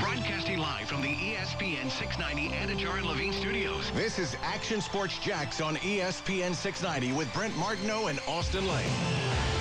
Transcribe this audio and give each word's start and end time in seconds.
Broadcasting 0.00 0.58
live 0.58 0.86
from 0.86 1.02
the 1.02 1.08
ESPN 1.08 1.90
690 1.90 2.54
Anajar 2.54 2.98
and 2.98 3.06
Levine 3.06 3.32
studios. 3.32 3.90
This 3.92 4.20
is 4.20 4.36
Action 4.44 4.80
Sports 4.80 5.18
Jax 5.18 5.60
on 5.60 5.76
ESPN 5.76 6.54
690 6.54 7.16
with 7.16 7.32
Brent 7.34 7.56
Martineau 7.56 8.06
and 8.06 8.20
Austin 8.28 8.66
Lane. 8.68 9.57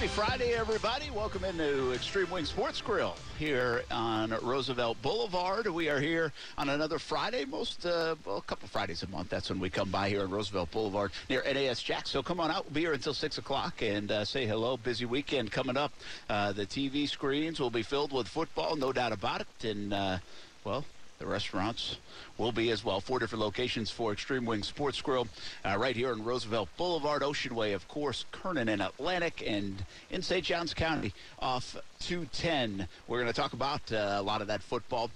Happy 0.00 0.08
Friday, 0.12 0.54
everybody. 0.54 1.10
Welcome 1.10 1.44
into 1.44 1.92
Extreme 1.92 2.30
Wing 2.30 2.46
Sports 2.46 2.80
Grill 2.80 3.14
here 3.38 3.84
on 3.90 4.30
Roosevelt 4.40 4.96
Boulevard. 5.02 5.66
We 5.66 5.90
are 5.90 6.00
here 6.00 6.32
on 6.56 6.70
another 6.70 6.98
Friday, 6.98 7.44
most, 7.44 7.84
uh, 7.84 8.14
well, 8.24 8.38
a 8.38 8.40
couple 8.40 8.66
Fridays 8.66 9.02
a 9.02 9.08
month. 9.08 9.28
That's 9.28 9.50
when 9.50 9.60
we 9.60 9.68
come 9.68 9.90
by 9.90 10.08
here 10.08 10.22
on 10.22 10.30
Roosevelt 10.30 10.70
Boulevard 10.70 11.12
near 11.28 11.42
NAS 11.44 11.82
Jack. 11.82 12.06
So 12.06 12.22
come 12.22 12.40
on 12.40 12.50
out. 12.50 12.64
We'll 12.64 12.72
be 12.72 12.80
here 12.80 12.94
until 12.94 13.12
6 13.12 13.36
o'clock 13.36 13.82
and 13.82 14.10
uh, 14.10 14.24
say 14.24 14.46
hello. 14.46 14.78
Busy 14.78 15.04
weekend 15.04 15.52
coming 15.52 15.76
up. 15.76 15.92
Uh, 16.30 16.52
the 16.52 16.64
TV 16.64 17.06
screens 17.06 17.60
will 17.60 17.68
be 17.68 17.82
filled 17.82 18.10
with 18.10 18.26
football, 18.26 18.76
no 18.76 18.94
doubt 18.94 19.12
about 19.12 19.42
it. 19.42 19.64
And, 19.66 19.92
uh, 19.92 20.18
well, 20.64 20.86
the 21.20 21.26
restaurants 21.26 21.98
will 22.38 22.50
be 22.50 22.70
as 22.70 22.82
well. 22.82 22.98
Four 22.98 23.18
different 23.18 23.44
locations 23.44 23.90
for 23.90 24.10
Extreme 24.10 24.46
Wing 24.46 24.62
Sports 24.62 25.00
Grill 25.02 25.28
uh, 25.64 25.76
right 25.78 25.94
here 25.94 26.12
on 26.12 26.24
Roosevelt 26.24 26.70
Boulevard, 26.78 27.22
Ocean 27.22 27.54
Way, 27.54 27.74
of 27.74 27.86
course, 27.88 28.24
Kernan 28.32 28.70
and 28.70 28.80
Atlantic, 28.80 29.44
and 29.46 29.84
in 30.10 30.22
St. 30.22 30.42
Johns 30.42 30.72
County 30.72 31.12
off 31.38 31.76
210. 32.00 32.88
We're 33.06 33.20
going 33.20 33.32
to 33.32 33.38
talk 33.38 33.52
about 33.52 33.92
uh, 33.92 34.16
a 34.16 34.22
lot 34.22 34.40
of 34.40 34.46
that 34.48 34.62
football. 34.62 35.10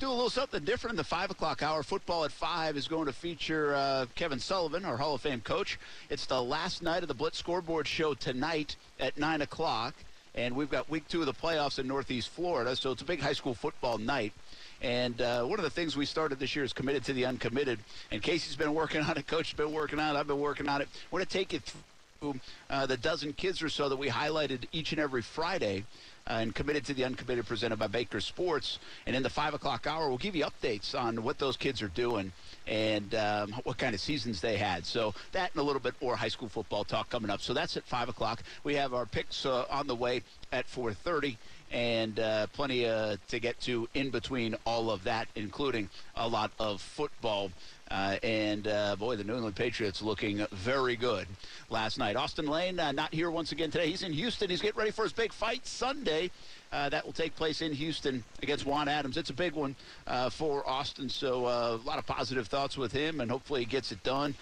Do 0.00 0.08
a 0.08 0.10
little 0.10 0.30
something 0.30 0.64
different 0.64 0.94
in 0.94 0.96
the 0.96 1.04
5 1.04 1.30
o'clock 1.30 1.62
hour. 1.62 1.84
Football 1.84 2.24
at 2.24 2.32
5 2.32 2.76
is 2.76 2.88
going 2.88 3.06
to 3.06 3.12
feature 3.12 3.74
uh, 3.74 4.06
Kevin 4.16 4.40
Sullivan, 4.40 4.84
our 4.84 4.96
Hall 4.96 5.14
of 5.14 5.20
Fame 5.20 5.42
coach. 5.42 5.78
It's 6.08 6.26
the 6.26 6.42
last 6.42 6.82
night 6.82 7.02
of 7.02 7.08
the 7.08 7.14
Blitz 7.14 7.38
Scoreboard 7.38 7.86
Show 7.86 8.14
tonight 8.14 8.74
at 8.98 9.16
9 9.16 9.42
o'clock. 9.42 9.94
And 10.34 10.56
we've 10.56 10.70
got 10.70 10.88
week 10.88 11.06
two 11.08 11.20
of 11.20 11.26
the 11.26 11.34
playoffs 11.34 11.78
in 11.78 11.86
Northeast 11.86 12.30
Florida, 12.30 12.74
so 12.76 12.92
it's 12.92 13.02
a 13.02 13.04
big 13.04 13.20
high 13.20 13.32
school 13.32 13.54
football 13.54 13.98
night. 13.98 14.32
And 14.82 15.20
uh, 15.20 15.44
one 15.44 15.58
of 15.58 15.64
the 15.64 15.70
things 15.70 15.96
we 15.96 16.06
started 16.06 16.38
this 16.38 16.56
year 16.56 16.64
is 16.64 16.72
committed 16.72 17.04
to 17.04 17.12
the 17.12 17.26
uncommitted. 17.26 17.78
And 18.10 18.22
Casey's 18.22 18.56
been 18.56 18.74
working 18.74 19.02
on 19.02 19.16
it. 19.16 19.26
Coach's 19.26 19.54
been 19.54 19.72
working 19.72 19.98
on 19.98 20.16
it. 20.16 20.18
I've 20.18 20.26
been 20.26 20.40
working 20.40 20.68
on 20.68 20.80
it. 20.80 20.88
We're 21.10 21.18
going 21.18 21.26
to 21.26 21.32
take 21.32 21.54
it 21.54 21.72
through 22.20 22.40
uh, 22.68 22.86
the 22.86 22.96
dozen 22.96 23.32
kids 23.32 23.62
or 23.62 23.68
so 23.68 23.88
that 23.88 23.96
we 23.96 24.08
highlighted 24.08 24.66
each 24.72 24.92
and 24.92 25.00
every 25.00 25.22
Friday. 25.22 25.84
Uh, 26.28 26.34
and 26.34 26.54
committed 26.54 26.84
to 26.84 26.94
the 26.94 27.02
uncommitted 27.02 27.46
presented 27.46 27.78
by 27.78 27.86
Baker 27.86 28.20
Sports. 28.20 28.78
And 29.06 29.16
in 29.16 29.22
the 29.22 29.30
five 29.30 29.54
o'clock 29.54 29.86
hour, 29.86 30.08
we'll 30.08 30.18
give 30.18 30.36
you 30.36 30.44
updates 30.44 30.94
on 30.94 31.24
what 31.24 31.38
those 31.38 31.56
kids 31.56 31.80
are 31.80 31.88
doing 31.88 32.30
and 32.68 33.14
um, 33.14 33.52
what 33.64 33.78
kind 33.78 33.94
of 33.94 34.00
seasons 34.00 34.40
they 34.40 34.56
had. 34.58 34.84
So 34.84 35.14
that 35.32 35.50
and 35.52 35.60
a 35.60 35.64
little 35.64 35.80
bit 35.80 35.94
more 36.00 36.14
high 36.14 36.28
school 36.28 36.48
football 36.48 36.84
talk 36.84 37.08
coming 37.08 37.30
up. 37.30 37.40
So 37.40 37.54
that's 37.54 37.76
at 37.76 37.84
five 37.84 38.08
o'clock. 38.08 38.42
We 38.64 38.74
have 38.74 38.92
our 38.92 39.06
picks 39.06 39.46
uh, 39.46 39.64
on 39.70 39.86
the 39.86 39.96
way 39.96 40.22
at 40.52 40.68
4:30 40.68 41.36
and 41.70 42.18
uh, 42.18 42.46
plenty 42.48 42.86
uh, 42.86 43.16
to 43.28 43.38
get 43.38 43.60
to 43.60 43.88
in 43.94 44.10
between 44.10 44.56
all 44.64 44.90
of 44.90 45.04
that, 45.04 45.28
including 45.36 45.88
a 46.16 46.26
lot 46.26 46.50
of 46.58 46.80
football. 46.80 47.50
Uh, 47.90 48.16
and 48.22 48.68
uh, 48.68 48.94
boy, 48.94 49.16
the 49.16 49.24
New 49.24 49.34
England 49.34 49.56
Patriots 49.56 50.00
looking 50.00 50.46
very 50.52 50.94
good 50.94 51.26
last 51.70 51.98
night. 51.98 52.14
Austin 52.14 52.46
Lane 52.46 52.78
uh, 52.78 52.92
not 52.92 53.12
here 53.12 53.32
once 53.32 53.50
again 53.50 53.70
today. 53.70 53.88
He's 53.88 54.04
in 54.04 54.12
Houston. 54.12 54.48
He's 54.48 54.62
getting 54.62 54.78
ready 54.78 54.92
for 54.92 55.02
his 55.02 55.12
big 55.12 55.32
fight 55.32 55.66
Sunday. 55.66 56.30
Uh, 56.72 56.88
that 56.88 57.04
will 57.04 57.12
take 57.12 57.34
place 57.34 57.62
in 57.62 57.72
Houston 57.72 58.22
against 58.44 58.64
Juan 58.64 58.86
Adams. 58.86 59.16
It's 59.16 59.30
a 59.30 59.34
big 59.34 59.54
one 59.54 59.74
uh, 60.06 60.30
for 60.30 60.68
Austin, 60.68 61.08
so 61.08 61.46
uh, 61.46 61.78
a 61.82 61.86
lot 61.86 61.98
of 61.98 62.06
positive 62.06 62.46
thoughts 62.46 62.76
with 62.76 62.92
him, 62.92 63.20
and 63.20 63.28
hopefully 63.28 63.60
he 63.60 63.66
gets 63.66 63.90
it 63.90 64.00
done 64.04 64.36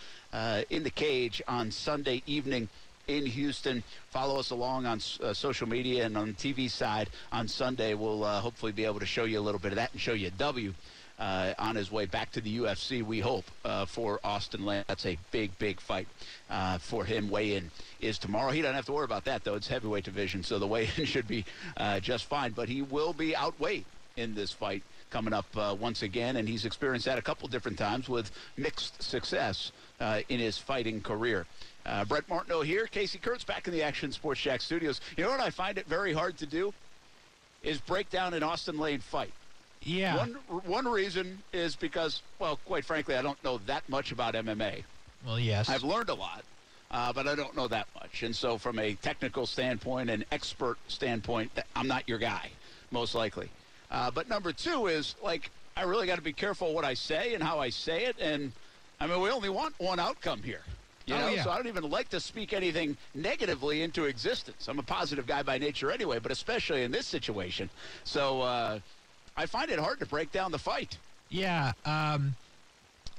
in 0.68 0.82
the 0.82 0.90
cage 0.90 1.40
on 1.48 1.70
Sunday 1.70 2.22
evening 2.26 2.68
in 3.08 3.26
Houston. 3.26 3.82
Follow 4.10 4.38
us 4.38 4.50
along 4.50 4.86
on 4.86 5.00
uh, 5.22 5.32
social 5.32 5.68
media 5.68 6.06
and 6.06 6.16
on 6.16 6.34
TV 6.34 6.70
side 6.70 7.10
on 7.32 7.48
Sunday. 7.48 7.94
We'll 7.94 8.22
uh, 8.22 8.40
hopefully 8.40 8.72
be 8.72 8.84
able 8.84 9.00
to 9.00 9.06
show 9.06 9.24
you 9.24 9.40
a 9.40 9.42
little 9.42 9.58
bit 9.58 9.72
of 9.72 9.76
that 9.76 9.92
and 9.92 10.00
show 10.00 10.12
you 10.12 10.30
W. 10.38 10.74
Uh, 11.18 11.52
on 11.58 11.74
his 11.74 11.90
way 11.90 12.06
back 12.06 12.30
to 12.30 12.40
the 12.40 12.58
UFC, 12.58 13.02
we 13.02 13.18
hope, 13.18 13.44
uh, 13.64 13.84
for 13.84 14.20
Austin 14.22 14.64
Lane. 14.64 14.84
That's 14.86 15.04
a 15.04 15.18
big, 15.32 15.50
big 15.58 15.80
fight 15.80 16.06
uh, 16.48 16.78
for 16.78 17.04
him. 17.04 17.28
Weigh-in 17.28 17.72
is 18.00 18.18
tomorrow. 18.18 18.52
He 18.52 18.62
doesn't 18.62 18.76
have 18.76 18.86
to 18.86 18.92
worry 18.92 19.04
about 19.04 19.24
that, 19.24 19.42
though. 19.42 19.56
It's 19.56 19.66
heavyweight 19.66 20.04
division, 20.04 20.44
so 20.44 20.60
the 20.60 20.68
weigh-in 20.68 21.04
should 21.06 21.26
be 21.26 21.44
uh, 21.76 21.98
just 21.98 22.26
fine. 22.26 22.52
But 22.52 22.68
he 22.68 22.82
will 22.82 23.12
be 23.12 23.36
outweighed 23.36 23.84
in 24.16 24.36
this 24.36 24.52
fight 24.52 24.84
coming 25.10 25.32
up 25.32 25.46
uh, 25.56 25.76
once 25.78 26.02
again, 26.02 26.36
and 26.36 26.48
he's 26.48 26.64
experienced 26.64 27.06
that 27.06 27.18
a 27.18 27.22
couple 27.22 27.48
different 27.48 27.78
times 27.78 28.08
with 28.08 28.30
mixed 28.56 29.02
success 29.02 29.72
uh, 30.00 30.20
in 30.28 30.38
his 30.38 30.58
fighting 30.58 31.00
career. 31.00 31.46
Uh, 31.86 32.04
Brent 32.04 32.28
Martineau 32.28 32.60
here, 32.60 32.86
Casey 32.86 33.18
Kurtz 33.18 33.44
back 33.44 33.66
in 33.66 33.72
the 33.72 33.82
Action 33.82 34.12
Sports 34.12 34.40
Shack 34.40 34.60
studios. 34.60 35.00
You 35.16 35.24
know 35.24 35.30
what 35.30 35.40
I 35.40 35.50
find 35.50 35.78
it 35.78 35.86
very 35.86 36.12
hard 36.12 36.36
to 36.38 36.46
do 36.46 36.72
is 37.62 37.78
break 37.78 38.10
down 38.10 38.34
an 38.34 38.42
Austin 38.42 38.78
Lane 38.78 39.00
fight. 39.00 39.32
Yeah. 39.82 40.16
One 40.16 40.32
one 40.66 40.88
reason 40.88 41.38
is 41.52 41.76
because, 41.76 42.22
well, 42.38 42.58
quite 42.66 42.84
frankly, 42.84 43.14
I 43.14 43.22
don't 43.22 43.42
know 43.44 43.58
that 43.66 43.88
much 43.88 44.12
about 44.12 44.34
MMA. 44.34 44.84
Well, 45.24 45.38
yes. 45.38 45.68
I've 45.68 45.84
learned 45.84 46.10
a 46.10 46.14
lot, 46.14 46.44
uh, 46.90 47.12
but 47.12 47.26
I 47.26 47.34
don't 47.34 47.56
know 47.56 47.68
that 47.68 47.86
much. 47.94 48.22
And 48.22 48.34
so, 48.34 48.58
from 48.58 48.78
a 48.78 48.94
technical 48.94 49.46
standpoint 49.46 50.10
and 50.10 50.24
expert 50.30 50.78
standpoint, 50.88 51.50
I'm 51.74 51.88
not 51.88 52.08
your 52.08 52.18
guy, 52.18 52.50
most 52.90 53.14
likely. 53.14 53.50
Uh, 53.90 54.10
but 54.10 54.28
number 54.28 54.52
two 54.52 54.86
is 54.86 55.14
like 55.22 55.50
I 55.76 55.82
really 55.82 56.06
got 56.06 56.16
to 56.16 56.22
be 56.22 56.32
careful 56.32 56.74
what 56.74 56.84
I 56.84 56.94
say 56.94 57.34
and 57.34 57.42
how 57.42 57.58
I 57.60 57.70
say 57.70 58.04
it. 58.06 58.16
And 58.20 58.52
I 59.00 59.06
mean, 59.06 59.20
we 59.20 59.30
only 59.30 59.48
want 59.48 59.74
one 59.78 60.00
outcome 60.00 60.42
here. 60.42 60.62
You 61.06 61.14
Oh, 61.14 61.18
know, 61.20 61.28
yeah. 61.28 61.44
so 61.44 61.50
I 61.50 61.56
don't 61.56 61.68
even 61.68 61.88
like 61.88 62.10
to 62.10 62.20
speak 62.20 62.52
anything 62.52 62.96
negatively 63.14 63.80
into 63.82 64.04
existence. 64.04 64.68
I'm 64.68 64.78
a 64.78 64.82
positive 64.82 65.26
guy 65.26 65.42
by 65.42 65.56
nature 65.56 65.90
anyway, 65.90 66.18
but 66.18 66.30
especially 66.32 66.82
in 66.82 66.90
this 66.90 67.06
situation. 67.06 67.70
So 68.04 68.42
uh, 68.42 68.80
I 69.36 69.46
find 69.46 69.70
it 69.70 69.78
hard 69.78 70.00
to 70.00 70.06
break 70.06 70.32
down 70.32 70.50
the 70.52 70.58
fight. 70.58 70.98
Yeah. 71.30 71.72
Um, 71.86 72.34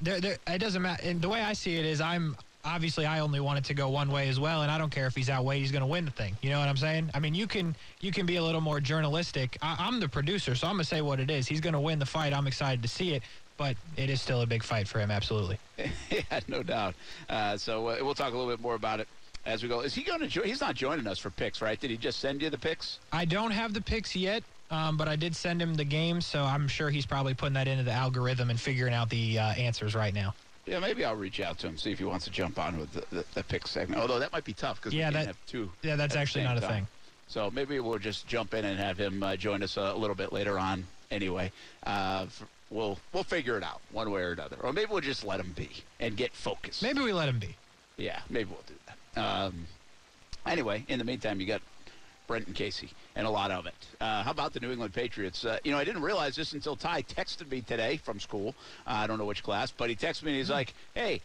there, 0.02 0.20
there, 0.22 0.38
it 0.48 0.60
doesn't 0.60 0.82
matter. 0.82 1.02
And 1.04 1.20
the 1.22 1.30
way 1.30 1.42
I 1.42 1.54
see 1.54 1.78
it 1.78 1.86
is, 1.86 2.00
I'm 2.00 2.38
obviously 2.64 3.06
I 3.06 3.20
only 3.20 3.40
want 3.40 3.60
it 3.60 3.66
to 3.66 3.74
go 3.74 3.90
one 3.90 4.12
way 4.12 4.30
as 4.30 4.40
well, 4.40 4.62
and 4.62 4.72
I 4.72 4.78
don't 4.78 4.90
care 4.90 5.08
if 5.08 5.16
he's 5.16 5.30
outweighed. 5.30 5.62
He's 5.62 5.72
going 5.72 5.82
to 5.82 5.88
win 5.88 6.06
the 6.06 6.12
thing. 6.12 6.36
You 6.42 6.50
know 6.50 6.60
what 6.60 6.68
I'm 6.68 6.78
saying? 6.78 7.10
I 7.14 7.20
mean, 7.20 7.34
you 7.34 7.48
can 7.48 7.76
you 8.02 8.12
can 8.12 8.26
be 8.26 8.38
a 8.38 8.44
little 8.44 8.62
more 8.62 8.80
journalistic. 8.80 9.58
I, 9.62 9.76
I'm 9.80 10.00
the 10.00 10.10
producer, 10.10 10.56
so 10.56 10.68
I'm 10.68 10.76
going 10.76 10.84
to 10.84 10.90
say 10.90 11.02
what 11.02 11.20
it 11.20 11.30
is. 11.30 11.48
He's 11.48 11.62
going 11.62 11.74
to 11.74 11.80
win 11.80 12.00
the 12.00 12.06
fight. 12.06 12.34
I'm 12.34 12.48
excited 12.48 12.82
to 12.82 12.88
see 12.88 13.14
it, 13.14 13.24
but 13.58 13.76
it 13.98 14.10
is 14.10 14.22
still 14.22 14.42
a 14.42 14.46
big 14.46 14.64
fight 14.64 14.88
for 14.88 15.00
him. 15.00 15.12
Absolutely. 15.12 15.58
yeah, 16.10 16.40
no 16.48 16.64
doubt. 16.64 16.96
Uh, 17.30 17.58
so 17.58 17.88
uh, 17.88 17.98
we'll 18.02 18.16
talk 18.16 18.34
a 18.34 18.38
little 18.38 18.52
bit 18.52 18.62
more 18.62 18.76
about 18.76 19.00
it 19.00 19.08
as 19.46 19.64
we 19.64 19.70
go. 19.70 19.82
Is 19.82 19.94
he 19.94 20.04
going 20.04 20.20
to 20.20 20.28
join? 20.28 20.46
He's 20.46 20.62
not 20.62 20.76
joining 20.76 21.08
us 21.08 21.20
for 21.20 21.30
picks, 21.30 21.62
right? 21.62 21.80
Did 21.80 21.92
he 21.92 21.98
just 21.98 22.20
send 22.20 22.42
you 22.42 22.50
the 22.50 22.58
picks? 22.58 23.00
I 23.12 23.26
don't 23.26 23.52
have 23.52 23.74
the 23.74 23.82
picks 23.82 24.16
yet, 24.16 24.44
um, 24.70 24.98
but 24.98 25.08
I 25.08 25.16
did 25.16 25.36
send 25.36 25.62
him 25.62 25.76
the 25.76 25.86
game, 25.86 26.22
so 26.22 26.44
I'm 26.44 26.68
sure 26.68 26.90
he's 26.90 27.06
probably 27.06 27.34
putting 27.34 27.54
that 27.54 27.68
into 27.68 27.84
the 27.84 27.94
algorithm 27.94 28.50
and 28.50 28.60
figuring 28.60 28.94
out 28.94 29.10
the 29.10 29.40
uh, 29.40 29.54
answers 29.54 29.96
right 29.96 30.14
now. 30.14 30.34
Yeah, 30.70 30.80
maybe 30.80 31.04
I'll 31.04 31.16
reach 31.16 31.40
out 31.40 31.58
to 31.60 31.68
him 31.68 31.78
see 31.78 31.92
if 31.92 31.98
he 31.98 32.06
wants 32.06 32.26
to 32.26 32.32
jump 32.32 32.60
on 32.60 32.80
with 32.80 32.94
the, 32.94 33.04
the, 33.16 33.26
the 33.34 33.44
pick 33.44 33.66
segment. 33.66 34.00
Although 34.00 34.20
that 34.20 34.32
might 34.32 34.44
be 34.46 34.54
tough 34.54 34.78
because 34.80 34.94
Yeah, 34.94 35.10
we 35.10 35.14
that- 35.14 35.28
have 35.28 35.38
two. 35.48 35.72
Yeah, 35.82 35.96
that's 35.96 36.16
actually 36.16 36.44
not 36.44 36.58
a 36.58 36.62
time. 36.62 36.70
thing. 36.72 36.88
So 37.28 37.50
maybe 37.52 37.80
we'll 37.80 38.00
just 38.00 38.28
jump 38.28 38.54
in 38.54 38.66
and 38.66 38.80
have 38.80 38.98
him 39.00 39.22
uh, 39.24 39.36
join 39.36 39.64
us 39.64 39.78
a, 39.78 39.94
little 39.94 40.16
bit 40.16 40.32
later 40.32 40.58
on. 40.60 40.86
Anyway, 41.12 41.52
uh, 41.86 42.26
we'll 42.70 42.98
we'll 43.14 43.24
figure 43.24 43.58
it 43.58 43.64
out 43.64 43.82
one 43.92 44.12
way 44.12 44.22
or 44.22 44.32
another, 44.32 44.58
or 44.62 44.72
maybe 44.74 44.92
we'll 44.92 45.02
just 45.02 45.24
let 45.24 45.40
him 45.40 45.54
be 45.56 45.70
and 46.00 46.16
get 46.16 46.34
focused. 46.34 46.82
Maybe 46.84 47.02
we 47.02 47.14
let 47.14 47.30
him 47.30 47.40
be. 47.40 47.56
Yeah, 47.98 48.20
maybe 48.30 48.50
we'll 48.52 48.64
do 48.68 48.74
that. 48.88 49.22
Um, 49.22 49.66
anyway, 50.46 50.86
in 50.88 50.98
the 51.00 51.06
meantime, 51.06 51.40
you 51.40 51.48
got 51.48 51.62
Brent 52.30 52.46
and 52.46 52.56
Casey 52.56 52.92
and 53.16 53.26
a 53.26 53.30
lot 53.30 53.50
of 53.50 53.66
it. 53.66 53.74
Uh, 54.00 54.22
how 54.22 54.30
about 54.30 54.54
the 54.54 54.60
New 54.60 54.72
England 54.72 54.94
Patriots? 54.94 55.44
Uh, 55.44 55.58
you 55.64 55.72
know, 55.72 55.80
I 55.80 55.84
didn't 55.84 56.04
realize 56.04 56.36
this 56.36 56.54
until 56.54 56.76
Ty 56.76 57.02
texted 57.02 57.50
me 57.52 57.62
today 57.62 57.98
from 57.98 58.20
school. 58.20 58.54
Uh, 58.88 58.92
I 58.92 59.08
don't 59.08 59.18
know 59.18 59.26
which 59.26 59.42
class, 59.42 59.72
but 59.72 59.90
he 59.90 59.96
texted 59.96 60.24
me 60.24 60.32
and 60.32 60.38
he's 60.38 60.50
like, 60.50 60.74
"Hey." 60.94 61.22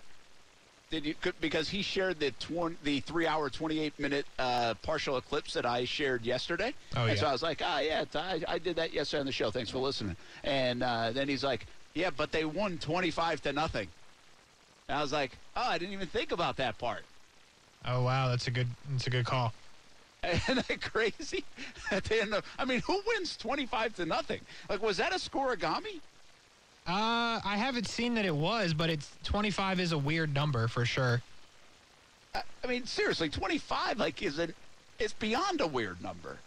Did 0.90 1.06
you 1.06 1.14
could, 1.20 1.34
because 1.40 1.68
he 1.68 1.82
shared 1.82 2.20
the 2.20 2.30
tw- 2.32 2.76
the 2.84 3.00
three 3.00 3.26
hour 3.26 3.50
twenty 3.50 3.80
eight 3.80 3.98
minute 3.98 4.26
uh, 4.38 4.74
partial 4.82 5.16
eclipse 5.16 5.52
that 5.54 5.66
I 5.66 5.84
shared 5.86 6.24
yesterday? 6.24 6.72
Oh, 6.96 7.06
And 7.06 7.18
so. 7.18 7.26
I 7.26 7.32
was 7.32 7.42
like, 7.42 7.62
ah, 7.64 7.80
yeah, 7.80 8.04
Ty, 8.04 8.42
I 8.46 8.58
did 8.58 8.76
that 8.76 8.92
yesterday 8.92 9.20
on 9.20 9.26
the 9.26 9.32
show. 9.32 9.50
Thanks 9.50 9.70
for 9.70 9.78
listening. 9.78 10.14
And 10.44 10.82
uh, 10.82 11.10
then 11.10 11.28
he's 11.28 11.42
like, 11.42 11.66
yeah, 11.94 12.10
but 12.16 12.32
they 12.32 12.44
won 12.44 12.78
twenty 12.78 13.10
five 13.10 13.42
to 13.42 13.52
nothing. 13.52 13.88
And 14.88 14.96
I 14.98 15.02
was 15.02 15.12
like, 15.12 15.32
oh, 15.56 15.68
I 15.68 15.78
didn't 15.78 15.94
even 15.94 16.06
think 16.06 16.32
about 16.32 16.56
that 16.58 16.78
part. 16.78 17.04
Oh 17.84 18.02
wow, 18.04 18.28
that's 18.28 18.46
a 18.46 18.50
good 18.52 18.68
that's 18.90 19.06
a 19.06 19.10
good 19.10 19.24
call. 19.26 19.52
Isn't 20.32 20.66
that 20.68 20.80
crazy? 20.80 21.44
At 21.90 22.04
the 22.04 22.22
end 22.22 22.34
of, 22.34 22.44
I 22.58 22.64
mean, 22.64 22.80
who 22.80 23.00
wins 23.06 23.36
25 23.36 23.96
to 23.96 24.06
nothing? 24.06 24.40
Like, 24.68 24.82
was 24.82 24.96
that 24.98 25.12
a 25.12 25.16
scorigami? 25.16 26.00
Uh, 26.86 27.40
I 27.44 27.56
haven't 27.56 27.88
seen 27.88 28.14
that 28.14 28.26
it 28.26 28.34
was, 28.34 28.74
but 28.74 28.90
it's 28.90 29.10
25 29.24 29.80
is 29.80 29.92
a 29.92 29.98
weird 29.98 30.34
number 30.34 30.68
for 30.68 30.84
sure. 30.84 31.22
I, 32.34 32.42
I 32.62 32.66
mean, 32.66 32.84
seriously, 32.84 33.30
25, 33.30 33.98
like, 33.98 34.22
is 34.22 34.38
an, 34.38 34.52
it's 34.98 35.14
beyond 35.14 35.60
a 35.60 35.66
weird 35.66 36.02
number. 36.02 36.38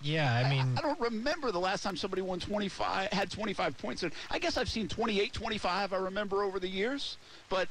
Yeah, 0.00 0.34
I 0.34 0.50
mean, 0.50 0.66
I, 0.76 0.82
don't 0.82 1.00
remember 1.00 1.50
the 1.50 1.58
last 1.58 1.82
time 1.82 1.96
somebody 1.96 2.20
won 2.20 2.38
25, 2.38 3.10
had 3.10 3.30
25 3.30 3.78
points. 3.78 4.04
I 4.30 4.38
guess 4.38 4.58
I've 4.58 4.68
seen 4.68 4.86
28, 4.86 5.32
25, 5.32 5.92
I 5.94 5.96
remember 5.96 6.42
over 6.42 6.60
the 6.60 6.68
years, 6.68 7.16
but 7.48 7.68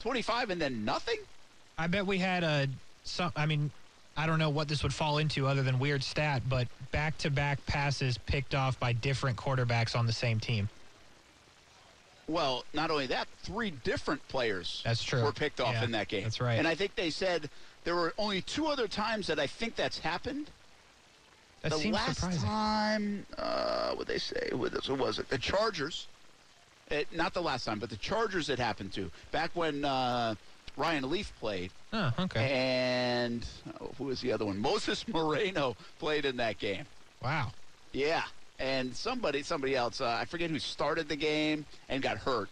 25 0.00 0.50
and 0.50 0.60
then 0.60 0.84
nothing? 0.84 1.16
I 1.78 1.86
bet 1.86 2.06
we 2.06 2.18
had 2.18 2.44
a 2.44 2.68
some. 3.04 3.32
I 3.34 3.46
mean, 3.46 3.70
I 4.16 4.26
don't 4.26 4.38
know 4.38 4.50
what 4.50 4.68
this 4.68 4.82
would 4.82 4.94
fall 4.94 5.18
into 5.18 5.46
other 5.46 5.62
than 5.62 5.78
weird 5.78 6.02
stat, 6.02 6.42
but 6.48 6.68
back 6.92 7.18
to 7.18 7.30
back 7.30 7.64
passes 7.66 8.16
picked 8.18 8.54
off 8.54 8.78
by 8.78 8.92
different 8.92 9.36
quarterbacks 9.36 9.96
on 9.96 10.06
the 10.06 10.12
same 10.12 10.38
team. 10.38 10.68
Well, 12.28 12.64
not 12.72 12.90
only 12.90 13.06
that, 13.08 13.26
three 13.42 13.70
different 13.70 14.26
players 14.28 14.80
That's 14.84 15.02
true. 15.02 15.22
were 15.22 15.32
picked 15.32 15.60
off 15.60 15.74
Yeah, 15.74 15.84
in 15.84 15.90
that 15.90 16.08
game. 16.08 16.22
that's 16.22 16.40
right. 16.40 16.54
And 16.58 16.66
I 16.66 16.74
think 16.74 16.94
they 16.94 17.10
said 17.10 17.50
there 17.82 17.94
were 17.96 18.14
only 18.16 18.40
two 18.40 18.66
other 18.66 18.88
times 18.88 19.26
that 19.26 19.38
I 19.38 19.46
think 19.46 19.74
that's 19.76 19.98
happened. 19.98 20.46
That 21.60 21.72
the 21.72 21.78
seems 21.78 21.94
last 21.94 22.16
surprising. 22.20 22.42
time, 22.42 23.26
uh, 23.36 23.94
what 23.94 24.06
they 24.06 24.18
say, 24.18 24.50
what 24.52 24.72
was 24.72 24.88
it? 24.88 24.92
Was 24.98 25.18
it 25.18 25.28
the 25.28 25.38
Chargers? 25.38 26.06
It, 26.90 27.08
not 27.14 27.34
the 27.34 27.42
last 27.42 27.64
time, 27.64 27.78
but 27.78 27.90
the 27.90 27.96
Chargers 27.96 28.48
it 28.48 28.58
happened 28.58 28.92
to 28.94 29.10
back 29.30 29.50
when 29.54 29.84
uh, 29.84 30.34
Ryan 30.76 31.08
Leaf 31.10 31.32
played, 31.38 31.70
Oh, 31.92 32.12
okay. 32.18 32.50
and 32.52 33.46
oh, 33.80 33.90
who 33.98 34.04
was 34.04 34.20
the 34.20 34.32
other 34.32 34.44
one? 34.44 34.58
Moses 34.58 35.06
Moreno 35.12 35.76
played 35.98 36.24
in 36.24 36.36
that 36.38 36.58
game. 36.58 36.84
Wow. 37.22 37.52
Yeah, 37.92 38.24
and 38.58 38.94
somebody, 38.94 39.42
somebody 39.42 39.76
else, 39.76 40.00
uh, 40.00 40.18
I 40.20 40.24
forget 40.24 40.50
who 40.50 40.58
started 40.58 41.08
the 41.08 41.16
game 41.16 41.64
and 41.88 42.02
got 42.02 42.18
hurt, 42.18 42.48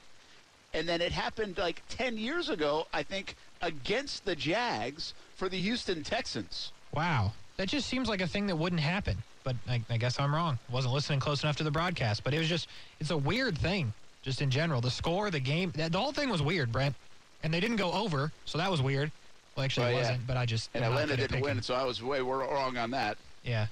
and 0.73 0.89
then 0.89 1.01
it 1.01 1.11
happened 1.13 1.59
like 1.59 1.83
ten 1.89 2.17
years 2.17 2.49
ago, 2.49 2.87
I 2.93 3.03
think, 3.03 3.35
against 3.61 4.25
the 4.25 4.37
Jags 4.37 5.15
for 5.35 5.49
the 5.49 5.59
Houston 5.59 6.03
Texans. 6.05 6.73
Wow. 6.95 7.33
That 7.57 7.69
just 7.69 7.87
seems 7.89 8.09
like 8.09 8.21
a 8.23 8.27
thing 8.27 8.47
that 8.47 8.57
wouldn't 8.57 8.81
happen. 8.81 9.17
But 9.45 9.57
I, 9.69 9.83
I 9.91 9.97
guess 9.99 10.19
I'm 10.21 10.35
wrong. 10.35 10.59
Wasn't 10.71 10.93
listening 10.95 11.21
close 11.21 11.43
enough 11.43 11.57
to 11.57 11.65
the 11.65 11.71
broadcast. 11.71 12.23
But 12.25 12.33
it 12.33 12.39
was 12.39 12.49
just, 12.49 12.69
it's 13.01 13.11
a 13.11 13.17
weird 13.17 13.59
thing, 13.59 13.93
just 14.23 14.41
in 14.41 14.51
general. 14.51 14.81
The 14.81 14.91
score, 14.91 15.31
the 15.31 15.41
game, 15.41 15.73
that, 15.77 15.93
the 15.93 15.99
whole 15.99 16.13
thing 16.13 16.31
was 16.31 16.41
weird, 16.41 16.71
Brent. 16.73 16.95
And 17.43 17.53
they 17.53 17.61
didn't 17.61 17.77
go 17.77 17.93
over, 17.93 18.31
so 18.45 18.59
that 18.59 18.71
was 18.71 18.81
weird. 18.81 19.11
Well, 19.57 19.65
actually, 19.65 19.87
Oh, 19.87 19.89
it 19.89 19.93
yeah. 19.93 19.99
wasn't, 19.99 20.27
but 20.27 20.37
I 20.37 20.47
just. 20.47 20.71
And 20.75 20.85
Atlanta 20.85 21.17
didn't 21.17 21.41
win, 21.41 21.63
so 21.63 21.75
I 21.75 21.85
was 21.85 22.03
way 22.03 22.21
wrong 22.21 22.77
on 22.79 22.91
that. 22.93 23.19
Yeah. 23.45 23.67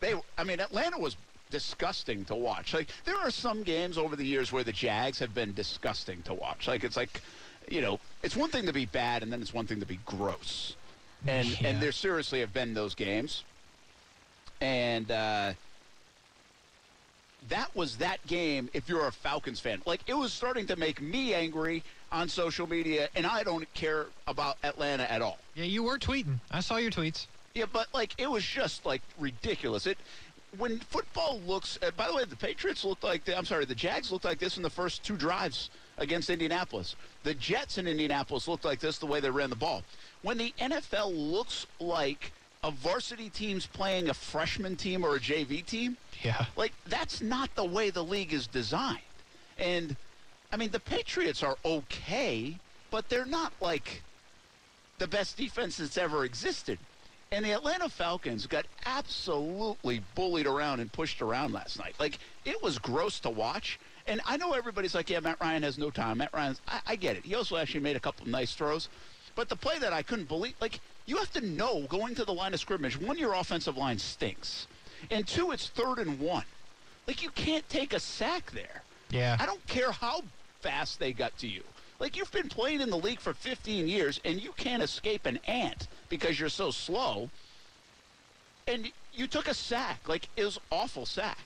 They, 0.00 0.14
I 0.36 0.44
mean, 0.44 0.60
Atlanta 0.60 0.98
was 0.98 1.16
disgusting 1.50 2.24
to 2.26 2.34
watch. 2.34 2.74
Like 2.74 2.88
there 3.04 3.16
are 3.16 3.30
some 3.30 3.62
games 3.62 3.96
over 3.96 4.16
the 4.16 4.24
years 4.24 4.52
where 4.52 4.64
the 4.64 4.72
Jags 4.72 5.18
have 5.20 5.34
been 5.34 5.54
disgusting 5.54 6.22
to 6.22 6.34
watch. 6.34 6.68
Like 6.68 6.84
it's 6.84 6.96
like, 6.96 7.22
you 7.70 7.80
know, 7.80 7.98
it's 8.22 8.36
one 8.36 8.50
thing 8.50 8.66
to 8.66 8.72
be 8.72 8.84
bad, 8.86 9.22
and 9.22 9.32
then 9.32 9.40
it's 9.40 9.54
one 9.54 9.66
thing 9.66 9.80
to 9.80 9.86
be 9.86 9.98
gross. 10.04 10.74
And 11.26 11.48
Yeah. 11.60 11.68
and 11.68 11.80
there 11.80 11.92
seriously 11.92 12.40
have 12.40 12.52
been 12.52 12.74
those 12.74 12.94
games. 12.94 13.44
And 14.60 15.10
uh, 15.10 15.52
that 17.48 17.74
was 17.74 17.96
that 17.96 18.24
game. 18.26 18.68
If 18.74 18.88
you're 18.88 19.06
a 19.06 19.12
Falcons 19.12 19.60
fan, 19.60 19.80
like 19.86 20.00
it 20.06 20.14
was 20.14 20.32
starting 20.32 20.66
to 20.66 20.76
make 20.76 21.00
me 21.00 21.32
angry 21.34 21.82
on 22.10 22.28
social 22.28 22.66
media, 22.66 23.08
and 23.14 23.26
I 23.26 23.42
don't 23.42 23.72
care 23.74 24.06
about 24.26 24.56
Atlanta 24.62 25.10
at 25.10 25.22
all. 25.22 25.38
Yeah, 25.54 25.64
you 25.64 25.82
were 25.82 25.98
tweeting. 25.98 26.38
I 26.50 26.60
saw 26.60 26.76
your 26.76 26.90
tweets. 26.90 27.26
Yeah, 27.54 27.66
but 27.72 27.88
like 27.92 28.14
it 28.18 28.30
was 28.30 28.44
just 28.44 28.86
like 28.86 29.02
ridiculous. 29.18 29.86
It 29.86 29.98
when 30.56 30.78
football 30.78 31.40
looks. 31.46 31.78
Uh, 31.82 31.90
by 31.96 32.06
the 32.08 32.14
way, 32.14 32.24
the 32.24 32.36
Patriots 32.36 32.84
looked 32.84 33.04
like. 33.04 33.24
The, 33.24 33.36
I'm 33.36 33.44
sorry, 33.44 33.64
the 33.64 33.74
Jags 33.74 34.10
looked 34.12 34.24
like 34.24 34.38
this 34.38 34.56
in 34.56 34.62
the 34.62 34.70
first 34.70 35.02
two 35.04 35.16
drives 35.16 35.70
against 35.98 36.30
Indianapolis. 36.30 36.94
The 37.24 37.34
Jets 37.34 37.76
in 37.78 37.86
Indianapolis 37.86 38.46
looked 38.48 38.64
like 38.64 38.78
this 38.80 38.98
the 38.98 39.06
way 39.06 39.20
they 39.20 39.30
ran 39.30 39.50
the 39.50 39.56
ball. 39.56 39.82
When 40.22 40.38
the 40.38 40.54
NFL 40.60 41.12
looks 41.14 41.66
like 41.80 42.32
a 42.64 42.70
varsity 42.70 43.30
team's 43.30 43.66
playing 43.66 44.08
a 44.08 44.14
freshman 44.14 44.76
team 44.76 45.04
or 45.04 45.16
a 45.16 45.20
JV 45.20 45.64
team, 45.64 45.96
Yeah. 46.22 46.46
like 46.56 46.72
that's 46.86 47.20
not 47.20 47.54
the 47.54 47.64
way 47.64 47.90
the 47.90 48.02
league 48.02 48.32
is 48.32 48.46
designed. 48.46 48.98
And 49.58 49.96
I 50.52 50.56
mean, 50.56 50.70
the 50.70 50.80
Patriots 50.80 51.42
are 51.42 51.56
okay, 51.64 52.56
but 52.90 53.08
they're 53.08 53.26
not 53.26 53.52
like 53.60 54.02
the 54.98 55.06
best 55.06 55.36
defense 55.36 55.76
that's 55.76 55.98
ever 55.98 56.24
existed. 56.24 56.78
And 57.30 57.44
the 57.44 57.52
Atlanta 57.52 57.90
Falcons 57.90 58.46
got 58.46 58.64
absolutely 58.86 60.00
bullied 60.14 60.46
around 60.46 60.80
and 60.80 60.90
pushed 60.90 61.20
around 61.20 61.52
last 61.52 61.78
night. 61.78 61.94
Like 61.98 62.18
it 62.46 62.62
was 62.62 62.78
gross 62.78 63.20
to 63.20 63.30
watch. 63.30 63.78
And 64.06 64.22
I 64.24 64.38
know 64.38 64.54
everybody's 64.54 64.94
like, 64.94 65.10
"Yeah, 65.10 65.20
Matt 65.20 65.36
Ryan 65.38 65.62
has 65.62 65.76
no 65.76 65.90
time." 65.90 66.18
Matt 66.18 66.32
Ryan, 66.32 66.56
I, 66.66 66.80
I 66.86 66.96
get 66.96 67.16
it. 67.16 67.26
He 67.26 67.34
also 67.34 67.58
actually 67.58 67.80
made 67.80 67.96
a 67.96 68.00
couple 68.00 68.22
of 68.22 68.30
nice 68.30 68.54
throws, 68.54 68.88
but 69.34 69.50
the 69.50 69.56
play 69.56 69.78
that 69.78 69.92
I 69.92 70.00
couldn't 70.00 70.28
believe, 70.28 70.54
like 70.62 70.80
you 71.04 71.18
have 71.18 71.30
to 71.34 71.42
know 71.42 71.82
going 71.82 72.14
to 72.14 72.24
the 72.24 72.32
line 72.32 72.54
of 72.54 72.60
scrimmage, 72.60 72.98
one, 72.98 73.18
your 73.18 73.34
offensive 73.34 73.76
line 73.76 73.98
stinks, 73.98 74.66
and 75.10 75.28
two, 75.28 75.50
it's 75.50 75.68
third 75.68 75.98
and 75.98 76.18
one. 76.18 76.44
Like 77.06 77.22
you 77.22 77.28
can't 77.30 77.68
take 77.68 77.92
a 77.92 78.00
sack 78.00 78.50
there. 78.52 78.82
Yeah. 79.10 79.36
I 79.38 79.44
don't 79.44 79.64
care 79.66 79.92
how 79.92 80.22
fast 80.60 80.98
they 80.98 81.12
got 81.12 81.36
to 81.38 81.48
you. 81.48 81.62
Like 82.00 82.16
you've 82.16 82.30
been 82.32 82.48
playing 82.48 82.80
in 82.80 82.90
the 82.90 82.96
league 82.98 83.20
for 83.20 83.34
15 83.34 83.88
years 83.88 84.20
and 84.24 84.40
you 84.42 84.52
can't 84.56 84.82
escape 84.82 85.26
an 85.26 85.38
ant 85.46 85.88
because 86.08 86.38
you're 86.38 86.48
so 86.48 86.70
slow. 86.70 87.28
And 88.66 88.90
you 89.14 89.26
took 89.26 89.48
a 89.48 89.54
sack. 89.54 90.00
Like 90.08 90.28
it 90.36 90.44
was 90.44 90.58
awful 90.70 91.06
sack 91.06 91.38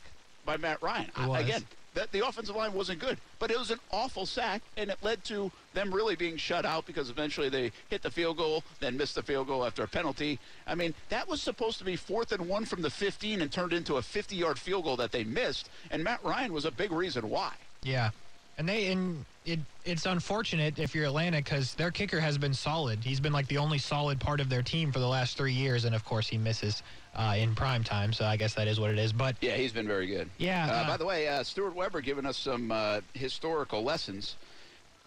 by 0.44 0.56
Matt 0.56 0.82
Ryan. 0.82 1.11
I- 1.17 1.26
again, 1.41 1.64
the, 1.94 2.09
the 2.11 2.26
offensive 2.26 2.56
line 2.56 2.73
wasn't 2.73 3.00
good, 3.00 3.19
but 3.38 3.50
it 3.50 3.59
was 3.59 3.70
an 3.70 3.79
awful 3.91 4.25
sack, 4.25 4.62
and 4.79 4.88
it 4.88 4.97
led 5.03 5.23
to 5.25 5.53
them 5.75 5.93
really 5.93 6.17
being 6.17 6.38
shut 6.38 6.64
out 6.64 6.87
because 6.87 7.11
eventually 7.11 7.50
they 7.50 7.70
hit 7.91 8.00
the 8.00 8.11
field 8.11 8.38
goal, 8.38 8.64
then 8.81 8.97
missed 8.97 9.14
the 9.14 9.23
field 9.23 9.47
goal 9.47 9.62
after 9.62 9.82
a 9.82 9.87
penalty. 9.88 10.38
I 10.67 10.75
mean, 10.75 10.94
that 11.11 11.29
was 11.29 11.43
supposed 11.43 11.76
to 11.81 11.85
be 11.85 11.97
fourth 11.97 12.32
and 12.32 12.49
one 12.49 12.64
from 12.64 12.81
the 12.81 12.88
15 12.88 13.43
and 13.43 13.53
turned 13.53 13.75
into 13.75 13.99
a 13.99 14.00
50-yard 14.00 14.59
field 14.59 14.85
goal 14.85 14.97
that 14.97 15.12
they 15.12 15.23
missed, 15.23 15.69
and 15.91 16.03
Matt 16.03 16.25
Ryan 16.25 16.55
was 16.55 16.64
a 16.64 16.70
big 16.70 16.93
reason 16.93 17.29
why. 17.29 17.53
Yeah, 17.82 18.09
and 18.58 18.69
they 18.69 18.93
and 18.93 19.25
it 19.44 19.58
it's 19.84 20.06
unfortunate 20.06 20.78
if 20.78 20.94
you're 20.94 21.04
Atlanta 21.06 21.38
because 21.38 21.75
their 21.75 21.90
kicker 21.90 22.20
has 22.20 22.38
been 22.38 22.54
solid. 22.54 23.02
He's 23.02 23.19
been 23.20 23.32
like 23.32 23.49
the 23.49 23.58
only 23.58 23.78
solid 23.78 24.20
part 24.20 24.40
of 24.40 24.49
their 24.49 24.62
team 24.62 24.93
for 24.93 25.00
the 25.00 25.08
last 25.08 25.37
three 25.37 25.52
years, 25.52 25.84
and 25.84 25.94
of 25.94 26.04
course 26.04 26.28
he 26.28 26.38
misses 26.38 26.82
uh, 27.16 27.34
in 27.37 27.54
prime 27.54 27.82
time. 27.82 28.12
So 28.12 28.25
I 28.25 28.37
guess 28.37 28.54
that 28.54 28.69
is 28.69 28.78
what 28.78 28.90
it 28.90 28.99
is. 28.99 29.12
But 29.12 29.37
Yeah, 29.40 29.56
he's 29.56 29.72
been 29.72 29.88
very 29.88 30.06
good. 30.06 30.31
Yeah, 30.38 30.66
Uh, 30.66 30.72
uh, 30.72 30.87
by 30.87 30.96
the 30.96 31.04
way, 31.04 31.26
uh, 31.28 31.43
Stuart 31.43 31.75
Weber 31.75 32.00
giving 32.00 32.26
us 32.26 32.37
some 32.37 32.70
uh, 32.70 33.00
historical 33.14 33.82
lessons. 33.82 34.37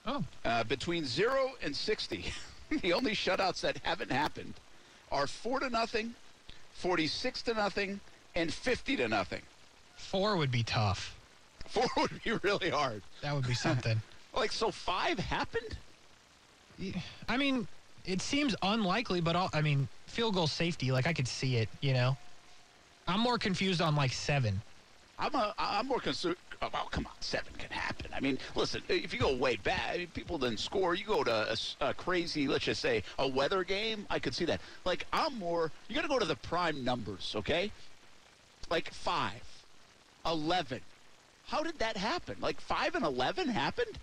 oh, 0.06 0.24
Uh, 0.44 0.64
between 0.66 1.06
zero 1.06 1.52
and 1.64 1.74
sixty, 1.76 2.26
the 2.82 2.92
only 2.92 3.12
shutouts 3.14 3.62
that 3.62 3.78
haven't 3.84 4.12
happened 4.12 4.56
are 5.12 5.28
four 5.28 5.62
to 5.62 5.70
nothing, 5.70 6.14
forty-six 6.74 7.42
to 7.44 7.54
nothing, 7.54 8.02
and 8.36 8.54
fifty 8.54 8.98
to 8.98 9.08
nothing. 9.08 9.42
four 9.96 10.36
would 10.36 10.52
be 10.52 10.64
tough. 10.64 11.15
Four 11.76 11.88
would 11.98 12.24
be 12.24 12.32
really 12.32 12.70
hard. 12.70 13.02
That 13.22 13.36
would 13.36 13.48
be 13.48 13.54
something. 13.54 14.02
Like 14.36 14.52
so, 14.52 14.70
five 14.70 15.18
happened. 15.18 15.78
I 17.30 17.38
mean, 17.38 17.70
it 18.04 18.22
seems 18.22 18.54
unlikely, 18.62 19.22
but 19.22 19.38
all, 19.38 19.50
I 19.54 19.62
mean, 19.62 19.88
field 20.08 20.34
goal 20.34 20.46
safety, 20.46 20.92
like 20.92 21.08
I 21.08 21.14
could 21.14 21.26
see 21.26 21.56
it. 21.56 21.70
You 21.80 21.94
know, 21.94 22.18
I'm 23.08 23.22
more 23.22 23.38
confused 23.38 23.80
on 23.82 23.96
like 23.96 24.12
seven. 24.12 24.62
I'm 25.18 25.34
a, 25.36 25.56
I'm 25.58 25.88
more 25.88 26.02
concerned. 26.02 26.36
Oh, 26.62 26.68
well, 26.74 26.90
come 26.92 27.06
on, 27.06 27.14
seven 27.22 27.54
can 27.58 27.70
happen. 27.70 28.08
I 28.14 28.20
mean, 28.20 28.38
listen, 28.56 28.82
if 28.90 29.14
you 29.14 29.22
go 29.22 29.34
way 29.34 29.56
back, 29.56 29.92
I 29.94 29.98
mean, 30.00 30.08
people 30.08 30.38
didn't 30.38 30.60
score. 30.60 30.96
You 30.96 31.06
go 31.06 31.24
to 31.24 31.58
a 31.80 31.94
crazy, 31.94 32.50
let's 32.50 32.66
just 32.66 32.82
say, 32.82 33.04
a 33.18 33.26
weather 33.26 33.64
game. 33.64 34.06
I 34.10 34.20
could 34.20 34.36
see 34.36 34.44
that. 34.44 34.60
Like, 34.84 35.06
I'm 35.14 35.40
more. 35.40 35.72
You 35.88 35.96
got 35.96 36.02
to 36.02 36.10
go 36.10 36.20
to 36.20 36.26
the 36.26 36.36
prime 36.36 36.84
numbers, 36.84 37.36
okay? 37.38 37.72
Like 38.70 38.92
five, 38.92 39.44
eleven. 40.26 40.82
How 41.48 41.64
did 41.64 41.78
that 41.80 41.98
happen? 41.98 42.36
Like 42.40 42.60
five 42.60 42.96
and 42.96 43.06
eleven 43.06 43.48
happened? 43.48 43.98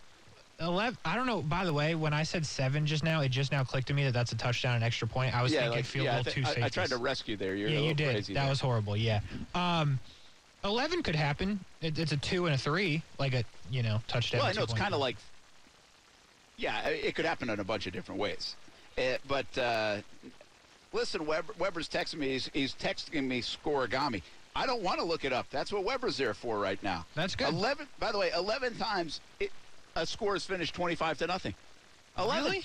11 0.61 0.97
I 1.05 1.17
don't 1.17 1.27
know. 1.27 1.43
By 1.43 1.65
the 1.65 1.73
way, 1.73 1.95
when 1.95 2.13
I 2.13 2.23
said 2.23 2.47
seven 2.47 2.87
just 2.87 3.03
now, 3.03 3.21
it 3.21 3.31
just 3.31 3.51
now 3.51 3.65
clicked 3.65 3.89
to 3.89 3.95
me 3.95 4.05
that 4.05 4.13
that's 4.13 4.33
a 4.33 4.37
touchdown 4.37 4.77
and 4.77 4.85
extra 4.85 5.09
point. 5.09 5.35
I 5.35 5.43
was 5.43 5.53
thinking 5.53 5.71
like, 5.71 5.85
field 5.85 6.05
yeah, 6.05 6.13
I 6.13 6.15
goal 6.17 6.25
thi- 6.25 6.31
two 6.31 6.41
I, 6.43 6.45
safeties. 6.45 6.65
I 6.65 6.69
tried 6.69 6.89
to 6.89 6.97
rescue 6.99 7.37
there. 7.37 7.57
You're 7.57 7.69
yeah, 7.69 7.81
you 7.81 7.95
did. 7.95 8.13
crazy. 8.13 8.35
that 8.35 8.43
there. 8.43 8.49
was 8.49 8.61
horrible. 8.61 8.97
Yeah. 8.97 9.21
Um, 9.55 9.99
11 10.65 11.03
could 11.03 11.17
happen. 11.17 11.59
It, 11.81 11.99
it's 11.99 12.13
a 12.13 12.17
two 12.17 12.47
and 12.47 12.55
a 12.55 12.59
three, 12.59 13.03
like 13.19 13.35
a 13.35 13.45
you 13.71 13.83
know 13.83 14.01
touchdown. 14.07 14.41
Well, 14.41 14.49
I 14.49 14.53
know 14.53 14.63
it's 14.63 14.75
kind 14.75 14.95
of 14.95 15.01
like, 15.01 15.17
yeah, 16.57 16.87
it 16.89 17.15
could 17.17 17.25
happen 17.25 17.51
in 17.51 17.59
a 17.59 17.65
bunch 17.65 17.87
of 17.87 17.93
different 17.93 18.21
ways. 18.21 18.55
Uh, 18.97 19.17
but 19.27 19.59
uh, 19.59 19.97
listen, 20.93 21.27
Weber, 21.27 21.55
Weber's 21.59 21.89
texting 21.89 22.19
me. 22.19 22.29
He's, 22.29 22.51
he's 22.53 22.75
texting 22.75 23.25
me 23.27 23.43
scorigami. 23.43 24.23
I 24.55 24.67
don't 24.67 24.83
want 24.83 24.99
to 24.99 25.05
look 25.05 25.25
it 25.25 25.33
up. 25.33 25.47
That's 25.51 25.73
what 25.73 25.85
Weber's 25.85 26.17
there 26.17 26.35
for 26.35 26.59
right 26.59 26.83
now. 26.83 27.07
That's 27.15 27.35
good. 27.35 27.49
Eleven. 27.49 27.87
By 27.99 28.13
the 28.13 28.19
way, 28.19 28.31
eleven 28.37 28.77
times 28.77 29.21
it, 29.41 29.51
a 29.97 30.07
score 30.07 30.37
is 30.37 30.45
finished 30.45 30.75
twenty-five 30.75 31.19
to 31.19 31.27
nothing. 31.27 31.55
Eleven. 32.19 32.45
Really? 32.45 32.65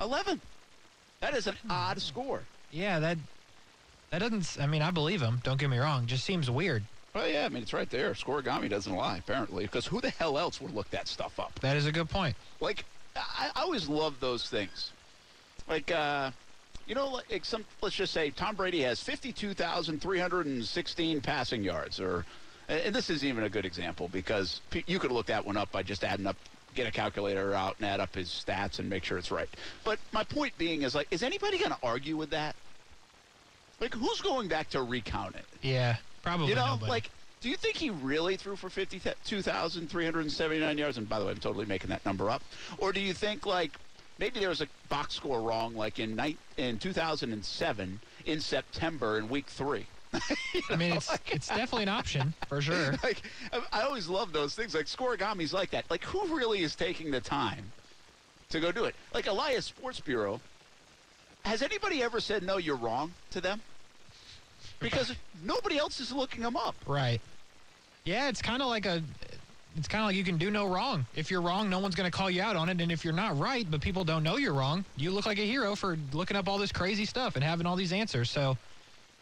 Eleven. 0.00 0.40
That 1.20 1.34
is 1.34 1.46
an 1.46 1.56
odd 1.70 2.00
score. 2.02 2.42
Yeah, 2.72 2.98
that 2.98 3.18
that 4.10 4.18
doesn't. 4.18 4.58
I 4.60 4.66
mean, 4.66 4.82
I 4.82 4.90
believe 4.90 5.20
him. 5.20 5.40
Don't 5.44 5.58
get 5.58 5.70
me 5.70 5.78
wrong. 5.78 6.06
Just 6.06 6.24
seems 6.24 6.50
weird. 6.50 6.82
Well, 7.14 7.28
yeah, 7.28 7.46
I 7.46 7.48
mean 7.48 7.62
it's 7.62 7.72
right 7.72 7.88
there. 7.88 8.12
Scorigami 8.12 8.68
doesn't 8.68 8.94
lie 8.94 9.16
apparently, 9.18 9.64
because 9.64 9.86
who 9.86 10.00
the 10.00 10.10
hell 10.10 10.38
else 10.38 10.60
would 10.60 10.74
look 10.74 10.90
that 10.90 11.08
stuff 11.08 11.40
up? 11.40 11.58
That 11.60 11.76
is 11.76 11.86
a 11.86 11.92
good 11.92 12.10
point. 12.10 12.36
like 12.60 12.84
I, 13.14 13.50
I 13.54 13.62
always 13.62 13.88
love 13.88 14.20
those 14.20 14.48
things. 14.50 14.92
Like 15.68 15.90
uh, 15.90 16.32
you 16.86 16.94
know, 16.94 17.20
like 17.30 17.44
some 17.44 17.64
let's 17.82 17.96
just 17.96 18.12
say 18.12 18.30
Tom 18.30 18.54
Brady 18.54 18.80
has 18.82 19.02
fifty-two 19.02 19.54
thousand 19.54 20.00
three 20.00 20.18
hundred 20.18 20.46
and 20.46 20.64
sixteen 20.64 21.20
passing 21.20 21.64
yards, 21.64 22.00
or 22.00 22.24
and 22.68 22.94
this 22.94 23.10
isn't 23.10 23.26
even 23.28 23.44
a 23.44 23.48
good 23.48 23.64
example 23.64 24.08
because 24.08 24.60
you 24.86 24.98
could 24.98 25.12
look 25.12 25.26
that 25.26 25.44
one 25.44 25.56
up 25.56 25.70
by 25.72 25.82
just 25.82 26.04
adding 26.04 26.26
up, 26.26 26.36
get 26.74 26.86
a 26.86 26.90
calculator 26.90 27.54
out 27.54 27.76
and 27.78 27.86
add 27.86 28.00
up 28.00 28.14
his 28.14 28.28
stats 28.28 28.78
and 28.78 28.88
make 28.88 29.04
sure 29.04 29.18
it's 29.18 29.30
right. 29.30 29.48
But 29.84 29.98
my 30.12 30.24
point 30.24 30.56
being 30.58 30.82
is 30.82 30.94
like, 30.94 31.08
is 31.10 31.22
anybody 31.22 31.58
going 31.58 31.70
to 31.70 31.78
argue 31.82 32.16
with 32.16 32.30
that? 32.30 32.56
Like, 33.80 33.94
who's 33.94 34.20
going 34.20 34.48
back 34.48 34.70
to 34.70 34.82
recount 34.82 35.36
it? 35.36 35.44
Yeah, 35.62 35.96
probably 36.22 36.48
You 36.48 36.54
know, 36.54 36.66
nobody. 36.66 36.90
like, 36.90 37.10
do 37.40 37.50
you 37.50 37.56
think 37.56 37.76
he 37.76 37.90
really 37.90 38.36
threw 38.36 38.56
for 38.56 38.70
52,379 38.70 40.78
yards? 40.78 40.98
And 40.98 41.08
by 41.08 41.18
the 41.18 41.24
way, 41.26 41.32
I'm 41.32 41.38
totally 41.38 41.66
making 41.66 41.90
that 41.90 42.04
number 42.06 42.30
up. 42.30 42.42
Or 42.78 42.92
do 42.92 43.00
you 43.00 43.12
think, 43.12 43.44
like, 43.46 43.72
maybe 44.18 44.40
there 44.40 44.48
was 44.48 44.60
a 44.60 44.68
box 44.88 45.14
score 45.14 45.40
wrong, 45.40 45.74
like 45.74 45.98
in, 45.98 46.16
night, 46.16 46.38
in 46.56 46.78
2007 46.78 48.00
in 48.26 48.40
September 48.40 49.18
in 49.18 49.28
week 49.28 49.46
three? 49.46 49.86
I 50.70 50.76
mean, 50.76 50.92
it's 50.92 51.10
it's 51.30 51.48
definitely 51.48 51.84
an 51.84 51.88
option 51.88 52.34
for 52.48 52.60
sure. 52.60 52.92
like, 53.02 53.22
I, 53.52 53.60
I 53.72 53.82
always 53.82 54.08
love 54.08 54.32
those 54.32 54.54
things. 54.54 54.74
Like, 54.74 54.86
scorigami's 54.86 55.52
like 55.52 55.70
that. 55.70 55.90
Like, 55.90 56.04
who 56.04 56.36
really 56.36 56.62
is 56.62 56.74
taking 56.74 57.10
the 57.10 57.20
time 57.20 57.70
to 58.50 58.60
go 58.60 58.72
do 58.72 58.84
it? 58.84 58.94
Like, 59.12 59.26
Elias 59.26 59.66
Sports 59.66 60.00
Bureau, 60.00 60.40
has 61.44 61.62
anybody 61.62 62.02
ever 62.02 62.20
said, 62.20 62.42
no, 62.42 62.56
you're 62.56 62.76
wrong 62.76 63.12
to 63.30 63.40
them? 63.40 63.60
Because 64.80 65.14
nobody 65.42 65.78
else 65.78 66.00
is 66.00 66.12
looking 66.12 66.42
them 66.42 66.56
up. 66.56 66.74
Right. 66.86 67.20
Yeah, 68.04 68.28
it's 68.28 68.42
kind 68.42 68.62
of 68.62 68.68
like 68.68 68.86
a. 68.86 69.02
It's 69.76 69.88
kind 69.88 70.02
of 70.02 70.08
like 70.08 70.16
you 70.16 70.24
can 70.24 70.38
do 70.38 70.50
no 70.50 70.66
wrong. 70.66 71.04
If 71.14 71.30
you're 71.30 71.42
wrong, 71.42 71.68
no 71.68 71.78
one's 71.78 71.94
going 71.94 72.10
to 72.10 72.16
call 72.16 72.30
you 72.30 72.42
out 72.42 72.56
on 72.56 72.68
it. 72.68 72.80
And 72.80 72.90
if 72.90 73.04
you're 73.04 73.12
not 73.12 73.38
right, 73.38 73.70
but 73.70 73.80
people 73.80 74.04
don't 74.04 74.22
know 74.22 74.36
you're 74.38 74.54
wrong, 74.54 74.84
you 74.96 75.10
look 75.10 75.26
like 75.26 75.38
a 75.38 75.46
hero 75.46 75.74
for 75.74 75.98
looking 76.12 76.36
up 76.36 76.48
all 76.48 76.58
this 76.58 76.72
crazy 76.72 77.04
stuff 77.04 77.34
and 77.36 77.44
having 77.44 77.66
all 77.66 77.76
these 77.76 77.92
answers. 77.92 78.30
So, 78.30 78.56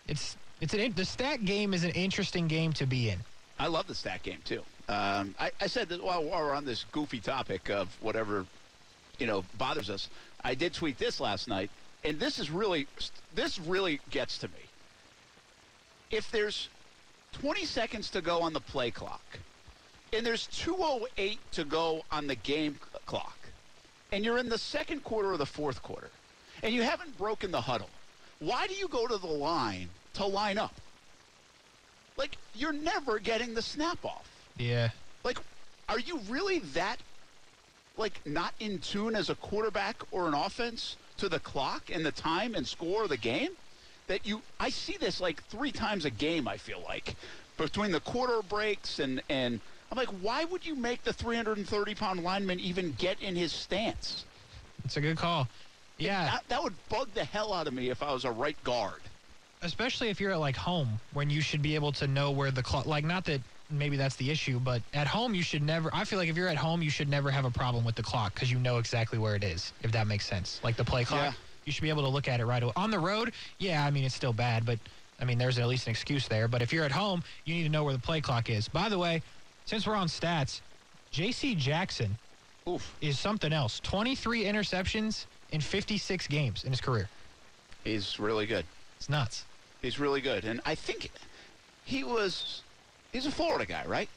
it's 0.07 0.37
it's 0.61 0.75
an 0.75 0.93
the 0.95 1.05
stat 1.05 1.45
game 1.45 1.75
is 1.75 1.85
an 1.85 1.91
interesting 1.91 2.47
game 2.47 2.73
to 2.75 2.87
be 2.87 3.11
in. 3.11 3.19
I 3.59 3.67
love 3.67 3.87
the 3.87 3.95
stat 3.95 4.23
game 4.23 4.39
too. 4.45 4.63
Um, 4.89 5.35
I, 5.39 5.51
I 5.61 5.67
said 5.67 5.89
that 5.89 6.03
while, 6.03 6.23
while 6.25 6.43
we're 6.43 6.55
on 6.55 6.65
this 6.65 6.85
goofy 6.93 7.21
topic 7.21 7.71
of 7.71 7.97
whatever 8.01 8.47
you 9.19 9.27
know 9.27 9.45
bothers 9.59 9.91
us, 9.91 10.09
I 10.43 10.55
did 10.55 10.75
tweet 10.75 10.99
this 10.99 11.21
last 11.21 11.49
night, 11.49 11.71
and 12.05 12.19
this 12.21 12.39
is 12.39 12.51
really 12.51 12.87
this 13.35 13.59
really 13.59 14.01
gets 14.11 14.39
to 14.39 14.49
me. 14.49 14.55
If 16.11 16.31
there's 16.31 16.69
20 17.33 17.65
seconds 17.65 18.11
to 18.11 18.21
go 18.21 18.43
on 18.43 18.53
the 18.53 18.61
play 18.61 18.91
clock, 18.91 19.23
and 20.14 20.26
there's 20.26 20.47
2:08 20.49 21.38
to 21.52 21.64
go 21.64 22.04
on 22.11 22.26
the 22.26 22.37
game 22.37 22.78
clock, 23.06 23.37
and 24.12 24.25
you're 24.25 24.38
in 24.38 24.49
the 24.49 24.59
second 24.59 25.04
quarter 25.04 25.33
or 25.33 25.37
the 25.37 25.47
fourth 25.47 25.83
quarter, 25.83 26.11
and 26.62 26.75
you 26.75 26.83
haven't 26.83 27.16
broken 27.18 27.50
the 27.50 27.61
huddle, 27.61 27.90
why 28.38 28.66
do 28.66 28.75
you 28.75 28.88
go 28.88 29.06
to 29.06 29.18
the 29.18 29.26
line 29.26 29.88
to 30.14 30.26
line 30.26 30.59
up? 30.59 30.75
Like 32.16 32.37
you're 32.54 32.73
never 32.73 33.18
getting 33.18 33.54
the 33.54 33.62
snap 33.62 34.04
off. 34.04 34.28
Yeah. 34.56 34.90
Like, 35.25 35.38
are 35.88 35.99
you 35.99 36.21
really 36.28 36.61
that, 36.61 36.99
like, 37.97 38.21
not 38.26 38.54
in 38.61 38.78
tune 38.78 39.16
as 39.16 39.30
a 39.30 39.35
quarterback 39.35 39.97
or 40.11 40.28
an 40.28 40.35
offense 40.35 40.97
to 41.16 41.28
the 41.28 41.40
clock 41.40 41.90
and 41.92 42.04
the 42.04 42.12
time 42.12 42.54
and 42.54 42.66
score 42.66 43.04
of 43.04 43.09
the 43.09 43.16
game? 43.16 43.50
That 44.06 44.26
you, 44.26 44.42
I 44.61 44.68
see 44.68 44.99
this 44.99 45.21
like 45.21 45.42
three 45.44 45.73
times 45.73 46.04
a 46.04 46.11
game. 46.11 46.47
I 46.47 46.59
feel 46.59 46.83
like 46.87 47.16
between 47.56 47.90
the 47.90 48.00
quarter 48.00 48.42
breaks 48.42 48.99
and 48.99 49.23
and 49.30 49.61
I'm 49.91 49.99
like, 49.99 50.09
why 50.09 50.45
would 50.45 50.64
you 50.67 50.75
make 50.75 51.03
the 51.03 51.12
330 51.12 51.95
pound 51.95 52.23
lineman 52.23 52.59
even 52.61 52.93
get 52.93 53.21
in 53.21 53.37
his 53.37 53.53
stance? 53.53 54.26
It's 54.85 54.97
a 54.97 55.00
good 55.00 55.17
call. 55.17 55.49
Yeah. 55.99 56.25
That, 56.26 56.45
that 56.49 56.62
would 56.62 56.75
bug 56.88 57.09
the 57.14 57.25
hell 57.25 57.53
out 57.53 57.67
of 57.69 57.75
me 57.75 57.91
if 57.91 58.03
I 58.03 58.12
was 58.12 58.25
a 58.25 58.31
right 58.31 58.57
guard. 58.64 59.03
especially 59.62 60.09
if 60.09 60.21
you're 60.21 60.33
at 60.33 60.41
like 60.41 60.57
home 60.57 61.00
when 61.12 61.31
you 61.31 61.41
should 61.41 61.62
be 61.62 61.75
able 61.75 61.93
to 61.93 62.07
know 62.07 62.31
where 62.33 62.50
the 62.50 62.62
clock 62.62 62.85
like 62.87 63.05
not 63.05 63.25
that 63.25 63.41
maybe 63.71 63.97
that's 63.97 64.17
the 64.17 64.31
issue 64.31 64.61
but 64.61 64.83
at 64.93 65.07
home 65.07 65.35
you 65.35 65.43
should 65.43 65.62
never 65.62 65.88
i 65.95 66.05
feel 66.05 66.19
like 66.19 66.29
if 66.29 66.37
you're 66.37 66.49
at 66.49 66.57
home 66.57 66.83
you 66.83 66.91
should 66.91 67.09
never 67.09 67.31
have 67.31 67.47
a 67.47 67.50
problem 67.50 67.83
with 67.83 67.95
the 67.95 68.03
clock 68.03 68.35
because 68.35 68.50
you 68.53 68.59
know 68.59 68.76
exactly 68.76 69.19
where 69.19 69.35
it 69.37 69.43
is 69.43 69.73
if 69.83 69.91
that 69.91 70.07
makes 70.07 70.26
sense 70.26 70.61
like 70.62 70.76
the 70.76 70.85
play 70.85 71.03
clock 71.03 71.23
Yeah. 71.23 71.33
you 71.64 71.73
should 71.73 71.81
be 71.83 71.88
able 71.88 72.03
to 72.03 72.09
look 72.11 72.29
at 72.29 72.41
it 72.41 72.45
right 72.47 72.62
away 72.62 72.75
on 72.76 72.91
the 72.91 72.99
road 72.99 73.33
yeah 73.59 73.87
i 73.87 73.91
mean 73.91 74.05
it's 74.05 74.14
still 74.14 74.35
bad 74.35 74.67
but 74.67 74.79
i 75.19 75.25
mean 75.25 75.38
there's 75.38 75.59
at 75.59 75.67
least 75.67 75.87
an 75.87 75.93
excuse 75.93 76.29
there 76.29 76.47
but 76.47 76.61
if 76.61 76.71
you're 76.71 76.85
at 76.85 76.93
home 76.93 77.23
you 77.47 77.55
need 77.55 77.62
to 77.62 77.71
know 77.71 77.85
where 77.85 77.95
the 77.95 77.99
play 77.99 78.21
clock 78.21 78.50
is 78.50 78.69
by 78.69 78.91
the 78.91 78.99
way 78.99 79.23
since 79.66 79.87
we're 79.87 79.94
on 79.94 80.06
stats 80.09 80.61
jc 81.12 81.56
jackson 81.56 82.16
Oof. 82.68 82.94
is 83.00 83.18
something 83.18 83.52
else 83.52 83.80
23 83.80 84.44
interceptions 84.44 85.26
in 85.52 85.61
56 85.61 86.26
games 86.28 86.64
in 86.64 86.71
his 86.71 86.80
career 86.80 87.09
He's 87.85 88.18
really 88.18 88.47
good. 88.47 88.64
it's 88.99 89.09
nuts 89.11 89.44
He's 89.83 90.00
really 90.00 90.23
good. 90.23 90.44
And 90.47 90.62
I 90.64 90.75
think 90.75 91.11
he 91.85 92.04
was, 92.04 92.62
he's 93.12 93.26
a 93.26 93.30
Florida 93.30 93.66
guy, 93.66 93.85
right? 93.87 94.09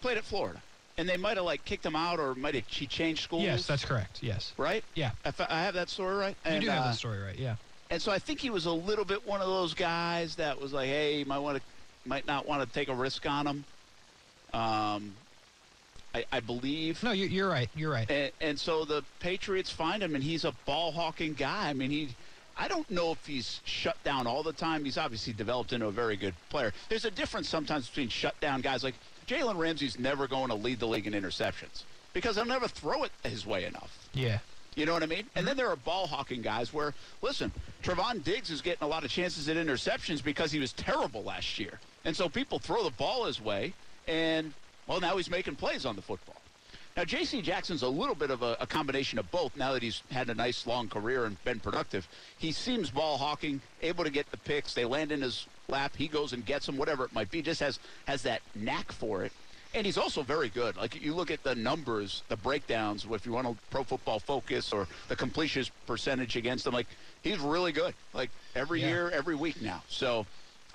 Played 0.00 0.18
at 0.18 0.22
Florida. 0.24 0.62
And 0.98 1.08
they 1.08 1.16
might 1.16 1.36
have, 1.36 1.44
like, 1.44 1.64
kicked 1.64 1.84
him 1.84 1.96
out 1.96 2.20
or 2.20 2.36
might 2.36 2.54
have 2.54 2.64
he 2.68 2.86
changed 2.86 3.24
schools. 3.24 3.42
yes 3.42 3.66
that's 3.66 3.84
correct 3.84 4.20
yes 4.22 4.52
Right? 4.56 4.84
yeah 4.94 5.10
If 5.24 5.40
I 5.40 5.46
I 5.50 5.62
have 5.62 5.74
that 5.74 5.88
story 5.88 6.14
right? 6.14 6.36
you 6.48 6.60
do 6.60 6.68
have 6.68 6.84
uh, 6.84 6.88
the 6.90 6.92
story 6.92 7.18
right 7.20 7.36
yeah 7.36 7.56
And 7.90 8.00
so 8.00 8.12
I 8.12 8.20
think 8.20 8.38
he 8.38 8.50
was 8.50 8.66
a 8.66 8.72
little 8.72 9.04
bit 9.04 9.26
one 9.26 9.40
of 9.40 9.48
those 9.48 9.74
guys 9.74 10.36
that 10.36 10.60
was 10.60 10.72
like, 10.72 10.86
hey, 10.86 11.18
you 11.18 11.24
might 11.26 11.38
want 11.40 11.56
to, 11.56 11.62
might 12.08 12.26
not 12.26 12.46
want 12.48 12.66
to 12.66 12.74
take 12.74 12.88
a 12.88 12.94
risk 12.94 13.26
on 13.26 13.46
him. 13.46 13.64
Um, 14.52 15.14
I, 16.14 16.24
I 16.32 16.40
believe. 16.40 17.02
No, 17.02 17.12
you're, 17.12 17.28
you're 17.28 17.48
right. 17.48 17.68
You're 17.76 17.92
right. 17.92 18.10
And, 18.10 18.32
and 18.40 18.58
so 18.58 18.84
the 18.84 19.04
Patriots 19.20 19.70
find 19.70 20.02
him, 20.02 20.14
and 20.14 20.24
he's 20.24 20.44
a 20.44 20.52
ball 20.64 20.90
hawking 20.90 21.34
guy. 21.34 21.68
I 21.68 21.72
mean, 21.74 21.90
he. 21.90 22.08
I 22.60 22.66
don't 22.66 22.90
know 22.90 23.12
if 23.12 23.24
he's 23.24 23.60
shut 23.64 24.02
down 24.02 24.26
all 24.26 24.42
the 24.42 24.52
time. 24.52 24.84
He's 24.84 24.98
obviously 24.98 25.32
developed 25.32 25.72
into 25.72 25.86
a 25.86 25.92
very 25.92 26.16
good 26.16 26.34
player. 26.48 26.72
There's 26.88 27.04
a 27.04 27.10
difference 27.10 27.48
sometimes 27.48 27.88
between 27.88 28.08
shut 28.08 28.40
down 28.40 28.62
guys 28.62 28.82
like 28.82 28.94
Jalen 29.28 29.56
Ramsey's 29.58 29.96
never 29.96 30.26
going 30.26 30.48
to 30.48 30.56
lead 30.56 30.80
the 30.80 30.86
league 30.86 31.06
in 31.06 31.12
interceptions 31.12 31.84
because 32.14 32.34
he'll 32.34 32.46
never 32.46 32.66
throw 32.66 33.04
it 33.04 33.12
his 33.22 33.46
way 33.46 33.64
enough. 33.66 34.08
Yeah. 34.12 34.38
You 34.74 34.86
know 34.86 34.92
what 34.92 35.02
I 35.02 35.06
mean? 35.06 35.24
And 35.34 35.46
then 35.46 35.56
there 35.56 35.68
are 35.68 35.76
ball 35.76 36.06
hawking 36.06 36.40
guys 36.40 36.72
where, 36.72 36.94
listen, 37.20 37.52
Trevon 37.82 38.22
Diggs 38.24 38.50
is 38.50 38.60
getting 38.60 38.84
a 38.84 38.86
lot 38.88 39.04
of 39.04 39.10
chances 39.10 39.48
at 39.48 39.56
interceptions 39.56 40.22
because 40.22 40.50
he 40.50 40.58
was 40.58 40.72
terrible 40.72 41.22
last 41.22 41.58
year. 41.58 41.80
And 42.08 42.16
so 42.16 42.26
people 42.26 42.58
throw 42.58 42.82
the 42.84 42.90
ball 42.90 43.26
his 43.26 43.38
way, 43.38 43.74
and, 44.06 44.54
well, 44.86 44.98
now 44.98 45.18
he's 45.18 45.28
making 45.28 45.56
plays 45.56 45.84
on 45.84 45.94
the 45.94 46.00
football. 46.00 46.40
Now, 46.96 47.04
J.C. 47.04 47.42
Jackson's 47.42 47.82
a 47.82 47.88
little 47.88 48.14
bit 48.14 48.30
of 48.30 48.40
a, 48.42 48.56
a 48.60 48.66
combination 48.66 49.18
of 49.18 49.30
both 49.30 49.54
now 49.58 49.74
that 49.74 49.82
he's 49.82 50.02
had 50.10 50.30
a 50.30 50.34
nice 50.34 50.66
long 50.66 50.88
career 50.88 51.26
and 51.26 51.36
been 51.44 51.60
productive. 51.60 52.08
He 52.38 52.50
seems 52.50 52.88
ball 52.88 53.18
hawking, 53.18 53.60
able 53.82 54.04
to 54.04 54.10
get 54.10 54.30
the 54.30 54.38
picks. 54.38 54.72
They 54.72 54.86
land 54.86 55.12
in 55.12 55.20
his 55.20 55.46
lap. 55.68 55.92
He 55.98 56.08
goes 56.08 56.32
and 56.32 56.46
gets 56.46 56.64
them, 56.64 56.78
whatever 56.78 57.04
it 57.04 57.12
might 57.12 57.30
be. 57.30 57.42
Just 57.42 57.60
has, 57.60 57.78
has 58.06 58.22
that 58.22 58.40
knack 58.54 58.90
for 58.90 59.22
it. 59.22 59.32
And 59.74 59.84
he's 59.84 59.98
also 59.98 60.22
very 60.22 60.48
good. 60.48 60.78
Like 60.78 61.00
you 61.04 61.12
look 61.12 61.30
at 61.30 61.42
the 61.42 61.54
numbers, 61.54 62.22
the 62.30 62.36
breakdowns, 62.36 63.06
if 63.10 63.26
you 63.26 63.32
want 63.32 63.48
to 63.48 63.54
pro 63.68 63.84
football 63.84 64.18
focus 64.18 64.72
or 64.72 64.86
the 65.08 65.14
completion 65.14 65.66
percentage 65.86 66.36
against 66.36 66.64
them, 66.64 66.72
like 66.72 66.86
he's 67.22 67.38
really 67.38 67.70
good. 67.70 67.92
Like 68.14 68.30
every 68.56 68.80
Yeah. 68.80 68.88
year, 68.88 69.10
every 69.10 69.34
week 69.34 69.60
now. 69.60 69.82
So 69.90 70.24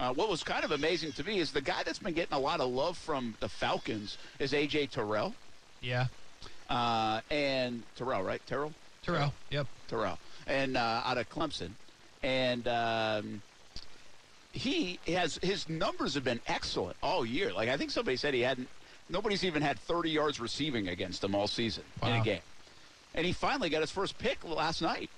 uh, 0.03 0.13
what 0.13 0.29
was 0.29 0.43
kind 0.43 0.63
of 0.65 0.71
amazing 0.71 1.11
to 1.13 1.23
me 1.23 1.39
is 1.39 1.51
the 1.51 1.61
guy 1.61 1.81
that's 1.83 1.99
been 1.99 2.13
getting 2.13 2.33
a 2.33 2.39
lot 2.39 2.59
of 2.59 2.69
love 2.69 2.97
from 2.97 3.35
the 3.39 3.47
Falcons 3.49 4.17
is 4.39 4.51
AJ 4.53 4.89
Terrell. 4.91 5.33
Yeah. 5.81 6.07
Uh, 6.69 7.21
and 7.31 7.83
Terrell, 7.95 8.21
right? 8.23 8.41
Terrell? 8.45 8.73
Terrell. 9.03 9.33
Yep. 9.49 9.67
Terrell. 9.87 10.17
And 10.47 10.75
uh, 10.77 11.01
out 11.05 11.17
of 11.17 11.29
Clemson. 11.29 11.71
And 12.21 12.67
um, 12.67 13.41
he 14.51 14.99
has 15.07 15.39
his 15.41 15.67
numbers 15.69 16.13
have 16.15 16.23
been 16.23 16.39
excellent 16.47 16.95
all 17.03 17.25
year. 17.25 17.51
Like 17.53 17.69
I 17.69 17.77
think 17.77 17.91
somebody 17.91 18.17
said 18.17 18.33
he 18.33 18.41
hadn't 18.41 18.67
nobody's 19.09 19.43
even 19.43 19.61
had 19.61 19.77
30 19.79 20.09
yards 20.09 20.39
receiving 20.39 20.87
against 20.87 21.23
him 21.23 21.35
all 21.35 21.47
season 21.47 21.83
in 22.01 22.07
a 22.09 22.11
Wow. 22.17 22.23
game. 22.23 22.41
And 23.15 23.25
he 23.25 23.31
finally 23.33 23.69
got 23.69 23.81
his 23.81 23.91
first 23.91 24.17
pick 24.17 24.43
last 24.43 24.81
night. 24.81 25.09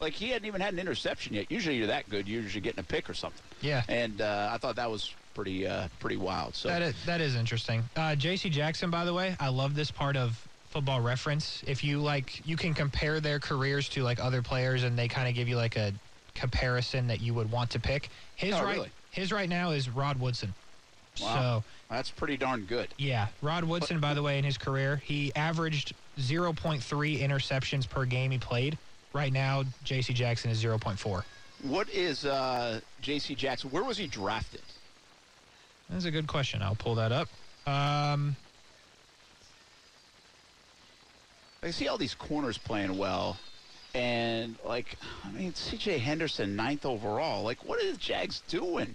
Like 0.00 0.12
he 0.12 0.28
hadn't 0.30 0.46
even 0.46 0.60
had 0.60 0.72
an 0.74 0.78
interception 0.78 1.34
yet. 1.34 1.50
Usually 1.50 1.76
you're 1.76 1.86
that 1.86 2.08
good, 2.10 2.28
you're 2.28 2.42
usually 2.42 2.60
getting 2.60 2.80
a 2.80 2.84
pick 2.84 3.08
or 3.08 3.14
something. 3.14 3.42
Yeah. 3.62 3.82
And 3.88 4.20
uh, 4.20 4.50
I 4.52 4.58
thought 4.58 4.76
that 4.76 4.90
was 4.90 5.14
pretty 5.34 5.66
uh, 5.66 5.88
pretty 6.00 6.16
wild. 6.16 6.54
So 6.54 6.68
That 6.68 6.82
is, 6.82 6.94
that 7.06 7.20
is 7.20 7.34
interesting. 7.34 7.82
Uh, 7.96 8.14
J.C. 8.14 8.50
Jackson, 8.50 8.90
by 8.90 9.04
the 9.04 9.14
way, 9.14 9.36
I 9.40 9.48
love 9.48 9.74
this 9.74 9.90
part 9.90 10.16
of 10.16 10.46
Football 10.70 11.00
Reference. 11.00 11.62
If 11.66 11.82
you 11.82 12.00
like, 12.00 12.46
you 12.46 12.56
can 12.56 12.74
compare 12.74 13.20
their 13.20 13.38
careers 13.38 13.88
to 13.90 14.02
like 14.02 14.18
other 14.22 14.42
players, 14.42 14.82
and 14.82 14.98
they 14.98 15.08
kind 15.08 15.28
of 15.28 15.34
give 15.34 15.48
you 15.48 15.56
like 15.56 15.76
a 15.76 15.92
comparison 16.34 17.06
that 17.06 17.20
you 17.22 17.32
would 17.32 17.50
want 17.50 17.70
to 17.70 17.80
pick. 17.80 18.10
His 18.34 18.54
Oh, 18.54 18.62
right, 18.62 18.76
really? 18.76 18.90
his 19.10 19.32
right 19.32 19.48
now 19.48 19.70
is 19.70 19.88
Rod 19.88 20.20
Woodson. 20.20 20.52
Wow. 21.22 21.34
So 21.34 21.64
that's 21.88 22.10
pretty 22.10 22.36
darn 22.36 22.64
good. 22.66 22.88
yeah, 22.98 23.28
Rod 23.40 23.64
Woodson, 23.64 24.00
by 24.00 24.12
the 24.12 24.22
way, 24.22 24.36
in 24.38 24.44
his 24.44 24.58
career, 24.58 25.00
he 25.02 25.34
averaged 25.34 25.94
0.3 26.18 27.20
interceptions 27.20 27.88
per 27.88 28.04
game 28.04 28.30
he 28.30 28.38
played. 28.38 28.76
Right 29.16 29.32
now, 29.32 29.64
J.C. 29.82 30.12
Jackson 30.12 30.50
is 30.50 30.62
0.4. 30.62 31.24
What 31.62 31.88
is 31.88 32.26
uh, 32.26 32.80
J.C. 33.00 33.34
Jackson? 33.34 33.70
Where 33.70 33.82
was 33.82 33.96
he 33.96 34.06
drafted? 34.06 34.60
That's 35.88 36.04
a 36.04 36.10
good 36.10 36.26
question. 36.26 36.60
I'll 36.60 36.74
pull 36.74 36.96
that 36.96 37.12
up. 37.12 37.28
Um, 37.66 38.36
I 41.62 41.70
see 41.70 41.88
all 41.88 41.96
these 41.96 42.14
corners 42.14 42.58
playing 42.58 42.98
well, 42.98 43.38
and 43.94 44.56
like, 44.66 44.98
I 45.24 45.30
mean, 45.30 45.54
C.J. 45.54 45.96
Henderson 45.96 46.54
ninth 46.54 46.84
overall. 46.84 47.42
Like, 47.42 47.64
what 47.64 47.82
are 47.82 47.90
the 47.90 47.96
Jags 47.96 48.42
doing? 48.48 48.94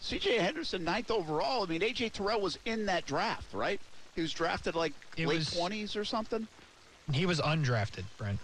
C.J. 0.00 0.38
Henderson 0.38 0.82
ninth 0.82 1.10
overall. 1.10 1.64
I 1.64 1.66
mean, 1.66 1.82
A.J. 1.82 2.08
Terrell 2.08 2.40
was 2.40 2.58
in 2.64 2.86
that 2.86 3.04
draft, 3.04 3.52
right? 3.52 3.82
He 4.14 4.22
was 4.22 4.32
drafted 4.32 4.74
like 4.74 4.94
It 5.18 5.26
late 5.28 5.40
was- 5.40 5.54
twenties 5.54 5.94
or 5.94 6.06
something. 6.06 6.48
he 7.12 7.26
was 7.26 7.38
undrafted, 7.42 8.04
Brent. 8.16 8.38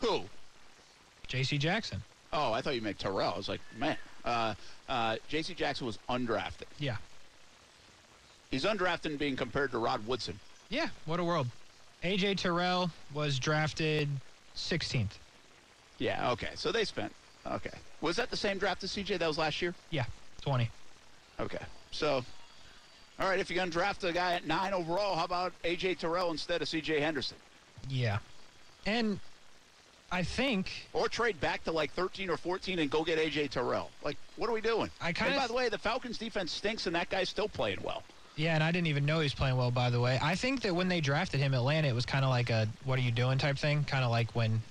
Who? 0.00 0.22
J.C. 1.32 1.56
Jackson. 1.56 2.02
Oh, 2.34 2.52
I 2.52 2.60
thought 2.60 2.74
you 2.74 2.82
meant 2.82 2.98
Terrell. 2.98 3.32
I 3.32 3.36
was 3.38 3.48
like, 3.48 3.62
man, 3.78 3.96
uh, 4.26 4.52
uh, 4.86 5.16
J.C. 5.28 5.54
Jackson 5.54 5.86
was 5.86 5.98
undrafted. 6.10 6.66
Yeah. 6.78 6.96
He's 8.50 8.64
undrafted 8.66 9.06
and 9.06 9.18
being 9.18 9.34
compared 9.34 9.70
to 9.70 9.78
Rod 9.78 10.06
Woodson. 10.06 10.38
Yeah. 10.68 10.88
What 11.06 11.20
a 11.20 11.24
world. 11.24 11.46
AJ 12.04 12.36
Terrell 12.36 12.90
was 13.14 13.38
drafted 13.38 14.10
16th. 14.54 15.12
Yeah. 15.96 16.32
Okay. 16.32 16.50
So 16.54 16.70
they 16.70 16.84
spent. 16.84 17.14
Okay. 17.46 17.70
Was 18.02 18.16
that 18.16 18.30
the 18.30 18.36
same 18.36 18.58
draft 18.58 18.84
as 18.84 18.92
CJ 18.92 19.18
that 19.18 19.26
was 19.26 19.38
last 19.38 19.62
year? 19.62 19.74
Yeah. 19.88 20.04
20. 20.42 20.68
Okay. 21.40 21.64
So, 21.92 22.22
all 23.18 23.26
right. 23.26 23.40
If 23.40 23.48
you're 23.48 23.56
going 23.56 23.70
to 23.70 23.72
draft 23.72 24.04
a 24.04 24.12
guy 24.12 24.34
at 24.34 24.46
nine 24.46 24.74
overall, 24.74 25.16
how 25.16 25.24
about 25.24 25.54
AJ 25.64 26.00
Terrell 26.00 26.30
instead 26.30 26.60
of 26.60 26.68
CJ 26.68 27.00
Henderson? 27.00 27.38
Yeah. 27.88 28.18
And 28.84 29.18
I 30.12 30.22
think 30.22 30.70
Or 30.92 31.08
trade 31.08 31.40
back 31.40 31.64
to 31.64 31.72
like 31.72 31.90
13 31.92 32.28
or 32.28 32.36
14 32.36 32.78
and 32.78 32.90
go 32.90 33.02
get 33.02 33.18
AJ 33.18 33.50
Terrell. 33.50 33.90
Like, 34.04 34.18
what 34.36 34.48
are 34.50 34.52
we 34.52 34.60
doing? 34.60 34.90
I 35.00 35.12
kinda 35.12 35.32
and 35.32 35.40
by 35.40 35.46
the 35.46 35.54
way, 35.54 35.70
the 35.70 35.78
Falcons 35.78 36.18
defense 36.18 36.52
stinks, 36.52 36.86
and 36.86 36.94
that 36.94 37.08
guy's 37.08 37.30
still 37.30 37.48
playing 37.48 37.78
well. 37.82 38.02
Yeah, 38.36 38.54
and 38.54 38.62
I 38.62 38.70
didn't 38.72 38.88
even 38.88 39.06
know 39.06 39.18
he 39.20 39.24
was 39.24 39.34
playing 39.34 39.56
well, 39.56 39.70
by 39.70 39.88
the 39.88 40.00
way. 40.00 40.18
I 40.22 40.34
think 40.34 40.60
that 40.62 40.74
when 40.74 40.88
they 40.88 41.00
drafted 41.00 41.40
him, 41.40 41.54
Atlanta, 41.54 41.88
it 41.88 41.94
was 41.94 42.06
kind 42.06 42.24
of 42.24 42.30
like 42.30 42.50
a 42.50 42.68
"What 42.84 42.98
are 42.98 43.02
you 43.02 43.10
doing?" 43.10 43.38
type 43.38 43.58
thing, 43.58 43.84
kind 43.84 44.04
of 44.04 44.10
like 44.10 44.34
when 44.34 44.62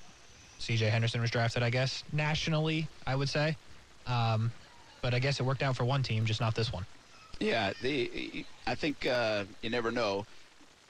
C.J. 0.60 0.90
Henderson 0.90 1.22
was 1.22 1.32
drafted. 1.32 1.64
I 1.64 1.72
guess 1.72 2.04
nationally, 2.14 2.88
I 3.08 3.16
would 3.16 3.30
say, 3.30 3.58
um, 4.06 4.52
but 5.02 5.14
I 5.14 5.20
guess 5.20 5.40
it 5.40 5.44
worked 5.44 5.64
out 5.64 5.76
for 5.76 5.86
one 5.86 6.04
team, 6.04 6.26
just 6.26 6.40
not 6.40 6.54
this 6.54 6.72
one. 6.72 6.86
Yeah, 7.40 7.74
the 7.82 8.46
I 8.68 8.76
think 8.76 9.08
uh, 9.08 9.46
you 9.62 9.72
never 9.72 9.92
know. 9.92 10.26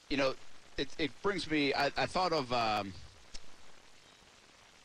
You 0.09 0.17
know, 0.17 0.35
it, 0.77 0.89
it 0.97 1.11
brings 1.23 1.49
me. 1.49 1.73
I, 1.73 1.91
I 1.97 2.05
thought 2.05 2.33
of 2.33 2.51
um, 2.51 2.93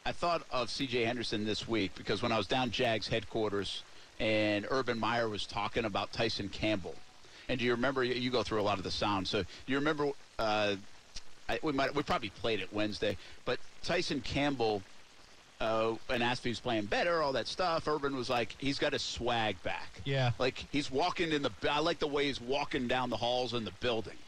I 0.06 0.12
thought 0.12 0.42
of 0.52 0.70
C.J. 0.70 1.02
Henderson 1.04 1.44
this 1.44 1.66
week 1.66 1.90
because 1.96 2.22
when 2.22 2.30
I 2.30 2.38
was 2.38 2.46
down 2.46 2.70
Jags 2.70 3.08
headquarters 3.08 3.82
and 4.20 4.64
Urban 4.70 5.00
Meyer 5.00 5.28
was 5.28 5.46
talking 5.46 5.84
about 5.84 6.12
Tyson 6.12 6.48
Campbell, 6.48 6.94
and 7.48 7.58
do 7.58 7.64
you 7.64 7.72
remember? 7.72 8.04
You 8.04 8.30
go 8.30 8.44
through 8.44 8.60
a 8.60 8.62
lot 8.62 8.78
of 8.78 8.84
the 8.84 8.90
sound, 8.92 9.26
so 9.26 9.42
do 9.42 9.48
you 9.66 9.78
remember? 9.78 10.10
Uh, 10.38 10.76
I, 11.48 11.58
we 11.60 11.72
might 11.72 11.92
we 11.92 12.04
probably 12.04 12.30
played 12.30 12.60
it 12.60 12.72
Wednesday, 12.72 13.16
but 13.44 13.58
Tyson 13.82 14.20
Campbell. 14.20 14.82
Uh, 15.58 15.94
and 16.10 16.22
asked 16.22 16.40
if 16.40 16.44
he 16.44 16.50
was 16.50 16.60
playing 16.60 16.84
better, 16.84 17.22
all 17.22 17.32
that 17.32 17.48
stuff. 17.48 17.88
Urban 17.88 18.14
was 18.14 18.28
like, 18.28 18.54
he's 18.58 18.78
got 18.78 18.92
his 18.92 19.00
swag 19.00 19.56
back. 19.62 19.88
Yeah. 20.04 20.32
Like 20.38 20.66
he's 20.70 20.90
walking 20.90 21.32
in 21.32 21.40
the. 21.40 21.50
I 21.70 21.78
like 21.78 21.98
the 21.98 22.06
way 22.06 22.26
he's 22.26 22.42
walking 22.42 22.88
down 22.88 23.08
the 23.08 23.16
halls 23.16 23.54
in 23.54 23.64
the 23.64 23.70
building. 23.80 24.18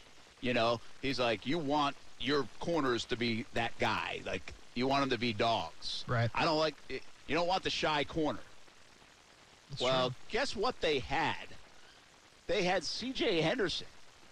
You 0.41 0.55
know, 0.55 0.81
he's 1.03 1.19
like, 1.19 1.45
you 1.45 1.59
want 1.59 1.95
your 2.19 2.47
corners 2.59 3.05
to 3.05 3.15
be 3.15 3.45
that 3.53 3.77
guy. 3.77 4.21
Like 4.25 4.53
you 4.79 4.87
want 4.87 5.01
them 5.01 5.09
to 5.09 5.17
be 5.17 5.33
dogs. 5.33 6.05
Right. 6.07 6.31
I 6.33 6.45
don't 6.45 6.57
like. 6.57 6.73
You 6.89 7.35
don't 7.35 7.47
want 7.47 7.63
the 7.63 7.69
shy 7.69 8.05
corner. 8.05 8.39
That's 9.69 9.81
well, 9.81 10.09
true. 10.09 10.15
guess 10.31 10.55
what 10.55 10.79
they 10.81 10.99
had? 10.99 11.35
They 12.47 12.63
had 12.63 12.83
C.J. 12.83 13.41
Henderson, 13.41 13.85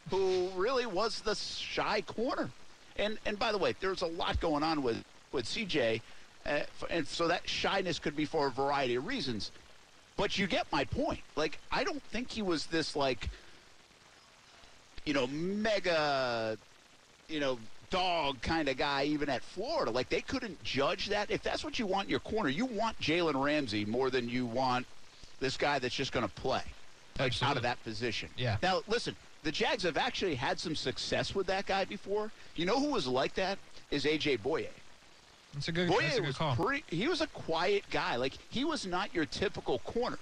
who 0.09 0.49
really 0.55 0.87
was 0.87 1.21
the 1.21 1.35
shy 1.35 2.01
corner. 2.01 2.49
And 2.95 3.19
and 3.25 3.37
by 3.37 3.51
the 3.51 3.57
way, 3.59 3.75
there's 3.79 4.01
a 4.01 4.07
lot 4.07 4.39
going 4.39 4.63
on 4.63 4.81
with 4.81 5.03
with 5.31 5.45
C.J. 5.45 6.01
Uh, 6.45 6.61
and 6.89 7.05
so 7.05 7.27
that 7.27 7.47
shyness 7.47 7.99
could 7.99 8.15
be 8.15 8.25
for 8.25 8.47
a 8.47 8.51
variety 8.51 8.95
of 8.95 9.05
reasons. 9.05 9.51
But 10.15 10.37
you 10.37 10.47
get 10.47 10.65
my 10.71 10.85
point. 10.85 11.19
Like 11.35 11.59
I 11.71 11.83
don't 11.83 12.01
think 12.03 12.31
he 12.31 12.41
was 12.41 12.67
this 12.67 12.95
like 12.95 13.29
you 15.05 15.13
know 15.13 15.27
mega 15.27 16.57
you 17.27 17.41
know 17.41 17.59
dog 17.89 18.41
kind 18.41 18.67
of 18.69 18.77
guy 18.77 19.03
even 19.03 19.29
at 19.29 19.43
Florida. 19.43 19.91
Like 19.91 20.09
they 20.09 20.21
couldn't 20.21 20.61
judge 20.63 21.07
that. 21.07 21.31
If 21.31 21.43
that's 21.43 21.63
what 21.63 21.79
you 21.79 21.85
want 21.85 22.05
in 22.05 22.11
your 22.11 22.19
corner, 22.19 22.49
you 22.49 22.65
want 22.65 22.99
Jalen 22.99 23.41
Ramsey 23.41 23.85
more 23.85 24.09
than 24.09 24.27
you 24.29 24.45
want 24.45 24.85
this 25.39 25.57
guy 25.57 25.79
that's 25.79 25.95
just 25.95 26.11
going 26.11 26.27
to 26.27 26.33
play 26.35 26.63
like, 27.19 27.41
out 27.43 27.57
of 27.57 27.63
that 27.63 27.81
position. 27.83 28.29
Yeah. 28.37 28.57
Now 28.61 28.81
listen, 28.87 29.15
the 29.43 29.51
Jags 29.51 29.83
have 29.83 29.97
actually 29.97 30.35
had 30.35 30.59
some 30.59 30.75
success 30.75 31.33
with 31.33 31.47
that 31.47 31.65
guy 31.65 31.85
before. 31.85 32.31
You 32.55 32.65
know 32.65 32.79
who 32.79 32.91
was 32.91 33.07
like 33.07 33.33
that 33.35 33.57
is 33.91 34.05
AJ 34.05 34.39
Bouye. 34.39 34.67
It's 35.55 35.67
a 35.67 35.71
good, 35.71 35.89
Bouye 35.89 36.01
that's 36.01 36.17
a 36.17 36.19
good 36.19 36.27
was 36.27 36.37
call. 36.37 36.55
pretty. 36.55 36.83
He 36.89 37.07
was 37.07 37.21
a 37.21 37.27
quiet 37.27 37.83
guy. 37.89 38.17
Like 38.17 38.33
he 38.49 38.65
was 38.65 38.85
not 38.85 39.13
your 39.13 39.25
typical 39.25 39.79
corner, 39.79 40.19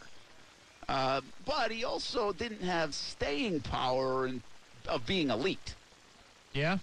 uh, 0.87 1.21
but 1.45 1.71
he 1.71 1.83
also 1.83 2.31
didn't 2.31 2.61
have 2.61 2.93
staying 2.93 3.61
power 3.61 4.25
and 4.27 4.41
of 4.87 5.05
being 5.05 5.29
elite. 5.31 5.73
yeah. 6.53 6.77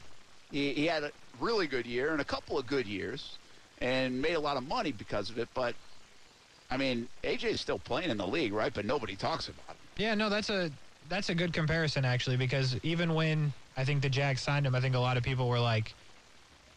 He, 0.53 0.75
he 0.75 0.87
had 0.87 1.03
a 1.03 1.11
really 1.41 1.67
good 1.67 1.87
year 1.87 2.13
and 2.13 2.21
a 2.21 2.25
couple 2.25 2.59
of 2.59 2.67
good 2.67 2.87
years, 2.87 3.39
and 3.79 4.21
made 4.21 4.35
a 4.35 4.41
lot 4.41 4.57
of 4.57 4.69
money 4.69 4.93
because 4.93 5.31
of 5.31 5.39
it. 5.39 5.49
But 5.55 5.75
I 6.71 6.77
mean, 6.77 7.09
AJ 7.25 7.45
is 7.45 7.61
still 7.61 7.79
playing 7.79 8.11
in 8.11 8.19
the 8.19 8.27
league, 8.27 8.53
right? 8.53 8.73
But 8.73 8.85
nobody 8.85 9.17
talks 9.17 9.49
about 9.49 9.71
him. 9.71 9.77
Yeah, 9.97 10.15
no, 10.15 10.29
that's 10.29 10.51
a 10.51 10.71
that's 11.09 11.31
a 11.31 11.35
good 11.35 11.53
comparison 11.53 12.05
actually 12.05 12.37
because 12.37 12.77
even 12.85 13.15
when 13.15 13.53
I 13.77 13.85
think 13.85 14.03
the 14.03 14.09
Jags 14.09 14.43
signed 14.43 14.67
him, 14.67 14.75
I 14.75 14.81
think 14.81 14.95
a 14.95 15.01
lot 15.01 15.17
of 15.17 15.23
people 15.23 15.49
were 15.49 15.59
like, 15.59 15.95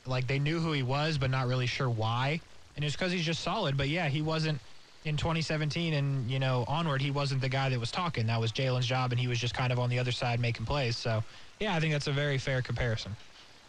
like 0.05 0.27
they 0.27 0.39
knew 0.39 0.59
who 0.59 0.71
he 0.71 0.83
was, 0.83 1.17
but 1.17 1.29
not 1.29 1.47
really 1.47 1.67
sure 1.67 1.89
why. 1.89 2.39
And 2.75 2.83
it's 2.83 2.95
because 2.95 3.11
he's 3.11 3.25
just 3.25 3.41
solid. 3.41 3.77
But 3.77 3.89
yeah, 3.89 4.07
he 4.07 4.21
wasn't 4.21 4.59
in 5.03 5.17
2017 5.17 5.93
and 5.93 6.29
you 6.29 6.39
know 6.39 6.65
onward. 6.67 7.01
He 7.01 7.11
wasn't 7.11 7.41
the 7.41 7.49
guy 7.49 7.69
that 7.69 7.79
was 7.79 7.91
talking. 7.91 8.25
That 8.27 8.39
was 8.39 8.51
Jalen's 8.51 8.87
job, 8.87 9.11
and 9.11 9.19
he 9.19 9.27
was 9.27 9.39
just 9.39 9.53
kind 9.53 9.71
of 9.71 9.79
on 9.79 9.89
the 9.89 9.99
other 9.99 10.11
side 10.11 10.39
making 10.39 10.65
plays. 10.65 10.97
So 10.97 11.23
yeah, 11.59 11.75
I 11.75 11.79
think 11.79 11.93
that's 11.93 12.07
a 12.07 12.13
very 12.13 12.37
fair 12.37 12.61
comparison. 12.61 13.15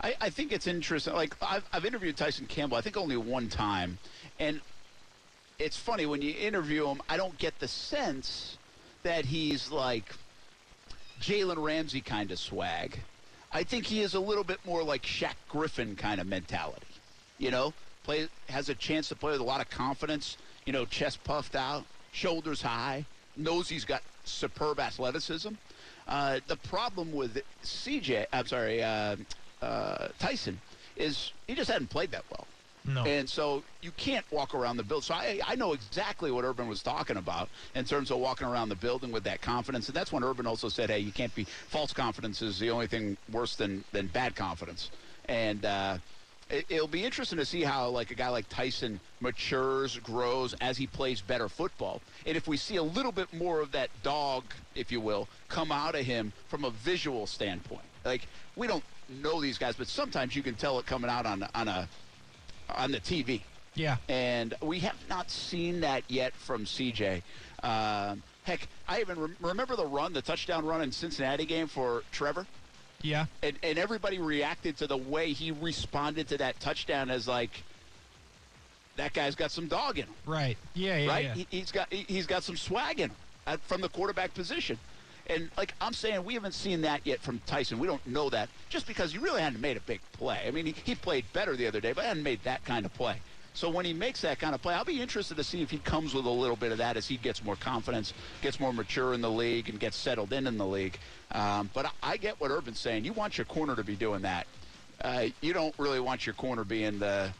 I, 0.00 0.14
I 0.20 0.30
think 0.30 0.52
it's 0.52 0.66
interesting. 0.66 1.14
Like 1.14 1.34
I've, 1.42 1.64
I've 1.72 1.84
interviewed 1.84 2.16
Tyson 2.16 2.46
Campbell, 2.46 2.76
I 2.76 2.80
think 2.80 2.96
only 2.96 3.16
one 3.16 3.48
time, 3.48 3.98
and 4.38 4.60
it's 5.58 5.76
funny 5.76 6.06
when 6.06 6.22
you 6.22 6.34
interview 6.34 6.86
him. 6.86 7.00
I 7.08 7.16
don't 7.16 7.36
get 7.38 7.58
the 7.58 7.68
sense 7.68 8.58
that 9.02 9.24
he's 9.24 9.70
like 9.70 10.14
Jalen 11.20 11.62
Ramsey 11.62 12.00
kind 12.00 12.30
of 12.30 12.38
swag. 12.38 12.98
I 13.52 13.62
think 13.62 13.86
he 13.86 14.00
is 14.00 14.14
a 14.14 14.20
little 14.20 14.44
bit 14.44 14.58
more 14.66 14.82
like 14.82 15.02
Shaq 15.02 15.34
Griffin 15.48 15.96
kind 15.96 16.20
of 16.20 16.26
mentality. 16.26 16.86
You 17.38 17.50
know, 17.50 17.72
play 18.04 18.28
has 18.48 18.68
a 18.68 18.74
chance 18.74 19.08
to 19.08 19.14
play 19.14 19.32
with 19.32 19.40
a 19.40 19.44
lot 19.44 19.60
of 19.60 19.70
confidence. 19.70 20.36
You 20.66 20.72
know, 20.72 20.84
chest 20.84 21.22
puffed 21.24 21.54
out, 21.54 21.84
shoulders 22.12 22.60
high, 22.60 23.04
knows 23.36 23.68
he's 23.68 23.84
got 23.84 24.02
superb 24.24 24.80
athleticism. 24.80 25.52
Uh, 26.08 26.40
the 26.46 26.56
problem 26.56 27.12
with 27.12 27.40
CJ, 27.64 28.26
I'm 28.32 28.46
sorry, 28.46 28.82
uh, 28.82 29.16
uh, 29.62 30.08
Tyson, 30.18 30.60
is 30.96 31.32
he 31.46 31.54
just 31.54 31.70
hadn't 31.70 31.90
played 31.90 32.10
that 32.12 32.24
well. 32.30 32.46
No. 32.88 33.04
And 33.04 33.28
so 33.28 33.64
you 33.82 33.90
can't 33.96 34.24
walk 34.30 34.54
around 34.54 34.76
the 34.76 34.84
building. 34.84 35.02
So 35.02 35.14
I, 35.14 35.40
I 35.44 35.56
know 35.56 35.72
exactly 35.72 36.30
what 36.30 36.44
Urban 36.44 36.68
was 36.68 36.82
talking 36.82 37.16
about 37.16 37.48
in 37.74 37.84
terms 37.84 38.10
of 38.10 38.18
walking 38.18 38.46
around 38.46 38.68
the 38.68 38.76
building 38.76 39.10
with 39.10 39.24
that 39.24 39.42
confidence. 39.42 39.88
And 39.88 39.96
that's 39.96 40.12
when 40.12 40.22
Urban 40.22 40.46
also 40.46 40.68
said, 40.68 40.88
hey, 40.88 41.00
you 41.00 41.10
can't 41.10 41.34
be, 41.34 41.44
false 41.44 41.92
confidence 41.92 42.42
is 42.42 42.58
the 42.58 42.70
only 42.70 42.86
thing 42.86 43.16
worse 43.32 43.56
than, 43.56 43.82
than 43.90 44.06
bad 44.06 44.36
confidence. 44.36 44.90
And 45.28 45.64
uh, 45.64 45.98
it, 46.48 46.66
it'll 46.68 46.86
be 46.86 47.04
interesting 47.04 47.38
to 47.38 47.44
see 47.44 47.62
how 47.62 47.88
like 47.88 48.12
a 48.12 48.14
guy 48.14 48.28
like 48.28 48.48
Tyson 48.48 49.00
matures, 49.20 49.98
grows 49.98 50.54
as 50.60 50.78
he 50.78 50.86
plays 50.86 51.20
better 51.20 51.48
football. 51.48 52.00
And 52.24 52.36
if 52.36 52.46
we 52.46 52.56
see 52.56 52.76
a 52.76 52.82
little 52.82 53.12
bit 53.12 53.32
more 53.34 53.60
of 53.60 53.72
that 53.72 53.90
dog, 54.04 54.44
if 54.76 54.92
you 54.92 55.00
will, 55.00 55.28
come 55.48 55.72
out 55.72 55.96
of 55.96 56.04
him 56.04 56.32
from 56.48 56.64
a 56.64 56.70
visual 56.70 57.26
standpoint. 57.26 57.82
Like 58.04 58.28
we 58.54 58.68
don't 58.68 58.84
know 59.08 59.40
these 59.40 59.58
guys, 59.58 59.76
but 59.76 59.86
sometimes 59.88 60.34
you 60.36 60.42
can 60.42 60.54
tell 60.54 60.78
it 60.78 60.86
coming 60.86 61.10
out 61.10 61.26
on 61.26 61.46
on 61.54 61.68
a 61.68 61.88
on 62.70 62.92
the 62.92 63.00
TV. 63.00 63.42
Yeah. 63.74 63.96
And 64.08 64.54
we 64.62 64.78
have 64.80 64.96
not 65.08 65.30
seen 65.30 65.80
that 65.80 66.02
yet 66.08 66.34
from 66.34 66.64
CJ. 66.64 67.22
Um, 67.62 68.22
heck, 68.44 68.66
I 68.88 69.00
even 69.00 69.20
rem- 69.20 69.36
remember 69.40 69.76
the 69.76 69.86
run, 69.86 70.12
the 70.14 70.22
touchdown 70.22 70.64
run 70.64 70.80
in 70.82 70.90
Cincinnati 70.90 71.44
game 71.44 71.66
for 71.66 72.02
Trevor. 72.10 72.46
Yeah. 73.02 73.26
And, 73.42 73.58
and 73.62 73.78
everybody 73.78 74.18
reacted 74.18 74.78
to 74.78 74.86
the 74.86 74.96
way 74.96 75.32
he 75.32 75.50
responded 75.50 76.28
to 76.28 76.38
that 76.38 76.58
touchdown 76.58 77.10
as 77.10 77.28
like, 77.28 77.50
that 78.96 79.12
guy's 79.12 79.34
got 79.34 79.50
some 79.50 79.66
dog 79.68 79.98
in 79.98 80.06
him, 80.06 80.14
Right. 80.24 80.56
Yeah. 80.74 80.96
Yeah. 80.96 81.08
right? 81.08 81.24
yeah. 81.26 81.34
He, 81.34 81.46
he's 81.50 81.70
got 81.70 81.92
he, 81.92 82.06
he's 82.08 82.26
got 82.26 82.42
some 82.42 82.56
swag 82.56 82.98
in 82.98 83.10
him 83.10 83.16
uh, 83.46 83.58
from 83.66 83.82
the 83.82 83.90
quarterback 83.90 84.32
position. 84.32 84.78
And 85.28 85.50
like 85.56 85.74
I'm 85.80 85.92
saying, 85.92 86.24
we 86.24 86.34
haven't 86.34 86.54
seen 86.54 86.82
that 86.82 87.00
yet 87.04 87.20
from 87.20 87.40
Tyson. 87.46 87.78
We 87.78 87.86
don't 87.86 88.06
know 88.06 88.30
that 88.30 88.48
just 88.68 88.86
because 88.86 89.12
he 89.12 89.18
really 89.18 89.40
hadn't 89.40 89.60
made 89.60 89.76
a 89.76 89.80
big 89.80 90.00
play. 90.12 90.44
I 90.46 90.50
mean, 90.50 90.66
he, 90.66 90.74
he 90.84 90.94
played 90.94 91.24
better 91.32 91.56
the 91.56 91.66
other 91.66 91.80
day, 91.80 91.92
but 91.92 92.04
hadn't 92.04 92.22
made 92.22 92.42
that 92.44 92.64
kind 92.64 92.86
of 92.86 92.94
play. 92.94 93.16
So 93.54 93.70
when 93.70 93.86
he 93.86 93.94
makes 93.94 94.20
that 94.20 94.38
kind 94.38 94.54
of 94.54 94.60
play, 94.60 94.74
I'll 94.74 94.84
be 94.84 95.00
interested 95.00 95.38
to 95.38 95.44
see 95.44 95.62
if 95.62 95.70
he 95.70 95.78
comes 95.78 96.12
with 96.12 96.26
a 96.26 96.30
little 96.30 96.56
bit 96.56 96.72
of 96.72 96.78
that 96.78 96.98
as 96.98 97.08
he 97.08 97.16
gets 97.16 97.42
more 97.42 97.56
confidence, 97.56 98.12
gets 98.42 98.60
more 98.60 98.72
mature 98.72 99.14
in 99.14 99.22
the 99.22 99.30
league, 99.30 99.70
and 99.70 99.80
gets 99.80 99.96
settled 99.96 100.34
in 100.34 100.46
in 100.46 100.58
the 100.58 100.66
league. 100.66 100.98
Um, 101.32 101.70
but 101.72 101.86
I, 101.86 101.90
I 102.02 102.16
get 102.18 102.38
what 102.38 102.50
Urban's 102.50 102.78
saying. 102.78 103.06
You 103.06 103.14
want 103.14 103.38
your 103.38 103.46
corner 103.46 103.74
to 103.74 103.82
be 103.82 103.96
doing 103.96 104.22
that. 104.22 104.46
Uh, 105.00 105.28
you 105.40 105.54
don't 105.54 105.74
really 105.78 106.00
want 106.00 106.26
your 106.26 106.34
corner 106.34 106.64
being 106.64 106.98
the 106.98 107.30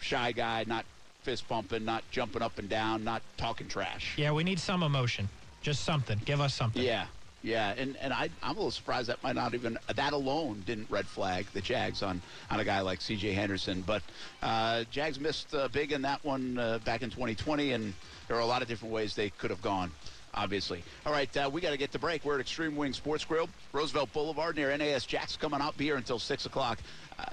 shy 0.00 0.32
guy, 0.32 0.64
not 0.66 0.86
fist 1.22 1.46
pumping, 1.46 1.84
not 1.84 2.04
jumping 2.10 2.42
up 2.42 2.58
and 2.58 2.68
down, 2.68 3.04
not 3.04 3.22
talking 3.36 3.68
trash. 3.68 4.14
Yeah. 4.16 4.32
We 4.32 4.44
need 4.44 4.58
some 4.58 4.82
emotion. 4.82 5.28
Just 5.64 5.84
something. 5.84 6.20
Give 6.26 6.42
us 6.42 6.52
something. 6.52 6.82
Yeah. 6.82 7.06
Yeah, 7.42 7.74
and, 7.76 7.96
and 8.00 8.12
I, 8.12 8.30
I'm 8.42 8.52
a 8.52 8.54
little 8.54 8.70
surprised 8.70 9.08
that 9.08 9.22
might 9.22 9.34
not 9.34 9.52
even 9.52 9.78
that 9.94 10.12
alone 10.14 10.62
didn't 10.66 10.90
red 10.90 11.06
flag 11.06 11.46
the 11.52 11.60
Jags 11.60 12.02
on, 12.02 12.22
on 12.50 12.60
a 12.60 12.64
guy 12.64 12.80
like 12.80 13.02
C.J. 13.02 13.32
Henderson. 13.32 13.82
But 13.86 14.02
uh, 14.42 14.84
Jags 14.90 15.20
missed 15.20 15.54
uh, 15.54 15.68
big 15.68 15.92
in 15.92 16.00
that 16.02 16.24
one 16.24 16.58
uh, 16.58 16.78
back 16.86 17.02
in 17.02 17.10
2020, 17.10 17.72
and 17.72 17.92
there 18.28 18.36
are 18.36 18.40
a 18.40 18.46
lot 18.46 18.62
of 18.62 18.68
different 18.68 18.94
ways 18.94 19.14
they 19.14 19.28
could 19.30 19.50
have 19.50 19.60
gone. 19.60 19.90
Obviously. 20.34 20.82
All 21.06 21.12
right, 21.12 21.34
uh, 21.36 21.48
we 21.50 21.60
got 21.60 21.70
to 21.70 21.76
get 21.76 21.92
to 21.92 21.98
break. 21.98 22.24
We're 22.24 22.34
at 22.34 22.40
Extreme 22.40 22.76
Wing 22.76 22.92
Sports 22.92 23.24
Grill, 23.24 23.48
Roosevelt 23.72 24.12
Boulevard 24.12 24.56
near 24.56 24.74
NAS. 24.76 25.06
Jack's 25.06 25.36
coming 25.36 25.60
out. 25.60 25.74
Here 25.78 25.96
until 25.96 26.18
six 26.18 26.44
o'clock. 26.44 26.78
Uh, 27.18 27.24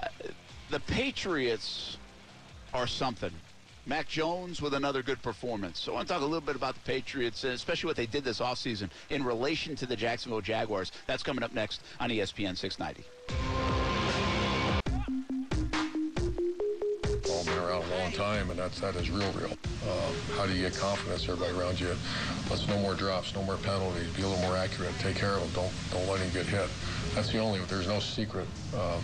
the 0.70 0.80
Patriots 0.82 1.98
are 2.74 2.88
something. 2.88 3.32
Mac 3.86 4.08
Jones 4.08 4.62
with 4.62 4.76
another 4.76 5.02
good 5.02 5.22
performance. 5.24 5.80
So 5.80 5.91
I 5.91 5.96
want 5.96 6.08
to 6.08 6.13
talk 6.13 6.22
a 6.22 6.26
little 6.26 6.41
bit 6.41 6.56
about 6.56 6.76
the 6.76 6.82
Patriots, 6.82 7.44
and 7.44 7.54
especially 7.54 7.88
what 7.88 7.96
they 7.96 8.06
did 8.06 8.24
this 8.24 8.39
offseason 8.39 8.89
in 9.10 9.24
relation 9.24 9.76
to 9.78 9.86
the 9.86 9.96
Jacksonville 9.96 10.41
Jaguars. 10.41 10.91
That's 11.08 11.24
coming 11.24 11.44
up 11.44 11.54
next 11.54 11.82
on 12.00 12.10
ESPN 12.10 12.56
690. 12.56 13.04
All 17.30 17.44
been 17.44 17.58
around 17.58 17.84
a 17.84 17.98
long 17.98 18.12
time, 18.12 18.52
and 18.52 18.60
that's 18.60 18.80
that 18.82 18.96
is 18.96 19.10
real, 19.10 19.32
real. 19.32 19.52
Um, 19.52 20.13
how 20.38 20.46
do 20.46 20.54
you 20.54 20.62
get 20.62 20.78
confidence? 20.78 21.28
Everybody 21.28 21.58
around 21.58 21.80
you. 21.80 21.96
Let's 22.52 22.67
no 22.67 22.78
more 22.78 22.94
drops, 22.94 23.34
no 23.34 23.41
more 23.44 23.58
penalties. 23.58 24.08
Be 24.13 24.22
a 24.22 24.28
little 24.28 24.44
more 24.44 24.58
accurate. 24.58 24.94
Take 25.00 25.15
care 25.15 25.34
of 25.34 25.41
them. 25.41 25.63
Don't 25.63 25.74
don't 25.91 26.08
let 26.08 26.20
him 26.20 26.32
get 26.34 26.46
hit. 26.46 26.70
That's 27.15 27.32
the 27.32 27.39
only. 27.39 27.60
There's 27.62 27.88
no 27.88 28.00
secret 28.00 28.48
uh, 28.76 29.00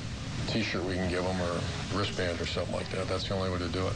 T-shirt 0.50 0.84
we 0.84 0.94
can 0.94 1.10
give 1.10 1.24
them 1.24 1.42
or 1.42 1.60
wristband 1.98 2.40
or 2.40 2.46
something 2.46 2.76
like 2.76 2.90
that. 2.92 3.08
That's 3.08 3.28
the 3.28 3.34
only 3.34 3.50
way 3.50 3.58
to 3.58 3.70
do 3.70 3.88
it. 3.88 3.94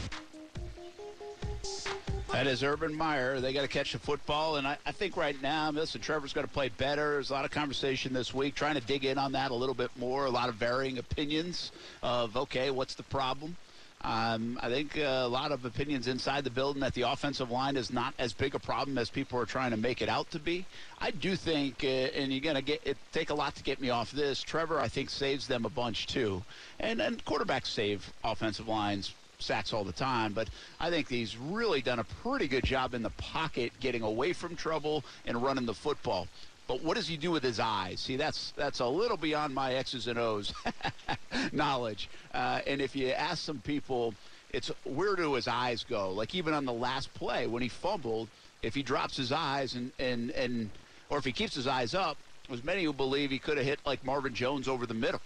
That 2.31 2.47
is 2.47 2.63
Urban 2.63 2.95
Meyer. 2.95 3.41
They 3.41 3.51
got 3.51 3.63
to 3.63 3.67
catch 3.67 3.91
the 3.91 3.99
football, 3.99 4.55
and 4.55 4.65
I, 4.65 4.77
I 4.85 4.93
think 4.93 5.17
right 5.17 5.39
now, 5.41 5.69
listen, 5.69 5.99
Trevor's 5.99 6.31
going 6.31 6.47
to 6.47 6.53
play 6.53 6.69
better. 6.69 7.11
There's 7.11 7.29
a 7.29 7.33
lot 7.33 7.43
of 7.43 7.51
conversation 7.51 8.13
this 8.13 8.33
week, 8.33 8.55
trying 8.55 8.75
to 8.75 8.81
dig 8.81 9.03
in 9.03 9.17
on 9.17 9.33
that 9.33 9.51
a 9.51 9.53
little 9.53 9.75
bit 9.75 9.91
more. 9.97 10.25
A 10.25 10.29
lot 10.29 10.47
of 10.47 10.55
varying 10.55 10.97
opinions 10.97 11.73
of 12.01 12.37
okay, 12.37 12.71
what's 12.71 12.95
the 12.95 13.03
problem? 13.03 13.57
Um, 14.03 14.57
I 14.63 14.69
think 14.69 14.97
uh, 14.97 15.01
a 15.01 15.27
lot 15.27 15.51
of 15.51 15.65
opinions 15.65 16.07
inside 16.07 16.45
the 16.45 16.49
building 16.49 16.79
that 16.81 16.93
the 16.93 17.03
offensive 17.03 17.51
line 17.51 17.75
is 17.75 17.91
not 17.91 18.13
as 18.17 18.31
big 18.31 18.55
a 18.55 18.59
problem 18.59 18.97
as 18.97 19.09
people 19.09 19.37
are 19.37 19.45
trying 19.45 19.71
to 19.71 19.77
make 19.77 20.01
it 20.01 20.07
out 20.07 20.31
to 20.31 20.39
be. 20.39 20.65
I 20.99 21.11
do 21.11 21.35
think, 21.35 21.83
uh, 21.83 21.87
and 21.87 22.31
you're 22.31 22.41
going 22.41 22.55
to 22.55 22.61
get 22.61 22.81
it 22.85 22.97
take 23.11 23.29
a 23.29 23.35
lot 23.35 23.55
to 23.55 23.63
get 23.63 23.81
me 23.81 23.89
off 23.89 24.09
this. 24.11 24.41
Trevor, 24.41 24.79
I 24.79 24.87
think, 24.87 25.09
saves 25.09 25.47
them 25.47 25.65
a 25.65 25.69
bunch 25.69 26.07
too, 26.07 26.43
and 26.79 27.01
and 27.01 27.23
quarterbacks 27.25 27.67
save 27.67 28.11
offensive 28.23 28.69
lines 28.69 29.13
sacks 29.41 29.73
all 29.73 29.83
the 29.83 29.91
time, 29.91 30.33
but 30.33 30.49
I 30.79 30.89
think 30.89 31.09
he's 31.09 31.37
really 31.37 31.81
done 31.81 31.99
a 31.99 32.03
pretty 32.03 32.47
good 32.47 32.63
job 32.63 32.93
in 32.93 33.03
the 33.03 33.09
pocket, 33.11 33.71
getting 33.79 34.01
away 34.01 34.33
from 34.33 34.55
trouble 34.55 35.03
and 35.25 35.41
running 35.41 35.65
the 35.65 35.73
football. 35.73 36.27
But 36.67 36.83
what 36.83 36.95
does 36.95 37.07
he 37.07 37.17
do 37.17 37.31
with 37.31 37.43
his 37.43 37.59
eyes? 37.59 37.99
See, 37.99 38.15
that's 38.15 38.53
that's 38.55 38.79
a 38.79 38.85
little 38.85 39.17
beyond 39.17 39.53
my 39.53 39.73
X's 39.73 40.07
and 40.07 40.17
O's 40.17 40.53
knowledge. 41.51 42.09
Uh, 42.33 42.61
and 42.65 42.79
if 42.79 42.95
you 42.95 43.09
ask 43.09 43.43
some 43.43 43.59
people, 43.59 44.13
it's 44.51 44.71
where 44.85 45.15
do 45.15 45.33
his 45.33 45.47
eyes 45.47 45.83
go? 45.83 46.11
Like 46.11 46.33
even 46.33 46.53
on 46.53 46.65
the 46.65 46.73
last 46.73 47.13
play 47.13 47.47
when 47.47 47.61
he 47.61 47.67
fumbled, 47.67 48.29
if 48.61 48.73
he 48.73 48.83
drops 48.83 49.17
his 49.17 49.31
eyes 49.31 49.75
and 49.75 49.91
and 49.99 50.31
and 50.31 50.69
or 51.09 51.17
if 51.17 51.25
he 51.25 51.33
keeps 51.33 51.55
his 51.55 51.67
eyes 51.67 51.93
up, 51.93 52.17
there's 52.47 52.63
many 52.63 52.83
who 52.83 52.93
believe 52.93 53.31
he 53.31 53.39
could 53.39 53.57
have 53.57 53.65
hit 53.65 53.79
like 53.85 54.05
Marvin 54.05 54.33
Jones 54.33 54.67
over 54.67 54.85
the 54.85 54.93
middle 54.93 55.19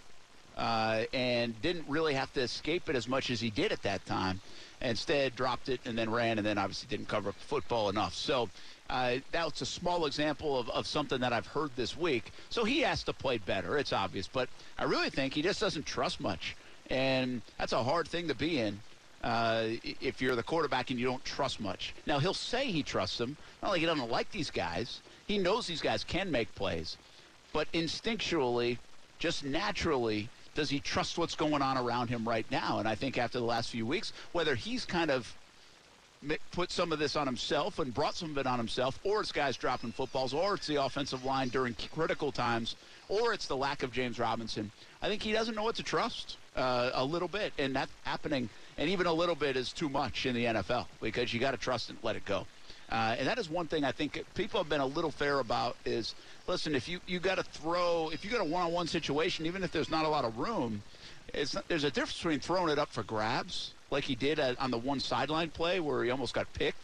uh, 0.56 1.04
and 1.14 1.60
didn't 1.62 1.86
really 1.88 2.14
have 2.14 2.32
to 2.34 2.42
escape 2.42 2.90
it 2.90 2.96
as 2.96 3.08
much 3.08 3.30
as 3.30 3.42
he 3.42 3.50
did 3.50 3.72
at 3.72 3.82
that 3.84 4.06
time. 4.06 4.40
Instead, 4.82 5.36
dropped 5.36 5.70
it 5.70 5.80
and 5.86 5.98
then 5.98 6.10
ran, 6.12 6.38
and 6.38 6.46
then 6.46 6.58
obviously 6.58 6.88
didn't 6.90 7.08
cover 7.08 7.32
the 7.32 7.40
football 7.40 7.90
enough. 7.90 8.14
So 8.14 8.50
uh, 8.90 9.16
that's 9.32 9.62
a 9.62 9.66
small 9.66 10.06
example 10.06 10.60
of, 10.60 10.70
of 10.70 10.86
something 10.86 11.20
that 11.22 11.34
I've 11.34 11.48
heard 11.48 11.72
this 11.76 11.98
week. 11.98 12.32
So 12.50 12.64
he 12.64 12.82
has 12.82 13.04
to 13.04 13.14
play 13.14 13.38
better. 13.38 13.78
It's 13.78 13.94
obvious, 13.94 14.28
but 14.28 14.50
I 14.78 14.84
really 14.84 15.10
think 15.10 15.34
he 15.34 15.42
just 15.42 15.60
doesn't 15.60 15.86
trust 15.86 16.20
much, 16.20 16.56
and 16.90 17.42
that's 17.58 17.74
a 17.74 17.84
hard 17.84 18.08
thing 18.08 18.28
to 18.28 18.36
be 18.36 18.60
in. 18.60 18.80
Uh, 19.24 19.70
if 20.02 20.22
you're 20.22 20.36
the 20.36 20.44
quarterback 20.44 20.92
and 20.92 21.00
you 21.00 21.06
don't 21.08 21.26
trust 21.26 21.60
much. 21.60 21.96
Now, 22.06 22.20
he'll 22.20 22.36
say 22.36 22.68
he 22.68 22.84
trusts 22.84 23.18
them. 23.18 23.36
Not 23.64 23.72
like 23.72 23.80
he 23.80 23.88
doesn't 23.88 24.12
like 24.12 24.30
these 24.32 24.52
guys. 24.52 25.02
He 25.26 25.40
knows 25.40 25.66
these 25.66 25.82
guys 25.82 26.04
can 26.04 26.30
make 26.30 26.54
plays. 26.54 26.96
But 27.52 27.72
instinctually, 27.72 28.78
just 29.18 29.44
naturally, 29.44 30.30
does 30.56 30.70
he 30.70 30.80
trust 30.80 31.18
what's 31.18 31.36
going 31.36 31.62
on 31.62 31.78
around 31.78 32.08
him 32.08 32.28
right 32.28 32.50
now? 32.50 32.80
And 32.80 32.88
I 32.88 32.96
think 32.96 33.18
after 33.18 33.38
the 33.38 33.46
last 33.46 33.70
few 33.70 33.86
weeks, 33.86 34.14
whether 34.32 34.56
he's 34.56 34.86
kind 34.86 35.12
of 35.12 35.36
put 36.52 36.72
some 36.72 36.92
of 36.92 36.98
this 36.98 37.16
on 37.16 37.28
himself 37.28 37.78
and 37.78 37.94
brought 37.94 38.16
some 38.16 38.32
of 38.32 38.38
it 38.38 38.48
on 38.48 38.58
himself, 38.58 39.00
or 39.04 39.22
it's 39.22 39.32
guys 39.32 39.58
dropping 39.58 39.92
footballs, 39.92 40.34
or 40.34 40.56
it's 40.56 40.66
the 40.66 40.82
offensive 40.82 41.24
line 41.24 41.50
during 41.50 41.76
critical 41.94 42.32
times, 42.32 42.76
or 43.10 43.34
it's 43.34 43.46
the 43.46 43.56
lack 43.56 43.84
of 43.84 43.92
James 43.92 44.18
Robinson. 44.18 44.72
I 45.02 45.08
think 45.08 45.22
he 45.22 45.32
doesn't 45.32 45.56
know 45.56 45.64
what 45.64 45.76
to 45.76 45.84
trust 45.84 46.38
uh, 46.56 46.92
a 46.94 47.06
little 47.06 47.28
bit, 47.28 47.54
and 47.60 47.76
that's 47.76 47.92
happening. 48.04 48.50
And 48.78 48.90
even 48.90 49.06
a 49.06 49.14
little 49.14 49.36
bit 49.36 49.56
is 49.56 49.72
too 49.72 49.90
much 49.90 50.26
in 50.26 50.36
the 50.36 50.46
NFL 50.46 50.88
because 51.02 51.34
you 51.34 51.40
got 51.40 51.52
to 51.52 51.58
trust 51.58 51.90
and 51.90 52.00
let 52.02 52.16
it 52.16 52.26
go. 52.26 52.48
Uh, 52.92 53.16
and 53.18 53.28
that 53.28 53.40
is 53.40 53.50
one 53.50 53.66
thing 53.66 53.84
I 53.84 53.92
think 53.92 54.24
people 54.36 54.60
have 54.60 54.70
been 54.70 54.82
a 54.82 54.86
little 54.86 55.12
fair 55.12 55.40
about 55.40 55.76
is, 55.86 56.14
listen, 56.48 56.76
if 56.76 56.88
you, 56.88 57.00
you 57.08 57.20
got 57.20 57.36
to 57.36 57.44
throw, 57.44 58.10
if 58.14 58.24
you 58.24 58.30
got 58.30 58.42
a 58.42 58.46
one-on-one 58.46 58.88
situation, 58.88 59.46
even 59.46 59.64
if 59.64 59.72
there's 59.72 59.90
not 59.90 60.06
a 60.06 60.10
lot 60.10 60.24
of 60.24 60.38
room, 60.38 60.84
not, 61.54 61.68
there's 61.68 61.84
a 61.84 61.90
difference 61.90 62.18
between 62.18 62.40
throwing 62.40 62.70
it 62.70 62.78
up 62.78 62.92
for 62.92 63.02
grabs, 63.04 63.74
like 63.90 64.04
he 64.04 64.14
did 64.14 64.40
at, 64.40 64.60
on 64.60 64.70
the 64.70 64.78
one 64.78 65.00
sideline 65.00 65.50
play 65.50 65.80
where 65.80 66.04
he 66.04 66.12
almost 66.12 66.36
got 66.36 66.52
picked, 66.54 66.82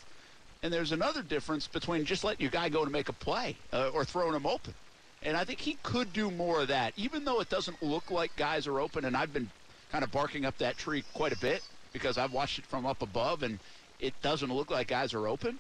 and 0.64 0.74
there's 0.74 0.92
another 0.92 1.22
difference 1.22 1.68
between 1.68 2.04
just 2.04 2.24
letting 2.24 2.42
your 2.42 2.52
guy 2.52 2.70
go 2.70 2.84
to 2.84 2.92
make 2.92 3.10
a 3.10 3.14
play 3.14 3.56
uh, 3.72 3.90
or 3.94 4.04
throwing 4.04 4.36
him 4.36 4.46
open. 4.46 4.74
And 5.24 5.38
I 5.38 5.44
think 5.44 5.60
he 5.60 5.78
could 5.84 6.14
do 6.14 6.32
more 6.32 6.62
of 6.62 6.70
that, 6.70 6.94
even 6.98 7.26
though 7.26 7.42
it 7.42 7.50
doesn't 7.50 7.82
look 7.84 8.10
like 8.10 8.36
guys 8.38 8.66
are 8.66 8.80
open. 8.80 9.06
And 9.06 9.16
I've 9.16 9.32
been 9.32 9.52
kind 9.92 10.04
of 10.04 10.12
barking 10.12 10.46
up 10.46 10.58
that 10.58 10.78
tree 10.78 11.04
quite 11.14 11.32
a 11.32 11.38
bit 11.38 11.62
because 11.94 12.18
I've 12.18 12.34
watched 12.34 12.58
it 12.58 12.66
from 12.66 12.88
up 12.88 13.04
above, 13.04 13.44
and 13.44 13.60
it 14.00 14.20
doesn't 14.24 14.52
look 14.52 14.72
like 14.72 14.88
guys 14.88 15.14
are 15.14 15.28
open 15.28 15.60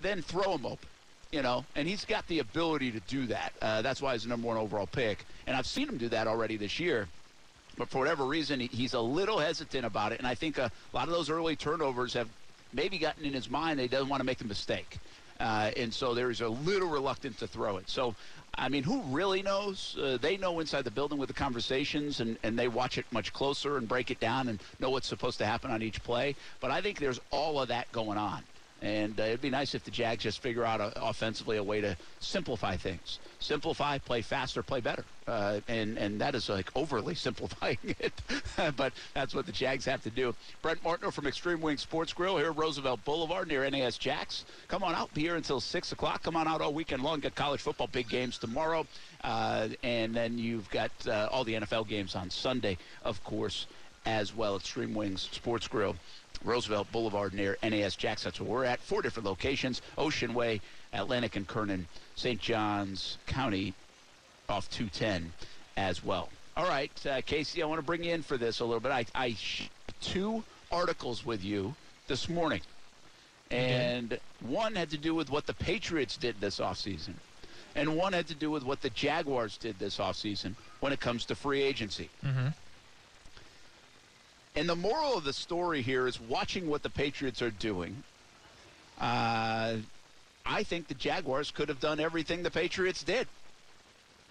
then 0.00 0.22
throw 0.22 0.54
him 0.54 0.66
open. 0.66 0.88
You 1.32 1.42
know, 1.42 1.64
and 1.74 1.88
he's 1.88 2.04
got 2.04 2.26
the 2.28 2.38
ability 2.38 2.92
to 2.92 3.00
do 3.00 3.26
that. 3.26 3.52
Uh, 3.60 3.82
that's 3.82 4.00
why 4.00 4.12
he's 4.12 4.22
the 4.22 4.28
number 4.28 4.46
one 4.46 4.56
overall 4.56 4.86
pick. 4.86 5.26
And 5.46 5.56
I've 5.56 5.66
seen 5.66 5.88
him 5.88 5.98
do 5.98 6.08
that 6.10 6.28
already 6.28 6.56
this 6.56 6.78
year. 6.78 7.08
But 7.76 7.88
for 7.88 7.98
whatever 7.98 8.24
reason, 8.24 8.60
he, 8.60 8.68
he's 8.68 8.94
a 8.94 9.00
little 9.00 9.38
hesitant 9.38 9.84
about 9.84 10.12
it. 10.12 10.18
And 10.18 10.26
I 10.26 10.34
think 10.34 10.56
a 10.56 10.70
lot 10.92 11.08
of 11.08 11.14
those 11.14 11.28
early 11.28 11.56
turnovers 11.56 12.14
have 12.14 12.28
maybe 12.72 12.96
gotten 12.96 13.24
in 13.24 13.32
his 13.32 13.50
mind 13.50 13.78
that 13.78 13.82
he 13.82 13.88
doesn't 13.88 14.08
want 14.08 14.20
to 14.20 14.24
make 14.24 14.40
a 14.40 14.46
mistake. 14.46 14.98
Uh, 15.38 15.70
and 15.76 15.92
so 15.92 16.14
there's 16.14 16.40
a 16.40 16.48
little 16.48 16.88
reluctant 16.88 17.38
to 17.38 17.46
throw 17.46 17.76
it. 17.76 17.90
So, 17.90 18.14
I 18.54 18.68
mean, 18.68 18.84
who 18.84 19.02
really 19.02 19.42
knows? 19.42 19.96
Uh, 20.00 20.16
they 20.18 20.36
know 20.36 20.60
inside 20.60 20.82
the 20.82 20.90
building 20.90 21.18
with 21.18 21.28
the 21.28 21.34
conversations, 21.34 22.20
and, 22.20 22.38
and 22.42 22.58
they 22.58 22.68
watch 22.68 22.96
it 22.96 23.04
much 23.10 23.32
closer 23.32 23.76
and 23.76 23.86
break 23.86 24.10
it 24.10 24.20
down 24.20 24.48
and 24.48 24.60
know 24.80 24.90
what's 24.90 25.06
supposed 25.06 25.38
to 25.38 25.46
happen 25.46 25.70
on 25.70 25.82
each 25.82 26.02
play. 26.02 26.34
But 26.60 26.70
I 26.70 26.80
think 26.80 26.98
there's 26.98 27.20
all 27.30 27.60
of 27.60 27.68
that 27.68 27.90
going 27.92 28.16
on. 28.16 28.42
And 28.82 29.18
uh, 29.18 29.24
it'd 29.24 29.40
be 29.40 29.48
nice 29.48 29.74
if 29.74 29.84
the 29.84 29.90
Jags 29.90 30.22
just 30.22 30.42
figure 30.42 30.64
out 30.64 30.80
a, 30.80 30.92
offensively 31.02 31.56
a 31.56 31.62
way 31.62 31.80
to 31.80 31.96
simplify 32.20 32.76
things. 32.76 33.18
Simplify, 33.40 33.98
play 33.98 34.20
faster, 34.20 34.62
play 34.62 34.80
better. 34.80 35.04
Uh, 35.26 35.60
and, 35.66 35.96
and 35.96 36.20
that 36.20 36.34
is 36.34 36.48
like 36.48 36.70
overly 36.76 37.14
simplifying 37.26 37.78
it. 37.82 38.12
but 38.76 38.92
that's 39.14 39.34
what 39.34 39.46
the 39.46 39.52
Jags 39.52 39.86
have 39.86 40.02
to 40.02 40.10
do. 40.10 40.34
Brent 40.60 40.82
Martineau 40.84 41.10
from 41.10 41.26
Extreme 41.26 41.62
Wing 41.62 41.78
Sports 41.78 42.12
Grill 42.12 42.36
here, 42.36 42.52
Roosevelt 42.52 43.02
Boulevard 43.04 43.48
near 43.48 43.68
NAS 43.68 43.96
Jax. 43.96 44.44
Come 44.68 44.82
on 44.82 44.94
out. 44.94 45.12
Be 45.14 45.22
here 45.22 45.36
until 45.36 45.60
6 45.60 45.92
o'clock. 45.92 46.22
Come 46.22 46.36
on 46.36 46.46
out 46.46 46.60
all 46.60 46.74
weekend 46.74 47.02
long. 47.02 47.20
Get 47.20 47.34
college 47.34 47.62
football 47.62 47.86
big 47.86 48.08
games 48.08 48.36
tomorrow. 48.36 48.86
Uh, 49.24 49.68
and 49.82 50.14
then 50.14 50.38
you've 50.38 50.68
got 50.70 50.90
uh, 51.06 51.28
all 51.32 51.44
the 51.44 51.54
NFL 51.54 51.88
games 51.88 52.14
on 52.14 52.28
Sunday, 52.28 52.76
of 53.04 53.24
course, 53.24 53.66
as 54.04 54.36
well. 54.36 54.56
Extreme 54.56 54.94
Wings 54.94 55.28
Sports 55.32 55.66
Grill 55.66 55.96
Roosevelt 56.44 56.90
Boulevard 56.92 57.34
near 57.34 57.56
NAS 57.62 57.96
Jax. 57.96 58.24
That's 58.24 58.40
where 58.40 58.50
we're 58.50 58.64
at. 58.64 58.80
Four 58.80 59.02
different 59.02 59.26
locations 59.26 59.82
Ocean 59.98 60.34
Way, 60.34 60.60
Atlantic 60.92 61.36
and 61.36 61.46
Kernan, 61.46 61.86
St. 62.14 62.40
Johns 62.40 63.18
County 63.26 63.74
off 64.48 64.70
210 64.70 65.32
as 65.76 66.04
well. 66.04 66.28
All 66.56 66.66
right, 66.66 66.90
uh, 67.06 67.20
Casey, 67.26 67.62
I 67.62 67.66
want 67.66 67.78
to 67.80 67.84
bring 67.84 68.02
you 68.02 68.12
in 68.12 68.22
for 68.22 68.38
this 68.38 68.60
a 68.60 68.64
little 68.64 68.80
bit. 68.80 68.92
I, 68.92 69.04
I 69.14 69.36
two 70.00 70.42
articles 70.72 71.24
with 71.24 71.44
you 71.44 71.74
this 72.06 72.28
morning. 72.28 72.60
And 73.50 74.18
one 74.40 74.74
had 74.74 74.90
to 74.90 74.96
do 74.98 75.14
with 75.14 75.30
what 75.30 75.46
the 75.46 75.54
Patriots 75.54 76.16
did 76.16 76.40
this 76.40 76.58
offseason. 76.58 77.14
And 77.74 77.96
one 77.96 78.12
had 78.12 78.26
to 78.28 78.34
do 78.34 78.50
with 78.50 78.64
what 78.64 78.80
the 78.80 78.90
Jaguars 78.90 79.56
did 79.58 79.78
this 79.78 79.98
offseason 79.98 80.54
when 80.80 80.92
it 80.92 81.00
comes 81.00 81.26
to 81.26 81.34
free 81.34 81.62
agency. 81.62 82.08
Mm-hmm. 82.24 82.48
And 84.56 84.66
the 84.66 84.76
moral 84.76 85.18
of 85.18 85.24
the 85.24 85.34
story 85.34 85.82
here 85.82 86.06
is 86.06 86.18
watching 86.18 86.68
what 86.68 86.82
the 86.82 86.88
Patriots 86.88 87.42
are 87.42 87.50
doing. 87.50 88.02
Uh, 88.98 89.76
I 90.46 90.62
think 90.62 90.88
the 90.88 90.94
Jaguars 90.94 91.50
could 91.50 91.68
have 91.68 91.78
done 91.78 92.00
everything 92.00 92.42
the 92.42 92.50
Patriots 92.50 93.02
did. 93.02 93.28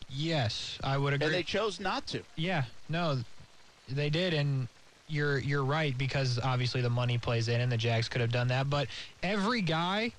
Yes, 0.10 0.80
I 0.84 0.98
would 0.98 1.14
agree. 1.14 1.28
And 1.28 1.36
they 1.36 1.44
chose 1.44 1.80
not 1.80 2.08
to. 2.08 2.22
Yeah, 2.36 2.64
no, 2.90 3.20
they 3.88 4.10
did, 4.10 4.34
and 4.34 4.68
you're 5.08 5.38
you're 5.38 5.64
right 5.64 5.96
because 5.96 6.40
obviously 6.40 6.82
the 6.82 6.90
money 6.90 7.18
plays 7.20 7.48
in, 7.48 7.62
and 7.62 7.72
the 7.72 7.78
Jags 7.78 8.10
could 8.10 8.22
have 8.22 8.32
done 8.32 8.48
that. 8.48 8.70
But 8.70 8.88
every 9.22 9.62
guy, 9.62 10.12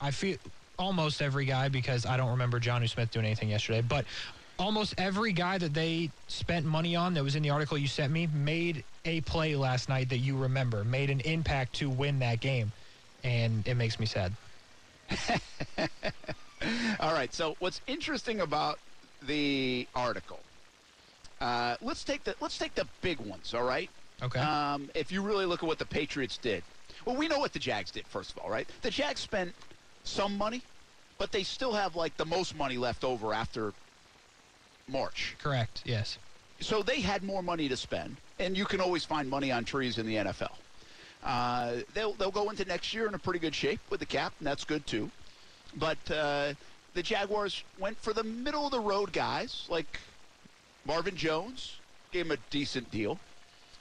I 0.00 0.12
feel 0.12 0.36
almost 0.78 1.22
every 1.22 1.44
guy 1.44 1.68
because 1.68 2.06
I 2.06 2.16
don't 2.16 2.30
remember 2.30 2.60
Jonnu 2.60 2.88
Smith 2.88 3.10
doing 3.10 3.26
anything 3.26 3.48
yesterday, 3.48 3.82
but 3.82 4.04
almost 4.58 4.94
every 4.98 5.32
guy 5.32 5.58
that 5.58 5.74
they 5.74 6.10
spent 6.28 6.64
money 6.66 6.94
on 6.94 7.14
that 7.14 7.24
was 7.24 7.34
in 7.34 7.42
the 7.42 7.50
article 7.50 7.76
you 7.76 7.88
sent 7.88 8.12
me 8.12 8.28
made 8.28 8.84
a 9.04 9.20
play 9.22 9.56
last 9.56 9.88
night 9.88 10.08
that 10.10 10.18
you 10.18 10.36
remember, 10.36 10.84
made 10.84 11.10
an 11.10 11.20
impact 11.20 11.74
to 11.74 11.90
win 11.90 12.18
that 12.20 12.40
game. 12.40 12.72
And 13.24 13.66
it 13.66 13.74
makes 13.74 14.00
me 14.00 14.06
sad. 14.06 14.32
All 17.00 17.12
right. 17.12 17.32
So 17.32 17.56
what's 17.58 17.80
interesting 17.86 18.40
about 18.40 18.78
the 19.26 19.86
article? 19.94 20.40
Uh, 21.40 21.76
let's 21.82 22.04
take 22.04 22.24
the 22.24 22.34
let's 22.40 22.58
take 22.58 22.74
the 22.74 22.86
big 23.00 23.18
ones. 23.20 23.54
All 23.54 23.64
right. 23.64 23.90
Okay. 24.22 24.40
Um, 24.40 24.88
if 24.94 25.10
you 25.10 25.22
really 25.22 25.46
look 25.46 25.62
at 25.62 25.66
what 25.66 25.78
the 25.78 25.84
Patriots 25.84 26.38
did, 26.38 26.62
well, 27.04 27.16
we 27.16 27.26
know 27.26 27.38
what 27.38 27.52
the 27.52 27.58
Jags 27.58 27.90
did. 27.90 28.06
First 28.06 28.30
of 28.30 28.38
all, 28.38 28.50
right? 28.50 28.68
The 28.82 28.90
Jags 28.90 29.20
spent 29.20 29.52
some 30.04 30.38
money, 30.38 30.62
but 31.18 31.32
they 31.32 31.42
still 31.42 31.72
have 31.72 31.96
like 31.96 32.16
the 32.16 32.24
most 32.26 32.56
money 32.56 32.76
left 32.76 33.02
over 33.02 33.34
after 33.34 33.72
March. 34.88 35.36
Correct. 35.42 35.82
Yes. 35.84 36.18
So 36.60 36.82
they 36.82 37.00
had 37.00 37.24
more 37.24 37.42
money 37.42 37.68
to 37.68 37.76
spend, 37.76 38.16
and 38.42 38.56
you 38.56 38.64
can 38.64 38.80
always 38.80 39.04
find 39.04 39.30
money 39.30 39.52
on 39.52 39.64
trees 39.64 39.98
in 39.98 40.06
the 40.06 40.16
NFL. 40.16 40.52
Uh, 41.24 41.76
they'll 41.94 42.12
they'll 42.14 42.32
go 42.32 42.50
into 42.50 42.64
next 42.64 42.92
year 42.92 43.06
in 43.06 43.14
a 43.14 43.18
pretty 43.18 43.38
good 43.38 43.54
shape 43.54 43.80
with 43.90 44.00
the 44.00 44.06
cap, 44.06 44.32
and 44.38 44.46
that's 44.46 44.64
good 44.64 44.84
too. 44.86 45.10
But 45.76 45.98
uh, 46.10 46.54
the 46.94 47.02
Jaguars 47.02 47.62
went 47.78 47.96
for 47.98 48.12
the 48.12 48.24
middle 48.24 48.66
of 48.66 48.72
the 48.72 48.80
road 48.80 49.12
guys 49.12 49.66
like 49.70 50.00
Marvin 50.84 51.16
Jones, 51.16 51.76
gave 52.10 52.26
him 52.26 52.32
a 52.32 52.36
decent 52.50 52.90
deal. 52.90 53.18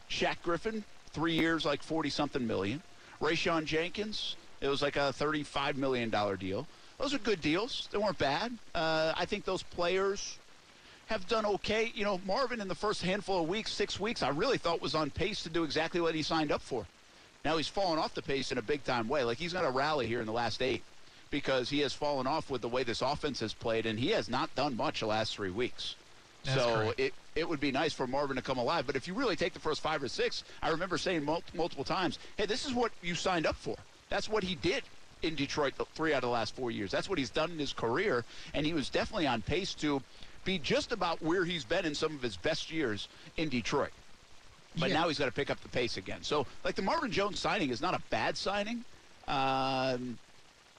Shaq 0.09 0.37
Griffin, 0.43 0.83
three 1.11 1.33
years, 1.33 1.65
like 1.65 1.81
forty 1.81 2.09
something 2.09 2.45
million. 2.45 2.81
Rayshawn 3.19 3.65
Jenkins, 3.65 4.35
it 4.61 4.67
was 4.67 4.81
like 4.81 4.95
a 4.95 5.11
thirty-five 5.13 5.77
million 5.77 6.09
dollar 6.11 6.37
deal. 6.37 6.67
Those 6.99 7.15
are 7.15 7.19
good 7.19 7.41
deals. 7.41 7.89
They 7.91 7.97
weren't 7.97 8.19
bad. 8.19 8.55
Uh, 8.75 9.13
I 9.17 9.25
think 9.25 9.45
those 9.45 9.63
players 9.63 10.37
have 11.11 11.27
done 11.27 11.45
okay. 11.45 11.91
You 11.93 12.05
know, 12.05 12.21
Marvin 12.25 12.61
in 12.61 12.67
the 12.67 12.75
first 12.75 13.01
handful 13.03 13.41
of 13.41 13.49
weeks, 13.49 13.71
six 13.71 13.99
weeks, 13.99 14.23
I 14.23 14.29
really 14.29 14.57
thought 14.57 14.81
was 14.81 14.95
on 14.95 15.09
pace 15.09 15.43
to 15.43 15.49
do 15.49 15.63
exactly 15.63 15.99
what 15.99 16.15
he 16.15 16.23
signed 16.23 16.51
up 16.51 16.61
for. 16.61 16.85
Now 17.43 17.57
he's 17.57 17.67
fallen 17.67 17.99
off 17.99 18.15
the 18.15 18.21
pace 18.21 18.51
in 18.51 18.57
a 18.57 18.61
big 18.61 18.83
time 18.83 19.07
way. 19.07 19.23
Like 19.23 19.37
he's 19.37 19.53
got 19.53 19.65
a 19.65 19.69
rally 19.69 20.07
here 20.07 20.21
in 20.21 20.25
the 20.25 20.31
last 20.31 20.61
eight 20.61 20.83
because 21.29 21.69
he 21.69 21.79
has 21.79 21.93
fallen 21.93 22.27
off 22.27 22.49
with 22.49 22.61
the 22.61 22.69
way 22.69 22.83
this 22.83 23.01
offense 23.01 23.39
has 23.41 23.53
played, 23.53 23.85
and 23.85 23.99
he 23.99 24.09
has 24.09 24.29
not 24.29 24.53
done 24.55 24.75
much 24.77 25.01
the 25.01 25.05
last 25.05 25.35
three 25.35 25.49
weeks. 25.49 25.95
That's 26.43 26.61
so 26.61 26.75
correct. 26.75 26.99
it, 26.99 27.13
it 27.35 27.47
would 27.47 27.59
be 27.59 27.71
nice 27.71 27.93
for 27.93 28.07
Marvin 28.07 28.37
to 28.37 28.41
come 28.41 28.57
alive. 28.57 28.87
But 28.87 28.95
if 28.95 29.07
you 29.07 29.13
really 29.13 29.35
take 29.35 29.53
the 29.53 29.59
first 29.59 29.81
five 29.81 30.01
or 30.01 30.07
six, 30.07 30.43
I 30.61 30.69
remember 30.69 30.97
saying 30.97 31.23
mul- 31.23 31.43
multiple 31.53 31.83
times, 31.83 32.19
hey, 32.37 32.45
this 32.45 32.65
is 32.65 32.73
what 32.73 32.91
you 33.01 33.15
signed 33.15 33.45
up 33.45 33.55
for. 33.55 33.75
That's 34.09 34.29
what 34.29 34.43
he 34.43 34.55
did 34.55 34.83
in 35.21 35.35
Detroit 35.35 35.73
the 35.77 35.85
three 35.93 36.13
out 36.13 36.17
of 36.17 36.21
the 36.23 36.29
last 36.29 36.55
four 36.55 36.71
years. 36.71 36.89
That's 36.91 37.09
what 37.09 37.19
he's 37.19 37.29
done 37.29 37.51
in 37.51 37.59
his 37.59 37.73
career, 37.73 38.23
and 38.53 38.65
he 38.65 38.73
was 38.73 38.89
definitely 38.89 39.27
on 39.27 39.41
pace 39.41 39.73
to 39.75 40.01
be 40.43 40.57
just 40.59 40.91
about 40.91 41.21
where 41.21 41.45
he's 41.45 41.63
been 41.65 41.85
in 41.85 41.95
some 41.95 42.15
of 42.15 42.21
his 42.21 42.37
best 42.37 42.71
years 42.71 43.07
in 43.37 43.49
Detroit. 43.49 43.91
But 44.77 44.89
Yeah. 44.89 45.01
now 45.01 45.07
he's 45.07 45.19
got 45.19 45.25
to 45.25 45.31
pick 45.31 45.49
up 45.49 45.59
the 45.61 45.69
pace 45.69 45.97
again. 45.97 46.23
So, 46.23 46.47
like 46.63 46.75
the 46.75 46.81
Marvin 46.81 47.11
Jones 47.11 47.39
signing 47.39 47.69
is 47.69 47.81
not 47.81 47.93
a 47.93 48.01
bad 48.09 48.37
signing. 48.37 48.83
Um, 49.27 50.17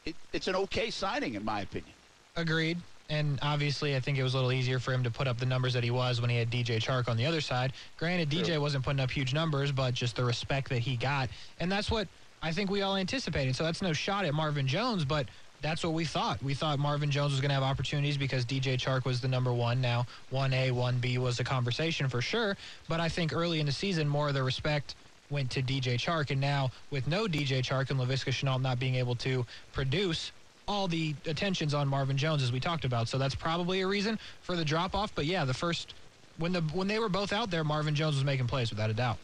it, 0.05 0.16
it's 0.33 0.48
an 0.48 0.57
okay 0.57 0.90
signing, 0.90 1.35
in 1.35 1.44
my 1.44 1.61
opinion. 1.61 1.94
Agreed. 2.37 2.79
And 3.11 3.38
obviously, 3.42 3.94
I 3.94 4.01
think 4.01 4.16
it 4.16 4.22
was 4.22 4.33
a 4.33 4.37
little 4.38 4.53
easier 4.53 4.79
for 4.79 4.92
him 4.92 5.05
to 5.05 5.11
put 5.11 5.29
up 5.29 5.38
the 5.38 5.44
numbers 5.44 5.75
that 5.75 5.85
he 5.85 5.90
was 5.90 6.20
when 6.20 6.31
he 6.31 6.37
had 6.37 6.51
DJ 6.51 6.79
Chark 6.79 7.09
on 7.09 7.16
the 7.18 7.27
other 7.27 7.42
side. 7.42 7.75
Granted, 7.98 8.31
DJ 8.31 8.59
wasn't 8.59 8.85
putting 8.85 9.01
up 9.01 9.11
huge 9.11 9.35
numbers, 9.35 9.70
but 9.70 9.92
just 9.92 10.16
the 10.16 10.25
respect 10.25 10.70
that 10.70 10.79
he 10.79 10.96
got. 10.96 11.29
And 11.59 11.70
that's 11.70 11.90
what 11.90 12.09
I 12.40 12.53
think 12.53 12.70
we 12.70 12.81
all 12.81 12.96
anticipated. 12.96 13.55
So 13.55 13.64
that's 13.64 13.83
no 13.83 13.92
shot 13.92 14.25
at 14.25 14.33
Marvin 14.33 14.66
Jones, 14.66 15.05
but 15.05 15.29
that's 15.62 15.85
what 15.85 15.94
we 15.94 16.05
thought. 16.05 16.42
We 16.42 16.55
thought 16.55 16.79
Marvin 16.79 17.11
Jones 17.11 17.31
was 17.31 17.40
going 17.40 17.51
to 17.51 17.55
have 17.55 17.62
opportunities 17.62 18.16
because 18.16 18.44
DJ 18.44 18.77
Chark 18.77 19.05
was 19.05 19.20
the 19.20 19.29
number 19.29 19.53
one. 19.53 19.81
Now, 19.81 20.07
1A, 20.33 20.72
1B 20.72 21.18
was 21.18 21.40
a 21.40 21.44
conversation 21.44 22.09
for 22.09 22.20
sure. 22.20 22.57
But 22.88 23.01
I 23.01 23.09
think 23.09 23.33
early 23.33 23.61
in 23.61 23.66
the 23.66 23.72
season, 23.72 24.09
more 24.09 24.29
of 24.29 24.35
the 24.35 24.42
respect 24.42 24.96
went 25.31 25.51
to 25.53 25.62
DJ 25.62 25.94
Chark. 25.94 26.31
And 26.31 26.40
now, 26.40 26.70
with 26.90 27.07
no 27.07 27.27
DJ 27.27 27.62
Chark 27.62 27.90
and 27.90 27.98
Laviska 27.98 28.33
Shenault 28.33 28.61
not 28.61 28.79
being 28.79 28.96
able 28.96 29.14
to 29.16 29.46
produce, 29.72 30.33
all 30.68 30.88
the 30.88 31.14
attention's 31.27 31.75
on 31.75 31.88
Marvin 31.88 32.16
Jones 32.16 32.42
as 32.42 32.53
we 32.53 32.61
talked 32.61 32.85
about. 32.85 33.09
So 33.09 33.16
that's 33.16 33.35
probably 33.35 33.81
a 33.81 33.87
reason 33.87 34.18
for 34.42 34.57
the 34.57 34.64
drop 34.64 34.94
off. 34.94 35.14
But 35.14 35.27
yeah, 35.27 35.44
the 35.44 35.55
first 35.55 35.94
when 36.38 36.53
the 36.53 36.61
when 36.72 36.88
they 36.88 36.98
were 36.98 37.09
both 37.09 37.33
out 37.33 37.51
there, 37.51 37.64
Marvin 37.64 37.94
Jones 37.94 38.16
was 38.16 38.25
making 38.25 38.46
plays 38.46 38.70
without 38.70 38.90
a 38.90 38.94
doubt. 38.94 39.18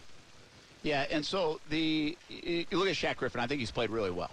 Yeah, 0.82 1.06
and 1.10 1.24
so 1.24 1.60
the 1.68 2.16
you 2.28 2.66
look 2.72 2.88
at 2.88 2.94
Shaq 2.94 3.16
Griffin. 3.16 3.40
I 3.40 3.46
think 3.46 3.60
he's 3.60 3.70
played 3.70 3.90
really 3.90 4.10
well. 4.10 4.30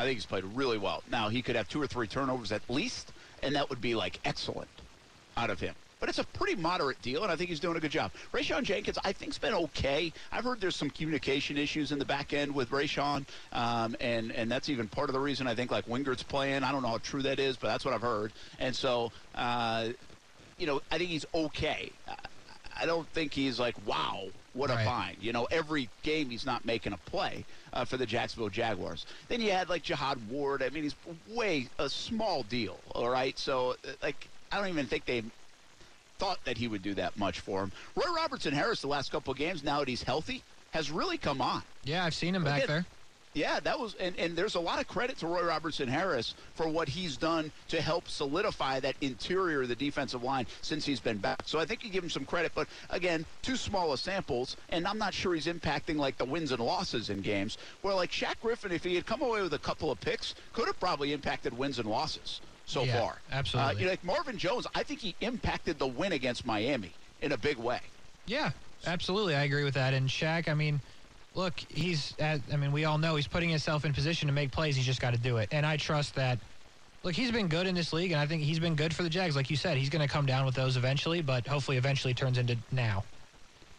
I 0.00 0.04
think 0.04 0.16
he's 0.16 0.26
played 0.26 0.44
really 0.44 0.78
well. 0.78 1.02
Now 1.10 1.28
he 1.28 1.42
could 1.42 1.56
have 1.56 1.68
two 1.68 1.80
or 1.80 1.86
three 1.86 2.06
turnovers 2.06 2.52
at 2.52 2.62
least, 2.70 3.12
and 3.42 3.54
that 3.54 3.68
would 3.68 3.82
be 3.82 3.94
like 3.94 4.18
excellent 4.24 4.70
out 5.36 5.50
of 5.50 5.60
him. 5.60 5.74
But 6.00 6.08
it's 6.08 6.18
a 6.18 6.24
pretty 6.24 6.54
moderate 6.54 7.02
deal, 7.02 7.22
and 7.22 7.30
I 7.30 7.36
think 7.36 7.50
he's 7.50 7.60
doing 7.60 7.76
a 7.76 7.80
good 7.80 7.90
job. 7.90 8.10
Rayshawn 8.32 8.62
Jenkins, 8.62 8.98
I 9.04 9.12
think's 9.12 9.36
been 9.36 9.52
okay. 9.52 10.10
I've 10.32 10.44
heard 10.44 10.58
there's 10.58 10.74
some 10.74 10.88
communication 10.88 11.58
issues 11.58 11.92
in 11.92 11.98
the 11.98 12.06
back 12.06 12.32
end 12.32 12.54
with 12.54 12.70
Rayshawn, 12.70 13.26
um, 13.52 13.94
and 14.00 14.32
and 14.32 14.50
that's 14.50 14.70
even 14.70 14.88
part 14.88 15.10
of 15.10 15.12
the 15.12 15.20
reason 15.20 15.46
I 15.46 15.54
think 15.54 15.70
like 15.70 15.86
Wingard's 15.86 16.22
playing. 16.22 16.64
I 16.64 16.72
don't 16.72 16.80
know 16.80 16.88
how 16.88 16.98
true 16.98 17.20
that 17.22 17.38
is, 17.38 17.58
but 17.58 17.68
that's 17.68 17.84
what 17.84 17.92
I've 17.92 18.00
heard. 18.00 18.32
And 18.58 18.74
so, 18.74 19.12
uh, 19.34 19.90
you 20.56 20.66
know, 20.66 20.80
I 20.90 20.96
think 20.96 21.10
he's 21.10 21.26
okay. 21.34 21.92
I 22.74 22.86
don't 22.86 23.06
think 23.08 23.34
he's 23.34 23.60
like, 23.60 23.76
wow, 23.86 24.28
what 24.54 24.70
a 24.70 24.76
find. 24.84 25.16
You 25.20 25.32
know, 25.32 25.46
every 25.50 25.88
game 26.02 26.30
he's 26.30 26.46
not 26.46 26.64
making 26.64 26.92
a 26.92 26.96
play 26.96 27.44
uh, 27.72 27.84
for 27.84 27.96
the 27.96 28.06
Jacksonville 28.06 28.48
Jaguars. 28.48 29.06
Then 29.28 29.40
you 29.40 29.52
had 29.52 29.68
like 29.68 29.82
Jihad 29.82 30.18
Ward. 30.28 30.62
I 30.62 30.70
mean, 30.70 30.82
he's 30.82 30.96
way 31.28 31.68
a 31.78 31.88
small 31.88 32.42
deal. 32.44 32.78
All 32.94 33.08
right, 33.08 33.38
so 33.38 33.76
uh, 33.86 33.92
like 34.02 34.28
I 34.50 34.58
don't 34.58 34.68
even 34.68 34.86
think 34.86 35.06
they 35.06 35.22
thought 36.18 36.44
that 36.44 36.58
he 36.58 36.68
would 36.68 36.82
do 36.82 36.94
that 36.94 37.18
much 37.18 37.40
for 37.40 37.62
him. 37.62 37.72
Roy 37.94 38.12
Robertson 38.14 38.52
Harris, 38.52 38.80
the 38.80 38.88
last 38.88 39.10
couple 39.10 39.32
of 39.32 39.38
games, 39.38 39.64
now 39.64 39.78
that 39.78 39.88
he's 39.88 40.02
healthy, 40.02 40.42
has 40.72 40.90
really 40.90 41.16
come 41.16 41.40
on. 41.40 41.62
Yeah, 41.84 42.04
I've 42.04 42.14
seen 42.14 42.34
him 42.34 42.44
back 42.44 42.66
there. 42.66 42.84
Yeah, 43.32 43.60
that 43.60 43.78
was, 43.78 43.94
and, 44.00 44.18
and 44.18 44.34
there's 44.36 44.56
a 44.56 44.60
lot 44.60 44.80
of 44.80 44.88
credit 44.88 45.18
to 45.18 45.28
Roy 45.28 45.44
Robertson 45.44 45.86
Harris 45.86 46.34
for 46.56 46.68
what 46.68 46.88
he's 46.88 47.16
done 47.16 47.52
to 47.68 47.80
help 47.80 48.08
solidify 48.08 48.80
that 48.80 48.96
interior 49.00 49.62
of 49.62 49.68
the 49.68 49.76
defensive 49.76 50.24
line 50.24 50.46
since 50.62 50.84
he's 50.84 50.98
been 50.98 51.18
back. 51.18 51.42
So 51.46 51.60
I 51.60 51.64
think 51.64 51.84
you 51.84 51.90
give 51.90 52.02
him 52.02 52.10
some 52.10 52.24
credit, 52.24 52.50
but 52.56 52.66
again, 52.90 53.24
too 53.42 53.54
small 53.54 53.92
of 53.92 54.00
samples, 54.00 54.56
and 54.70 54.84
I'm 54.86 54.98
not 54.98 55.14
sure 55.14 55.34
he's 55.34 55.46
impacting 55.46 55.96
like 55.96 56.18
the 56.18 56.24
wins 56.24 56.50
and 56.50 56.60
losses 56.60 57.08
in 57.08 57.20
games. 57.20 57.56
Where 57.82 57.94
like 57.94 58.10
Shaq 58.10 58.34
Griffin, 58.42 58.72
if 58.72 58.82
he 58.82 58.96
had 58.96 59.06
come 59.06 59.22
away 59.22 59.42
with 59.42 59.54
a 59.54 59.58
couple 59.58 59.92
of 59.92 60.00
picks, 60.00 60.34
could 60.52 60.66
have 60.66 60.80
probably 60.80 61.12
impacted 61.12 61.56
wins 61.56 61.78
and 61.78 61.88
losses 61.88 62.40
so 62.66 62.82
Yeah, 62.82 62.98
far. 63.00 63.16
absolutely. 63.30 63.70
Uh, 63.74 63.78
you 63.78 63.84
know, 63.84 63.90
like 63.92 64.04
Marvin 64.04 64.38
Jones, 64.38 64.66
I 64.74 64.82
think 64.82 64.98
he 64.98 65.14
impacted 65.20 65.78
the 65.78 65.86
win 65.86 66.10
against 66.12 66.44
Miami 66.44 66.90
in 67.22 67.30
a 67.30 67.38
big 67.38 67.58
way. 67.58 67.80
Yeah, 68.26 68.50
absolutely. 68.86 69.36
I 69.36 69.44
agree 69.44 69.62
with 69.64 69.74
that. 69.74 69.94
And 69.94 70.08
Shaq, 70.08 70.48
I 70.48 70.54
mean, 70.54 70.80
look, 71.34 71.54
he's 71.68 72.14
at, 72.18 72.40
I 72.52 72.56
mean, 72.56 72.72
we 72.72 72.84
all 72.84 72.98
know 72.98 73.16
he's 73.16 73.28
putting 73.28 73.48
himself 73.48 73.84
in 73.84 73.92
position 73.92 74.26
to 74.28 74.32
make 74.32 74.50
plays. 74.50 74.76
He's 74.76 74.86
just 74.86 75.00
got 75.00 75.14
to 75.14 75.20
do 75.20 75.38
it. 75.38 75.48
And 75.52 75.64
I 75.64 75.76
trust 75.76 76.14
that. 76.16 76.38
Look, 77.02 77.14
he's 77.14 77.30
been 77.30 77.48
good 77.48 77.66
in 77.66 77.74
this 77.74 77.94
league, 77.94 78.12
and 78.12 78.20
I 78.20 78.26
think 78.26 78.42
he's 78.42 78.58
been 78.58 78.74
good 78.74 78.94
for 78.94 79.02
the 79.02 79.08
Jags. 79.08 79.34
Like 79.34 79.48
you 79.48 79.56
said, 79.56 79.78
he's 79.78 79.88
going 79.88 80.06
to 80.06 80.12
come 80.12 80.26
down 80.26 80.44
with 80.44 80.54
those 80.54 80.76
eventually, 80.76 81.22
but 81.22 81.46
hopefully, 81.46 81.78
eventually 81.78 82.12
turns 82.12 82.36
into 82.36 82.58
now. 82.72 83.04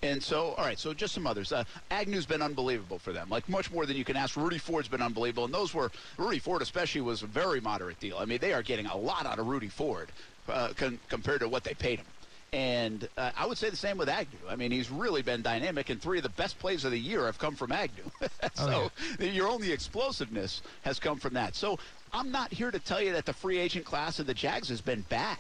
And 0.01 0.23
so, 0.23 0.55
all 0.57 0.65
right, 0.65 0.79
so 0.79 0.91
just 0.95 1.13
some 1.13 1.27
others. 1.27 1.51
Uh, 1.51 1.63
Agnew's 1.91 2.25
been 2.25 2.41
unbelievable 2.41 2.97
for 2.97 3.13
them, 3.13 3.29
like 3.29 3.47
much 3.47 3.71
more 3.71 3.85
than 3.85 3.95
you 3.95 4.03
can 4.03 4.17
ask. 4.17 4.35
Rudy 4.35 4.57
Ford's 4.57 4.87
been 4.87 5.03
unbelievable, 5.03 5.45
and 5.45 5.53
those 5.53 5.75
were 5.75 5.91
Rudy 6.17 6.39
Ford 6.39 6.63
especially 6.63 7.01
was 7.01 7.21
a 7.21 7.27
very 7.27 7.61
moderate 7.61 7.99
deal. 7.99 8.17
I 8.17 8.25
mean, 8.25 8.39
they 8.39 8.53
are 8.53 8.63
getting 8.63 8.87
a 8.87 8.97
lot 8.97 9.27
out 9.27 9.37
of 9.37 9.45
Rudy 9.45 9.67
Ford 9.67 10.11
uh, 10.49 10.69
con- 10.75 10.99
compared 11.07 11.41
to 11.41 11.47
what 11.47 11.63
they 11.63 11.75
paid 11.75 11.99
him. 11.99 12.07
And 12.53 13.07
uh, 13.17 13.31
I 13.37 13.45
would 13.45 13.57
say 13.57 13.69
the 13.69 13.77
same 13.77 13.97
with 13.97 14.09
Agnew. 14.09 14.37
I 14.49 14.57
mean, 14.57 14.71
he's 14.71 14.89
really 14.89 15.21
been 15.21 15.41
dynamic, 15.41 15.89
and 15.89 16.01
three 16.01 16.17
of 16.17 16.23
the 16.23 16.29
best 16.29 16.59
plays 16.59 16.83
of 16.83 16.91
the 16.91 16.99
year 16.99 17.25
have 17.27 17.39
come 17.39 17.55
from 17.55 17.71
Agnew. 17.71 18.11
so 18.55 18.91
your 19.19 19.47
only 19.47 19.71
explosiveness 19.71 20.61
has 20.81 20.99
come 20.99 21.17
from 21.17 21.33
that. 21.35 21.55
So 21.55 21.79
I'm 22.11 22.29
not 22.29 22.51
here 22.51 22.69
to 22.69 22.79
tell 22.79 23.01
you 23.01 23.13
that 23.13 23.25
the 23.25 23.31
free 23.31 23.57
agent 23.57 23.85
class 23.85 24.19
of 24.19 24.27
the 24.27 24.33
Jags 24.33 24.67
has 24.67 24.81
been 24.81 25.05
bad. 25.07 25.37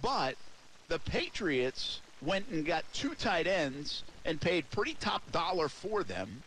But 0.00 0.36
the 0.88 1.00
Patriots 1.00 2.00
went 2.22 2.48
and 2.48 2.64
got 2.64 2.90
two 2.94 3.14
tight 3.14 3.46
ends 3.46 4.04
and 4.24 4.40
paid 4.40 4.70
pretty 4.70 4.94
top 4.94 5.30
dollar 5.32 5.68
for 5.68 6.02
them, 6.02 6.44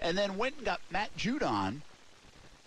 and 0.00 0.16
then 0.16 0.38
went 0.38 0.56
and 0.56 0.64
got 0.64 0.80
Matt 0.90 1.14
Judon, 1.14 1.82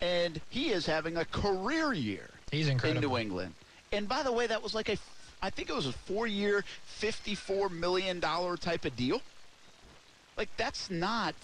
and 0.01 0.39
he 0.51 0.69
is 0.69 0.86
having 0.86 1.17
a 1.17 1.25
career 1.25 1.93
year 1.93 2.29
He's 2.51 2.67
incredible. 2.67 3.03
in. 3.03 3.09
New 3.09 3.17
England. 3.17 3.53
And 3.91 4.07
by 4.07 4.21
the 4.21 4.31
way, 4.31 4.47
that 4.47 4.62
was 4.62 4.73
like 4.75 4.89
a, 4.89 4.97
I 5.43 5.49
think 5.49 5.69
it 5.69 5.75
was 5.75 5.86
a 5.88 5.91
four-year, 5.91 6.63
fifty-four 6.86 7.67
million 7.69 8.21
dollar 8.21 8.56
type 8.56 8.86
of 8.86 8.95
deal. 8.95 9.21
Like 10.38 10.49
that's 10.56 10.89
not 10.89 11.36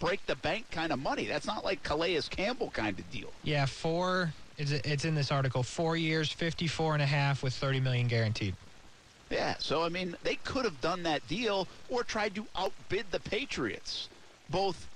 break 0.00 0.26
the 0.26 0.34
bank 0.34 0.66
kind 0.72 0.92
of 0.92 0.98
money. 0.98 1.26
That's 1.26 1.46
not 1.46 1.64
like 1.64 1.82
Calais 1.84 2.20
Campbell 2.28 2.70
kind 2.70 2.98
of 2.98 3.08
deal. 3.10 3.30
Yeah, 3.44 3.66
four. 3.66 4.32
It's, 4.58 4.72
it's 4.72 5.04
in 5.04 5.14
this 5.14 5.30
article. 5.30 5.62
Four 5.62 5.96
years, 5.96 6.30
54 6.32 6.94
and 6.94 7.02
a 7.02 7.06
half 7.06 7.42
with 7.42 7.54
30 7.54 7.80
million 7.80 8.08
guaranteed. 8.08 8.54
Yeah, 9.30 9.54
so 9.58 9.84
I 9.84 9.88
mean, 9.88 10.16
they 10.24 10.34
could 10.34 10.64
have 10.64 10.80
done 10.80 11.04
that 11.04 11.26
deal 11.28 11.68
or 11.88 12.02
tried 12.02 12.34
to 12.34 12.44
outbid 12.56 13.06
the 13.12 13.20
Patriots, 13.20 14.08
both 14.50 14.88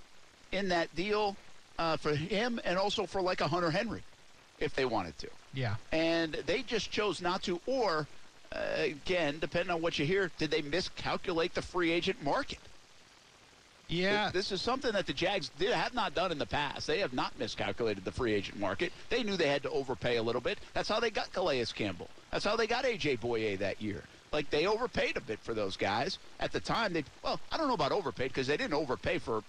in 0.53 0.69
that 0.71 0.95
deal 0.97 1.37
uh, 1.79 1.97
for 1.97 2.15
him 2.15 2.61
and 2.65 2.77
also 2.77 3.07
for 3.07 3.23
like 3.23 3.41
a 3.41 3.47
Hunter 3.49 3.71
Henry. 3.71 4.03
if 4.59 4.75
they 4.75 4.85
wanted 4.85 5.17
to. 5.21 5.29
Yeah. 5.55 5.77
And 5.93 6.35
they 6.47 6.63
just 6.63 6.91
chose 6.91 7.23
not 7.23 7.43
to. 7.45 7.61
Or, 7.67 8.07
again, 8.77 9.39
depending 9.41 9.71
on 9.71 9.83
what 9.83 9.99
you 9.99 10.07
hear, 10.07 10.31
did 10.39 10.51
they 10.51 10.63
miscalculate 10.63 11.55
the 11.55 11.63
free 11.63 11.91
agent 11.91 12.23
market? 12.23 12.59
Yeah. 13.89 14.31
This 14.33 14.51
is 14.51 14.63
something 14.63 14.93
that 14.93 15.07
the 15.07 15.13
Jags 15.13 15.51
did, 15.59 15.73
have 15.73 15.95
not 15.95 16.15
done 16.15 16.33
in 16.33 16.39
the 16.39 16.47
past. 16.47 16.87
They 16.87 17.01
have 17.01 17.13
not 17.13 17.39
miscalculated 17.39 18.05
the 18.05 18.13
free 18.13 18.33
agent 18.33 18.59
market. 18.59 18.93
They 19.11 19.23
knew 19.23 19.37
they 19.37 19.49
had 19.49 19.63
to 19.65 19.71
overpay 19.71 20.17
a 20.17 20.23
little 20.23 20.41
bit. 20.41 20.59
That's 20.73 20.89
how 20.89 21.01
they 21.01 21.11
got 21.11 21.33
Calais 21.33 21.67
Campbell. 21.75 22.09
That's 22.31 22.45
how 22.45 22.57
they 22.57 22.67
got 22.67 22.85
A.J. 22.85 23.19
Bouye 23.19 23.59
that 23.59 23.83
year. 23.83 24.03
Like, 24.33 24.51
they 24.51 24.67
overpaid 24.67 25.17
a 25.17 25.21
bit 25.21 25.39
for 25.41 25.55
those 25.55 25.77
guys. 25.77 26.19
At 26.41 26.51
the 26.51 26.61
time, 26.61 26.93
they, 26.93 27.05
well, 27.23 27.39
I 27.53 27.57
don't 27.57 27.69
know 27.69 27.75
about 27.75 27.93
overpaid 27.93 28.29
because 28.29 28.47
they 28.47 28.57
didn't 28.57 28.75
overpay 28.75 29.19
for 29.19 29.45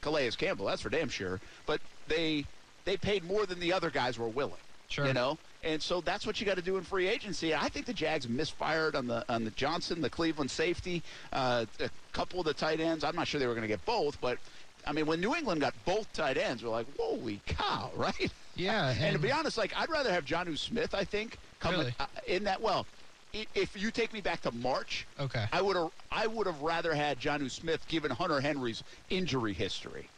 Calais 0.00 0.30
Campbell. 0.30 0.66
That's 0.66 0.82
for 0.82 0.88
damn 0.88 1.08
sure. 1.08 1.40
But 1.66 1.80
they 2.08 2.46
they 2.84 2.96
paid 2.96 3.24
more 3.24 3.44
than 3.44 3.60
the 3.60 3.72
other 3.72 3.90
guys 3.90 4.18
were 4.18 4.28
willing. 4.28 4.54
Sure. 4.88 5.06
You 5.06 5.12
know? 5.12 5.38
And 5.62 5.82
so 5.82 6.00
that's 6.00 6.26
what 6.26 6.40
you 6.40 6.46
got 6.46 6.56
to 6.56 6.62
do 6.62 6.78
in 6.78 6.84
free 6.84 7.06
agency. 7.06 7.54
I 7.54 7.68
think 7.68 7.84
the 7.86 7.92
Jags 7.92 8.28
misfired 8.28 8.96
on 8.96 9.06
the 9.06 9.24
on 9.32 9.44
the 9.44 9.50
Johnson, 9.50 10.00
the 10.00 10.08
Cleveland 10.10 10.50
safety, 10.50 11.02
uh, 11.32 11.66
a 11.80 11.90
couple 12.12 12.40
of 12.40 12.46
the 12.46 12.54
tight 12.54 12.80
ends. 12.80 13.04
I'm 13.04 13.14
not 13.16 13.28
sure 13.28 13.38
they 13.38 13.46
were 13.46 13.54
going 13.54 13.62
to 13.62 13.68
get 13.68 13.84
both, 13.84 14.18
but 14.20 14.38
I 14.86 14.92
mean, 14.92 15.04
when 15.04 15.20
New 15.20 15.34
England 15.34 15.60
got 15.60 15.74
both 15.84 16.10
tight 16.14 16.38
ends, 16.38 16.64
we're 16.64 16.70
like, 16.70 16.86
holy 16.98 17.40
cow, 17.46 17.90
right? 17.96 18.32
Yeah, 18.56 18.94
And, 18.98 19.12
to 19.14 19.18
be 19.18 19.30
honest, 19.30 19.58
like 19.58 19.72
I'd 19.76 19.90
rather 19.90 20.10
have 20.10 20.24
Jonnu 20.24 20.56
Smith. 20.56 20.94
I 20.94 21.04
think 21.04 21.36
coming 21.60 21.80
Really? 21.80 21.94
uh, 22.00 22.06
in 22.26 22.44
that. 22.44 22.60
Well, 22.62 22.86
if 23.32 23.80
you 23.80 23.90
take 23.90 24.12
me 24.12 24.20
back 24.22 24.40
to 24.42 24.50
March, 24.52 25.06
Okay. 25.20 25.44
I 25.52 25.60
would 25.60 25.76
have 25.76 25.90
I 26.10 26.26
would 26.26 26.46
have 26.46 26.62
rather 26.62 26.94
had 26.94 27.20
Jonnu 27.20 27.50
Smith 27.50 27.86
given 27.88 28.10
Hunter 28.10 28.40
Henry's 28.40 28.82
injury 29.10 29.52
history. 29.52 30.08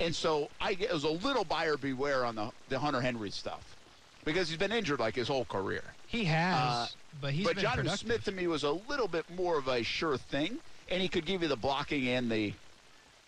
And 0.00 0.14
so 0.14 0.48
I 0.60 0.76
it 0.78 0.92
was 0.92 1.02
a 1.04 1.10
little 1.10 1.44
buyer 1.44 1.76
beware 1.76 2.24
on 2.24 2.36
the 2.36 2.50
the 2.68 2.78
Hunter 2.78 3.00
Henry 3.00 3.30
stuff 3.30 3.74
because 4.28 4.48
he's 4.48 4.58
been 4.58 4.72
injured 4.72 5.00
like 5.00 5.14
his 5.14 5.26
whole 5.26 5.46
career. 5.46 5.82
He 6.06 6.24
has, 6.24 6.60
Uh, 6.60 6.86
but 7.20 7.32
he's 7.32 7.46
but 7.46 7.54
been 7.56 7.62
John 7.64 7.76
productive. 7.76 7.98
Smith 8.00 8.24
to 8.24 8.32
me 8.32 8.46
was 8.46 8.62
a 8.62 8.72
little 8.72 9.08
bit 9.08 9.24
more 9.34 9.58
of 9.58 9.68
a 9.68 9.82
sure 9.82 10.18
thing, 10.18 10.58
and 10.90 11.00
he 11.00 11.08
could 11.08 11.24
give 11.24 11.42
you 11.42 11.48
the 11.48 11.56
blocking 11.56 12.06
and 12.08 12.30
the 12.30 12.52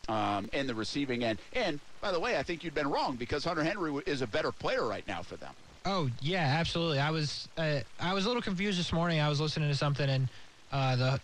um, 0.09 0.51
and 0.53 0.69
the 0.69 0.75
receiving 0.75 1.25
end. 1.25 1.39
And 1.55 1.81
by 2.01 2.11
the 2.13 2.21
way, 2.21 2.37
I 2.37 2.43
think 2.43 2.65
you'd 2.65 2.75
been 2.75 2.91
wrong 2.91 3.17
because 3.17 3.45
Hunter 3.45 3.63
Henry 3.65 3.93
is 4.07 4.23
a 4.23 4.27
better 4.27 4.53
player 4.53 4.87
right 4.87 5.07
now 5.07 5.23
for 5.23 5.37
them. 5.37 5.55
Oh 5.87 6.11
yeah, 6.21 6.57
absolutely. 6.59 6.99
I 6.99 7.11
was 7.11 7.49
uh, 7.57 7.81
I 7.99 8.13
was 8.13 8.25
a 8.27 8.29
little 8.29 8.43
confused 8.43 8.79
this 8.79 8.93
morning. 8.93 9.21
I 9.21 9.29
was 9.29 9.41
listening 9.41 9.71
to 9.71 9.77
something 9.77 10.09
and 10.09 10.29
uh, 10.73 10.97
the 10.97 11.21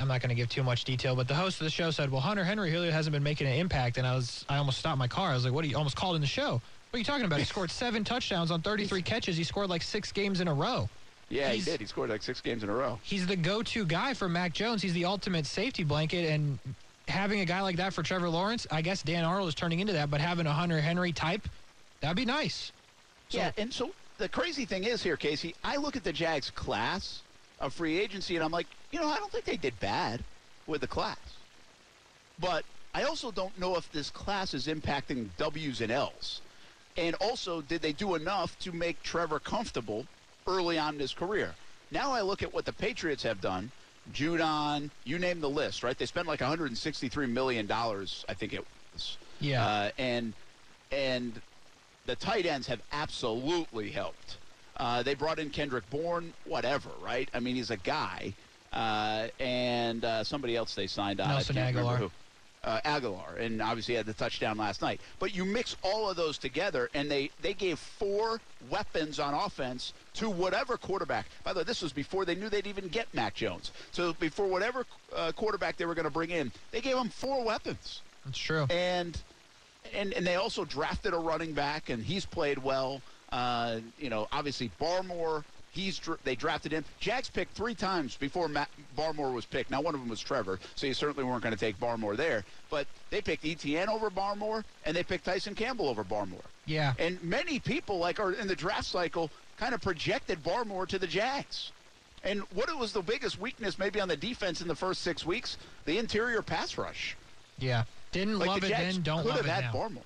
I'm 0.00 0.08
not 0.08 0.20
going 0.20 0.30
to 0.30 0.34
give 0.34 0.48
too 0.48 0.62
much 0.64 0.84
detail, 0.84 1.14
but 1.14 1.28
the 1.28 1.34
host 1.34 1.60
of 1.60 1.64
the 1.64 1.70
show 1.70 1.90
said, 1.90 2.10
"Well, 2.10 2.20
Hunter 2.20 2.44
Henry 2.44 2.72
really 2.72 2.90
hasn't 2.90 3.12
been 3.12 3.22
making 3.22 3.46
an 3.46 3.54
impact." 3.54 3.98
And 3.98 4.06
I 4.06 4.14
was 4.14 4.44
I 4.48 4.56
almost 4.56 4.78
stopped 4.78 4.98
my 4.98 5.06
car. 5.06 5.30
I 5.30 5.34
was 5.34 5.44
like, 5.44 5.52
"What? 5.52 5.64
Are 5.64 5.68
you 5.68 5.76
almost 5.76 5.96
called 5.96 6.16
in 6.16 6.20
the 6.20 6.26
show? 6.26 6.60
What 6.90 6.96
are 6.96 6.98
you 7.00 7.04
talking 7.04 7.26
about? 7.26 7.38
He 7.38 7.44
scored 7.44 7.70
seven 7.70 8.02
touchdowns 8.02 8.50
on 8.50 8.62
33 8.62 9.02
catches. 9.02 9.36
He 9.36 9.44
scored 9.44 9.68
like 9.68 9.82
six 9.82 10.10
games 10.10 10.40
in 10.40 10.48
a 10.48 10.54
row. 10.54 10.88
Yeah, 11.28 11.50
He's- 11.52 11.66
he 11.66 11.70
did. 11.72 11.80
He 11.80 11.86
scored 11.86 12.08
like 12.08 12.22
six 12.22 12.40
games 12.40 12.62
in 12.62 12.70
a 12.70 12.74
row. 12.74 12.98
He's 13.02 13.26
the 13.26 13.36
go-to 13.36 13.84
guy 13.84 14.14
for 14.14 14.28
Mac 14.28 14.54
Jones. 14.54 14.80
He's 14.80 14.94
the 14.94 15.04
ultimate 15.04 15.44
safety 15.44 15.84
blanket, 15.84 16.24
and 16.30 16.58
having 17.06 17.40
a 17.40 17.44
guy 17.44 17.60
like 17.60 17.76
that 17.76 17.92
for 17.92 18.02
Trevor 18.02 18.30
Lawrence, 18.30 18.66
I 18.70 18.80
guess 18.80 19.02
Dan 19.02 19.24
Arnold 19.24 19.48
is 19.48 19.54
turning 19.54 19.80
into 19.80 19.92
that. 19.92 20.10
But 20.10 20.22
having 20.22 20.46
a 20.46 20.52
Hunter 20.52 20.80
Henry 20.80 21.12
type, 21.12 21.46
that'd 22.00 22.16
be 22.16 22.24
nice. 22.24 22.72
yeah, 23.30 23.52
and 23.58 23.70
so 23.72 23.90
the 24.16 24.28
crazy 24.30 24.64
thing 24.64 24.84
is 24.84 25.02
here, 25.02 25.18
Casey, 25.18 25.54
I 25.62 25.76
look 25.76 25.96
at 25.96 26.04
the 26.04 26.12
Jags 26.14 26.48
class 26.50 27.20
of 27.60 27.74
free 27.74 27.98
agency 27.98 28.36
and 28.36 28.44
I'm 28.44 28.50
like, 28.50 28.66
you 28.90 28.98
know, 28.98 29.08
I 29.08 29.18
don't 29.18 29.30
think 29.30 29.44
they 29.44 29.58
did 29.58 29.78
bad 29.80 30.24
with 30.66 30.80
the 30.80 30.86
class. 30.86 31.18
But 32.38 32.64
I 32.94 33.02
also 33.02 33.30
don't 33.30 33.56
know 33.58 33.76
if 33.76 33.90
this 33.92 34.08
class 34.08 34.54
is 34.54 34.66
impacting 34.66 35.28
W's 35.36 35.82
and 35.82 35.92
L's. 35.92 36.40
And 36.98 37.14
also, 37.20 37.60
did 37.60 37.80
they 37.80 37.92
do 37.92 38.16
enough 38.16 38.58
to 38.58 38.72
make 38.72 39.00
Trevor 39.04 39.38
comfortable 39.38 40.04
early 40.48 40.78
on 40.78 40.94
in 40.94 41.00
his 41.00 41.14
career? 41.14 41.54
Now 41.92 42.12
I 42.12 42.22
look 42.22 42.42
at 42.42 42.52
what 42.52 42.64
the 42.64 42.72
Patriots 42.72 43.22
have 43.22 43.40
done. 43.40 43.70
Judon, 44.12 44.90
you 45.04 45.18
name 45.18 45.40
the 45.40 45.48
list, 45.48 45.84
right? 45.84 45.96
They 45.96 46.06
spent 46.06 46.26
like 46.26 46.40
163 46.40 47.26
million 47.26 47.66
dollars, 47.66 48.24
I 48.28 48.34
think 48.34 48.52
it 48.52 48.64
was. 48.92 49.16
Yeah. 49.40 49.64
Uh, 49.64 49.90
and 49.96 50.32
and 50.90 51.40
the 52.06 52.16
tight 52.16 52.46
ends 52.46 52.66
have 52.66 52.80
absolutely 52.90 53.90
helped. 53.90 54.38
Uh, 54.76 55.02
they 55.02 55.14
brought 55.14 55.38
in 55.38 55.50
Kendrick 55.50 55.88
Bourne, 55.90 56.32
whatever, 56.46 56.90
right? 57.00 57.28
I 57.32 57.40
mean, 57.40 57.54
he's 57.54 57.70
a 57.70 57.76
guy. 57.76 58.32
Uh, 58.72 59.28
and 59.38 60.04
uh, 60.04 60.24
somebody 60.24 60.56
else 60.56 60.74
they 60.74 60.86
signed 60.86 61.20
on. 61.20 61.28
Nelson 61.28 61.56
I 61.58 61.72
can't 61.72 61.76
remember 61.76 62.06
Agholor. 62.06 62.10
Uh, 62.68 62.80
Agholor, 62.82 63.40
and 63.40 63.62
obviously 63.62 63.94
had 63.94 64.04
the 64.04 64.12
touchdown 64.12 64.58
last 64.58 64.82
night. 64.82 65.00
But 65.18 65.34
you 65.34 65.46
mix 65.46 65.74
all 65.82 66.10
of 66.10 66.16
those 66.16 66.36
together, 66.36 66.90
and 66.92 67.10
they, 67.10 67.30
they 67.40 67.54
gave 67.54 67.78
four 67.78 68.42
weapons 68.68 69.18
on 69.18 69.32
offense 69.32 69.94
to 70.14 70.28
whatever 70.28 70.76
quarterback. 70.76 71.24
By 71.44 71.54
the 71.54 71.60
way, 71.60 71.64
this 71.64 71.80
was 71.80 71.94
before 71.94 72.26
they 72.26 72.34
knew 72.34 72.50
they'd 72.50 72.66
even 72.66 72.88
get 72.88 73.06
Mac 73.14 73.34
Jones. 73.34 73.72
So 73.90 74.12
before 74.12 74.46
whatever 74.48 74.84
uh, 75.16 75.32
quarterback 75.32 75.78
they 75.78 75.86
were 75.86 75.94
going 75.94 76.04
to 76.04 76.10
bring 76.10 76.28
in, 76.28 76.52
they 76.70 76.82
gave 76.82 76.98
him 76.98 77.08
four 77.08 77.42
weapons 77.42 78.02
That's 78.26 78.36
true. 78.38 78.66
and 78.68 79.18
and 79.94 80.12
and 80.12 80.26
they 80.26 80.34
also 80.34 80.66
drafted 80.66 81.14
a 81.14 81.18
running 81.18 81.54
back, 81.54 81.88
and 81.88 82.04
he's 82.04 82.26
played 82.26 82.58
well. 82.58 83.00
Uh, 83.32 83.78
you 83.98 84.10
know, 84.10 84.28
obviously 84.30 84.70
Barmore. 84.78 85.42
He's 85.78 86.00
they 86.24 86.34
drafted 86.34 86.72
him. 86.72 86.84
Jags 86.98 87.30
picked 87.30 87.54
three 87.54 87.74
times 87.74 88.16
before 88.16 88.48
Matt 88.48 88.68
Barmore 88.96 89.32
was 89.32 89.44
picked. 89.44 89.70
Now 89.70 89.80
one 89.80 89.94
of 89.94 90.00
them 90.00 90.10
was 90.10 90.20
Trevor, 90.20 90.58
so 90.74 90.88
you 90.88 90.94
certainly 90.94 91.22
weren't 91.22 91.42
going 91.42 91.54
to 91.54 91.60
take 91.60 91.78
Barmore 91.78 92.16
there. 92.16 92.44
But 92.68 92.88
they 93.10 93.20
picked 93.20 93.44
ETN 93.44 93.86
over 93.86 94.10
Barmore, 94.10 94.64
and 94.84 94.96
they 94.96 95.04
picked 95.04 95.24
Tyson 95.24 95.54
Campbell 95.54 95.88
over 95.88 96.02
Barmore. 96.02 96.42
Yeah. 96.66 96.94
And 96.98 97.22
many 97.22 97.60
people, 97.60 97.98
like 97.98 98.18
are 98.18 98.32
in 98.32 98.48
the 98.48 98.56
draft 98.56 98.86
cycle, 98.86 99.30
kind 99.56 99.72
of 99.72 99.80
projected 99.80 100.42
Barmore 100.42 100.88
to 100.88 100.98
the 100.98 101.06
Jags. 101.06 101.70
And 102.24 102.40
what 102.52 102.76
was 102.76 102.92
the 102.92 103.02
biggest 103.02 103.40
weakness 103.40 103.78
maybe 103.78 104.00
on 104.00 104.08
the 104.08 104.16
defense 104.16 104.60
in 104.60 104.66
the 104.66 104.74
first 104.74 105.02
six 105.02 105.24
weeks? 105.24 105.58
The 105.84 105.98
interior 105.98 106.42
pass 106.42 106.76
rush. 106.76 107.16
Yeah. 107.60 107.84
Didn't 108.10 108.40
Like 108.40 108.48
love 108.48 108.60
the 108.62 108.66
it 108.66 108.70
Jags 108.70 108.94
then, 108.96 109.02
don't 109.04 109.26
love 109.26 109.40
it 109.40 109.46
now. 109.46 109.72
Barmore. 109.72 110.02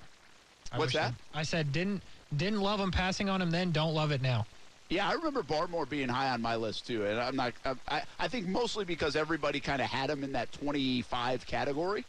I 0.71 0.77
What's 0.77 0.93
that? 0.93 1.13
I 1.33 1.41
said 1.41 1.71
didn't 1.71 2.03
didn't 2.35 2.61
love 2.61 2.79
him 2.79 2.91
passing 2.91 3.29
on 3.29 3.41
him 3.41 3.49
then, 3.51 3.71
don't 3.71 3.93
love 3.93 4.11
it 4.11 4.21
now. 4.21 4.45
Yeah, 4.89 5.07
I 5.07 5.13
remember 5.13 5.41
Barmore 5.41 5.89
being 5.89 6.09
high 6.09 6.29
on 6.29 6.41
my 6.41 6.55
list 6.55 6.85
too, 6.85 7.05
and 7.05 7.19
I'm 7.19 7.35
not. 7.35 7.53
I, 7.87 8.03
I 8.19 8.27
think 8.27 8.47
mostly 8.47 8.85
because 8.85 9.15
everybody 9.15 9.59
kind 9.59 9.81
of 9.81 9.87
had 9.87 10.09
him 10.09 10.23
in 10.23 10.33
that 10.33 10.51
25 10.51 11.47
category, 11.47 12.05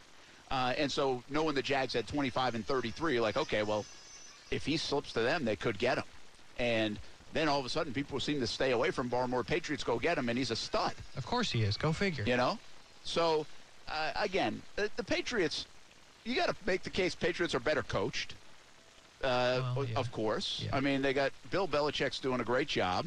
uh, 0.51 0.73
and 0.77 0.91
so 0.91 1.23
knowing 1.29 1.55
the 1.55 1.61
Jags 1.61 1.93
had 1.93 2.07
25 2.07 2.55
and 2.55 2.65
33, 2.65 3.13
you're 3.13 3.21
like, 3.21 3.37
okay, 3.37 3.63
well, 3.63 3.85
if 4.51 4.65
he 4.65 4.77
slips 4.77 5.13
to 5.13 5.21
them, 5.21 5.45
they 5.45 5.55
could 5.55 5.79
get 5.79 5.97
him, 5.97 6.03
and 6.59 6.99
then 7.33 7.49
all 7.49 7.59
of 7.59 7.65
a 7.65 7.69
sudden, 7.69 7.93
people 7.93 8.19
seem 8.19 8.39
to 8.39 8.47
stay 8.47 8.71
away 8.71 8.91
from 8.91 9.09
Barmore. 9.09 9.45
Patriots 9.45 9.83
go 9.83 9.97
get 9.97 10.17
him, 10.17 10.29
and 10.29 10.37
he's 10.37 10.51
a 10.51 10.55
stud. 10.55 10.93
Of 11.17 11.25
course 11.25 11.51
he 11.51 11.63
is. 11.63 11.77
Go 11.77 11.91
figure. 11.91 12.23
You 12.25 12.37
know, 12.37 12.59
so 13.03 13.45
uh, 13.87 14.11
again, 14.15 14.61
the, 14.75 14.89
the 14.95 15.03
Patriots. 15.03 15.65
You 16.23 16.35
got 16.35 16.49
to 16.49 16.55
make 16.65 16.81
the 16.81 16.89
case 16.89 17.13
Patriots 17.13 17.53
are 17.53 17.59
better 17.59 17.83
coached. 17.83 18.33
Uh, 19.25 19.73
Well, 19.75 19.85
yeah. 19.85 19.97
Of 19.97 20.11
course. 20.11 20.63
Yeah. 20.65 20.75
I 20.75 20.79
mean, 20.79 21.01
they 21.01 21.13
got 21.13 21.31
Bill 21.51 21.67
Belichick's 21.67 22.19
doing 22.19 22.39
a 22.39 22.43
great 22.43 22.67
job. 22.67 23.05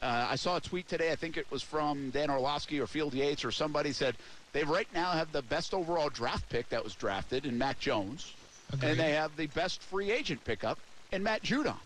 Uh, 0.00 0.28
I 0.30 0.36
saw 0.36 0.56
a 0.56 0.60
tweet 0.60 0.88
today. 0.88 1.10
I 1.10 1.16
think 1.16 1.36
it 1.36 1.50
was 1.50 1.62
from 1.62 2.10
Dan 2.10 2.30
Orlovsky 2.30 2.80
or 2.80 2.86
Field 2.86 3.14
Yates 3.14 3.44
or 3.44 3.50
somebody 3.50 3.92
said 3.92 4.16
they 4.52 4.62
right 4.64 4.88
now 4.94 5.10
have 5.10 5.32
the 5.32 5.42
best 5.42 5.74
overall 5.74 6.08
draft 6.08 6.48
pick 6.48 6.68
that 6.70 6.82
was 6.82 6.94
drafted 6.94 7.46
in 7.46 7.58
Mac 7.58 7.78
Jones, 7.80 8.32
and 8.82 8.98
they 8.98 9.12
have 9.12 9.36
the 9.36 9.48
best 9.48 9.82
free 9.82 10.10
agent 10.10 10.42
pickup 10.44 10.78
in 11.12 11.22
Matt 11.22 11.42
Judon. 11.42 11.76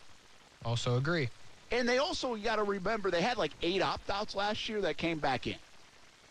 Also 0.65 0.97
agree. 0.97 1.29
And 1.71 1.89
they 1.89 1.99
also 1.99 2.37
got 2.37 2.57
to 2.57 2.65
remember 2.65 3.11
they 3.11 3.23
had 3.23 3.39
like 3.39 3.53
eight 3.63 3.81
opt-outs 3.83 4.35
last 4.35 4.69
year 4.69 4.83
that 4.83 4.99
came 4.99 5.19
back 5.19 5.47
in. 5.47 5.57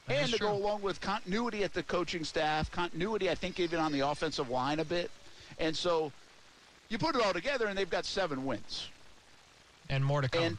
That 0.08 0.18
and 0.24 0.32
to 0.32 0.38
true. 0.38 0.48
go 0.48 0.54
along 0.54 0.84
with 0.84 1.02
continuity 1.02 1.64
at 1.64 1.74
the 1.74 1.84
coaching 1.84 2.24
staff, 2.24 2.72
continuity, 2.72 3.30
I 3.30 3.36
think, 3.36 3.60
even 3.60 3.80
on 3.80 3.92
the 3.92 4.02
offensive 4.02 4.50
line 4.50 4.80
a 4.80 4.86
bit. 4.86 5.10
And 5.60 5.76
so 5.76 6.12
you 6.92 6.98
put 6.98 7.16
it 7.16 7.26
all 7.26 7.34
together, 7.34 7.68
and 7.68 7.78
they've 7.78 7.90
got 7.90 8.06
seven 8.06 8.46
wins. 8.46 8.90
And 9.90 10.04
more 10.04 10.22
to 10.22 10.30
come. 10.30 10.44
And 10.44 10.58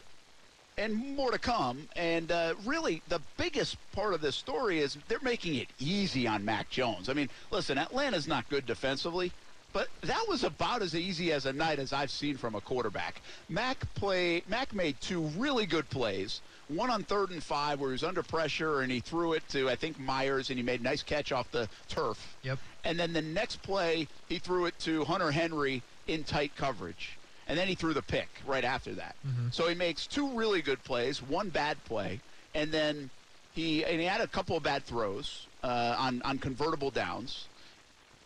and 0.78 1.16
more 1.16 1.30
to 1.30 1.38
come. 1.38 1.86
And 1.96 2.32
uh, 2.32 2.54
really, 2.64 3.02
the 3.08 3.20
biggest 3.36 3.76
part 3.92 4.14
of 4.14 4.22
this 4.22 4.34
story 4.34 4.78
is 4.78 4.96
they're 5.08 5.20
making 5.20 5.56
it 5.56 5.68
easy 5.78 6.26
on 6.26 6.44
Mac 6.44 6.70
Jones. 6.70 7.10
I 7.10 7.12
mean, 7.12 7.28
listen, 7.50 7.76
Atlanta's 7.76 8.26
not 8.26 8.48
good 8.48 8.64
defensively, 8.64 9.32
but 9.74 9.88
that 10.02 10.24
was 10.28 10.44
about 10.44 10.80
as 10.80 10.94
easy 10.94 11.30
as 11.32 11.44
a 11.44 11.52
night 11.52 11.78
as 11.78 11.92
I've 11.92 12.10
seen 12.10 12.38
from 12.38 12.54
a 12.54 12.60
quarterback. 12.62 13.20
Mac 13.50 13.78
play. 13.94 14.42
Mac 14.48 14.74
made 14.74 14.98
two 15.00 15.20
really 15.36 15.66
good 15.66 15.88
plays. 15.90 16.40
One 16.68 16.88
on 16.88 17.02
third 17.02 17.30
and 17.30 17.42
five, 17.42 17.78
where 17.78 17.90
he 17.90 17.92
was 17.92 18.04
under 18.04 18.22
pressure, 18.22 18.80
and 18.80 18.90
he 18.90 19.00
threw 19.00 19.34
it 19.34 19.46
to 19.50 19.68
I 19.68 19.76
think 19.76 20.00
Myers, 20.00 20.48
and 20.48 20.58
he 20.58 20.62
made 20.62 20.80
a 20.80 20.84
nice 20.84 21.02
catch 21.02 21.32
off 21.32 21.50
the 21.52 21.68
turf. 21.88 22.34
Yep. 22.42 22.58
And 22.84 22.98
then 22.98 23.12
the 23.12 23.22
next 23.22 23.62
play, 23.62 24.08
he 24.28 24.38
threw 24.38 24.64
it 24.64 24.78
to 24.80 25.04
Hunter 25.04 25.30
Henry 25.30 25.82
in 26.12 26.24
tight 26.24 26.54
coverage. 26.56 27.18
And 27.48 27.58
then 27.58 27.66
he 27.68 27.74
threw 27.74 27.92
the 27.92 28.02
pick 28.02 28.28
right 28.46 28.64
after 28.64 28.92
that. 28.94 29.16
So 29.50 29.66
he 29.68 29.74
makes 29.74 30.06
two 30.06 30.28
really 30.30 30.62
good 30.62 30.82
plays, 30.84 31.20
one 31.20 31.48
bad 31.48 31.82
play, 31.84 32.20
and 32.54 32.70
then 32.70 33.10
he 33.52 33.84
and 33.84 34.00
he 34.00 34.06
had 34.06 34.20
a 34.20 34.26
couple 34.26 34.56
of 34.56 34.62
bad 34.62 34.84
throws 34.84 35.46
uh, 35.62 35.96
on 35.98 36.22
on 36.22 36.38
convertible 36.38 36.90
downs. 36.90 37.46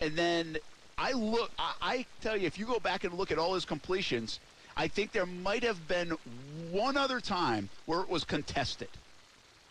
And 0.00 0.14
then 0.16 0.58
I 0.98 1.12
look, 1.12 1.50
I, 1.58 1.72
I 1.80 2.06
tell 2.20 2.36
you, 2.36 2.46
if 2.46 2.58
you 2.58 2.66
go 2.66 2.78
back 2.78 3.04
and 3.04 3.14
look 3.14 3.32
at 3.32 3.38
all 3.38 3.54
his 3.54 3.64
completions, 3.64 4.38
I 4.76 4.88
think 4.88 5.12
there 5.12 5.26
might 5.26 5.62
have 5.62 5.88
been 5.88 6.10
one 6.70 6.96
other 6.96 7.20
time 7.20 7.70
where 7.86 8.00
it 8.00 8.08
was 8.08 8.24
contested. 8.24 8.88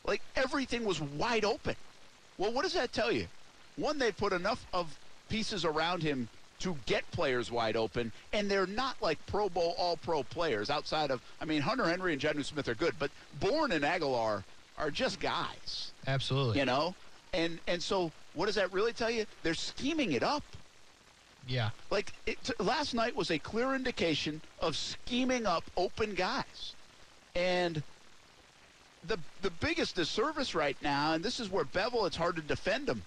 Like 0.06 0.22
everything 0.36 0.86
was 0.86 1.00
wide 1.02 1.46
open. 1.46 1.76
Well, 2.38 2.52
what 2.52 2.64
does 2.64 2.74
that 2.74 2.92
tell 2.92 3.12
you? 3.12 3.28
One, 3.76 4.00
they 4.00 4.12
put 4.12 4.34
enough 4.34 4.66
of 4.74 4.98
pieces 5.30 5.66
around 5.66 6.02
him 6.02 6.30
to 6.60 6.78
get 6.86 7.10
players 7.12 7.52
wide 7.52 7.76
open, 7.76 8.12
and 8.34 8.50
they're 8.50 8.68
not 8.68 8.96
like 9.02 9.24
Pro 9.28 9.50
Bowl, 9.50 9.76
All 9.78 9.98
Pro 9.98 10.24
players 10.24 10.70
outside 10.70 11.12
of. 11.12 11.22
I 11.42 11.46
mean, 11.46 11.62
Hunter 11.62 11.86
Henry 11.86 12.14
and 12.14 12.22
Jonnu 12.22 12.46
Smith 12.46 12.68
are 12.68 12.76
good, 12.76 12.96
but 12.98 13.12
Bourne 13.40 13.72
and 13.72 13.84
Agholor 13.84 14.44
are 14.78 14.92
just 14.92 15.20
guys. 15.20 15.92
Absolutely. 16.08 16.60
You 16.60 16.66
know, 16.66 16.96
and 17.34 17.60
and 17.68 17.82
so 17.82 18.12
what 18.34 18.48
does 18.48 18.56
that 18.56 18.72
really 18.74 18.94
tell 18.94 19.10
you? 19.10 19.26
They're 19.44 19.54
scheming 19.54 20.14
it 20.14 20.24
up. 20.24 20.44
Yeah. 21.48 21.70
Like 21.92 22.14
it, 22.26 22.44
t- 22.44 22.54
last 22.60 22.94
night 22.94 23.16
was 23.16 23.32
a 23.32 23.38
clear 23.38 23.76
indication 23.76 24.42
of 24.60 24.76
scheming 24.76 25.46
up 25.46 25.64
open 25.78 26.16
guys, 26.16 26.74
and 27.36 27.84
the 29.08 29.18
the 29.42 29.52
biggest 29.52 29.96
disservice 29.96 30.56
right 30.56 30.78
now, 30.82 31.14
and 31.14 31.24
this 31.24 31.40
is 31.40 31.52
where 31.52 31.66
Bevell, 31.66 32.08
it's 32.08 32.18
hard 32.18 32.36
to 32.38 32.42
defend 32.42 32.90
him. 32.90 33.04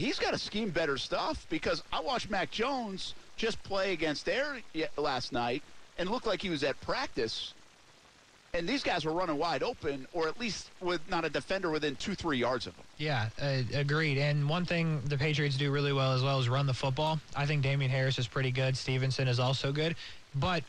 He's 0.00 0.18
got 0.18 0.30
to 0.30 0.38
scheme 0.38 0.70
better 0.70 0.96
stuff 0.96 1.46
because 1.50 1.82
I 1.92 2.00
watched 2.00 2.30
Mac 2.30 2.50
Jones 2.50 3.14
just 3.36 3.62
play 3.62 3.92
against 3.92 4.30
Air 4.30 4.56
last 4.96 5.30
night 5.30 5.62
and 5.98 6.08
look 6.08 6.24
like 6.24 6.40
he 6.40 6.48
was 6.48 6.64
at 6.64 6.80
practice. 6.80 7.52
And 8.54 8.66
these 8.66 8.82
guys 8.82 9.04
were 9.04 9.12
running 9.12 9.36
wide 9.36 9.62
open, 9.62 10.06
or 10.14 10.26
at 10.26 10.40
least 10.40 10.70
with 10.80 11.02
not 11.10 11.26
a 11.26 11.28
defender 11.28 11.68
within 11.70 11.96
two, 11.96 12.14
three 12.14 12.38
yards 12.38 12.66
of 12.66 12.74
them. 12.76 12.86
Yeah, 12.96 13.28
uh, 13.42 13.58
agreed. 13.74 14.16
And 14.16 14.48
one 14.48 14.64
thing 14.64 15.02
the 15.04 15.18
Patriots 15.18 15.58
do 15.58 15.70
really 15.70 15.92
well 15.92 16.14
as 16.14 16.22
well 16.22 16.40
is 16.40 16.48
run 16.48 16.64
the 16.64 16.72
football. 16.72 17.20
I 17.36 17.44
think 17.44 17.62
Damien 17.62 17.90
Harris 17.90 18.18
is 18.18 18.26
pretty 18.26 18.52
good. 18.52 18.78
Stevenson 18.78 19.28
is 19.28 19.38
also 19.38 19.70
good. 19.70 19.96
But 20.34 20.64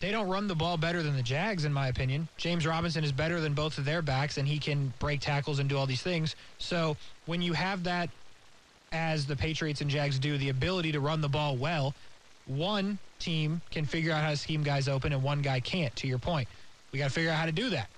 they 0.00 0.10
don't 0.10 0.28
run 0.28 0.48
the 0.48 0.56
ball 0.56 0.76
better 0.76 1.04
than 1.04 1.14
the 1.14 1.22
Jags, 1.22 1.64
in 1.64 1.72
my 1.72 1.86
opinion. 1.86 2.26
James 2.36 2.66
Robinson 2.66 3.04
is 3.04 3.12
better 3.12 3.40
than 3.40 3.54
both 3.54 3.78
of 3.78 3.84
their 3.84 4.02
backs, 4.02 4.38
and 4.38 4.48
he 4.48 4.58
can 4.58 4.92
break 4.98 5.20
tackles 5.20 5.60
and 5.60 5.68
do 5.68 5.78
all 5.78 5.86
these 5.86 6.02
things. 6.02 6.34
So 6.58 6.96
when 7.26 7.40
you 7.40 7.52
have 7.52 7.84
that, 7.84 8.10
as 8.96 9.26
the 9.26 9.36
Patriots 9.36 9.80
and 9.80 9.90
Jags 9.90 10.18
do, 10.18 10.36
the 10.38 10.48
ability 10.48 10.90
to 10.92 11.00
run 11.00 11.20
the 11.20 11.28
ball 11.28 11.56
well, 11.56 11.94
one 12.46 12.98
team 13.18 13.60
can 13.70 13.84
figure 13.84 14.12
out 14.12 14.24
how 14.24 14.30
to 14.30 14.36
scheme 14.36 14.62
guys 14.62 14.88
open, 14.88 15.12
and 15.12 15.22
one 15.22 15.42
guy 15.42 15.60
can't, 15.60 15.94
to 15.96 16.06
your 16.06 16.18
point. 16.18 16.48
We 16.92 16.98
got 16.98 17.06
to 17.06 17.12
figure 17.12 17.30
out 17.30 17.36
how 17.36 17.46
to 17.46 17.52
do 17.52 17.70
that. 17.70 17.88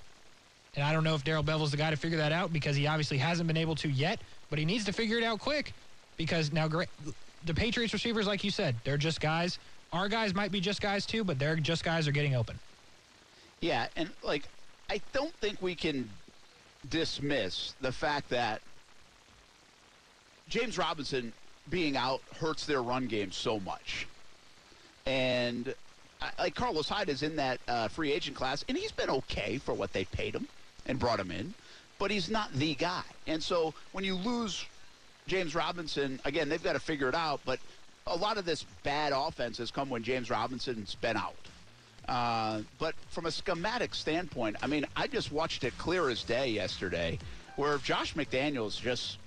And 0.75 0.85
I 0.85 0.93
don't 0.93 1.05
know 1.05 1.15
if 1.15 1.25
Darrell 1.25 1.43
Bevell's 1.43 1.71
the 1.71 1.77
guy 1.77 1.91
to 1.91 1.97
figure 1.97 2.19
that 2.19 2.33
out 2.33 2.53
because 2.53 2.77
he 2.77 2.87
obviously 2.87 3.19
hasn't 3.19 3.47
been 3.47 3.57
able 3.57 3.75
to 3.77 3.89
yet, 3.89 4.21
but 4.51 4.59
he 4.59 4.65
needs 4.65 4.85
to 4.85 4.93
figure 4.93 5.19
it 5.19 5.25
out 5.25 5.39
quick 5.39 5.73
because 6.17 6.53
now 6.53 6.69
the 6.69 7.55
Patriots 7.55 7.93
receivers, 7.93 8.27
like 8.27 8.45
you 8.45 8.51
said, 8.51 8.75
they're 8.85 8.99
just 8.99 9.21
guys. 9.21 9.59
Our 9.93 10.09
guys 10.09 10.35
might 10.35 10.53
be 10.53 10.61
just 10.61 10.81
guys 10.81 11.07
too, 11.07 11.25
but 11.25 11.39
they're 11.39 11.57
just 11.57 11.85
guys 11.85 12.07
are 12.07 12.13
getting 12.13 12.35
open. 12.35 12.59
Yeah, 13.61 13.89
and 13.97 14.11
like 14.23 14.45
I 14.91 15.01
don't 15.13 15.35
think 15.35 15.61
we 15.63 15.75
can 15.75 16.09
dismiss 16.91 17.75
the 17.81 17.93
fact 17.93 18.29
that 18.31 18.61
James 20.49 20.79
Robinson 20.79 21.33
being 21.69 21.97
out 21.97 22.21
hurts 22.41 22.65
their 22.65 22.83
run 22.83 23.07
game 23.07 23.31
so 23.33 23.61
much. 23.61 24.07
And 25.07 25.75
like 26.39 26.55
Carlos 26.55 26.89
Hyde 26.89 27.09
is 27.09 27.23
in 27.23 27.37
that 27.37 27.61
uh, 27.69 27.89
free 27.89 28.13
agent 28.13 28.37
class, 28.37 28.65
and 28.69 28.77
he's 28.77 28.93
been 28.93 29.11
okay 29.11 29.59
for 29.59 29.75
what 29.75 29.93
they 29.93 30.05
paid 30.05 30.35
him 30.35 30.49
and 30.87 30.99
brought 30.99 31.21
him 31.21 31.31
in, 31.31 31.55
but 31.99 32.11
he's 32.11 32.31
not 32.31 32.53
the 32.55 32.75
guy. 32.75 33.03
And 33.27 33.43
so 33.43 33.75
when 33.93 34.05
you 34.05 34.15
lose 34.15 34.65
James 35.27 35.55
Robinson, 35.55 36.19
again, 36.25 36.49
they've 36.49 36.63
got 36.63 36.73
to 36.73 36.81
figure 36.81 37.09
it 37.09 37.15
out, 37.15 37.41
but 37.45 37.61
a 38.07 38.17
lot 38.17 38.39
of 38.39 38.45
this 38.45 38.65
bad 38.83 39.13
offense 39.15 39.59
has 39.59 39.71
come 39.71 39.91
when 39.91 40.03
James 40.03 40.31
Robinson's 40.31 40.95
been 40.95 41.17
out. 41.17 41.35
Uh, 42.09 42.63
but 42.79 42.95
from 43.11 43.27
a 43.27 43.31
schematic 43.31 43.95
standpoint, 43.95 44.57
I 44.63 44.67
mean, 44.67 44.87
I 44.97 45.07
just 45.09 45.31
watched 45.31 45.63
it 45.65 45.77
clear 45.77 46.09
as 46.09 46.25
day 46.25 46.49
yesterday, 46.49 47.19
where 47.57 47.77
Josh 47.79 48.15
McDaniels 48.15 48.81
just 48.81 49.19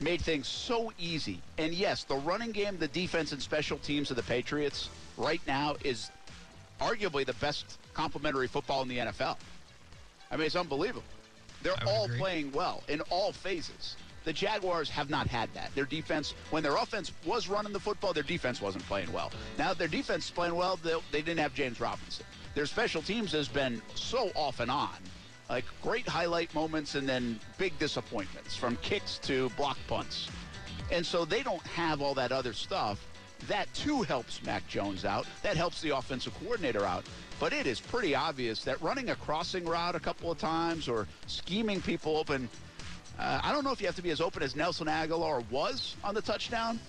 made 0.00 0.20
things 0.20 0.46
so 0.46 0.92
easy. 0.98 1.40
And 1.58 1.72
yes, 1.72 2.04
the 2.04 2.16
running 2.16 2.52
game, 2.52 2.78
the 2.78 2.88
defense, 2.88 3.32
and 3.32 3.42
special 3.42 3.78
teams 3.78 4.10
of 4.10 4.16
the 4.16 4.22
Patriots 4.22 4.90
right 5.16 5.40
now 5.46 5.76
is 5.84 6.10
arguably 6.80 7.26
the 7.26 7.34
best 7.34 7.78
complementary 7.94 8.46
football 8.46 8.82
in 8.82 8.88
the 8.88 8.98
NFL. 8.98 9.36
I 10.30 10.36
mean, 10.36 10.46
it's 10.46 10.56
unbelievable. 10.56 11.02
They're 11.62 11.82
all 11.86 12.04
agree. 12.04 12.18
playing 12.18 12.52
well 12.52 12.82
in 12.88 13.00
all 13.10 13.32
phases. 13.32 13.96
The 14.24 14.32
Jaguars 14.32 14.90
have 14.90 15.10
not 15.10 15.26
had 15.26 15.52
that. 15.54 15.74
Their 15.74 15.86
defense, 15.86 16.34
when 16.50 16.62
their 16.62 16.76
offense 16.76 17.12
was 17.24 17.48
running 17.48 17.72
the 17.72 17.80
football, 17.80 18.12
their 18.12 18.22
defense 18.22 18.60
wasn't 18.60 18.84
playing 18.84 19.12
well. 19.12 19.32
Now 19.56 19.74
their 19.74 19.88
defense 19.88 20.26
is 20.26 20.30
playing 20.30 20.54
well, 20.54 20.78
they, 20.82 20.94
they 21.10 21.22
didn't 21.22 21.40
have 21.40 21.54
James 21.54 21.80
Robinson. 21.80 22.26
Their 22.54 22.66
special 22.66 23.02
teams 23.02 23.32
has 23.32 23.48
been 23.48 23.80
so 23.94 24.30
off 24.34 24.60
and 24.60 24.70
on. 24.70 24.96
Like 25.48 25.64
great 25.82 26.06
highlight 26.06 26.54
moments 26.54 26.94
and 26.94 27.08
then 27.08 27.40
big 27.56 27.78
disappointments 27.78 28.54
from 28.54 28.76
kicks 28.76 29.18
to 29.22 29.48
block 29.50 29.78
punts. 29.86 30.28
And 30.92 31.04
so 31.04 31.24
they 31.24 31.42
don't 31.42 31.66
have 31.68 32.02
all 32.02 32.14
that 32.14 32.32
other 32.32 32.52
stuff. 32.52 33.04
That 33.46 33.72
too 33.72 34.02
helps 34.02 34.42
Mac 34.44 34.66
Jones 34.68 35.04
out. 35.04 35.26
That 35.42 35.56
helps 35.56 35.80
the 35.80 35.96
offensive 35.96 36.34
coordinator 36.40 36.84
out. 36.84 37.04
But 37.38 37.52
it 37.52 37.66
is 37.66 37.80
pretty 37.80 38.14
obvious 38.14 38.64
that 38.64 38.80
running 38.82 39.10
a 39.10 39.14
crossing 39.14 39.64
route 39.64 39.94
a 39.94 40.00
couple 40.00 40.30
of 40.30 40.38
times 40.38 40.88
or 40.88 41.06
scheming 41.26 41.80
people 41.80 42.16
open, 42.16 42.48
uh, 43.18 43.40
I 43.42 43.52
don't 43.52 43.64
know 43.64 43.72
if 43.72 43.80
you 43.80 43.86
have 43.86 43.96
to 43.96 44.02
be 44.02 44.10
as 44.10 44.20
open 44.20 44.42
as 44.42 44.56
Nelson 44.56 44.88
Agholor 44.88 45.48
was 45.50 45.94
on 46.02 46.14
the 46.14 46.22
touchdown, 46.22 46.80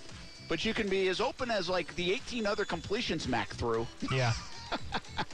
but 0.48 0.64
you 0.64 0.74
can 0.74 0.88
be 0.88 1.08
as 1.08 1.20
open 1.20 1.50
as 1.50 1.68
like 1.68 1.94
the 1.94 2.12
18 2.12 2.46
other 2.46 2.64
completions 2.64 3.28
Mac 3.28 3.48
threw. 3.50 3.86
Yeah, 4.12 4.32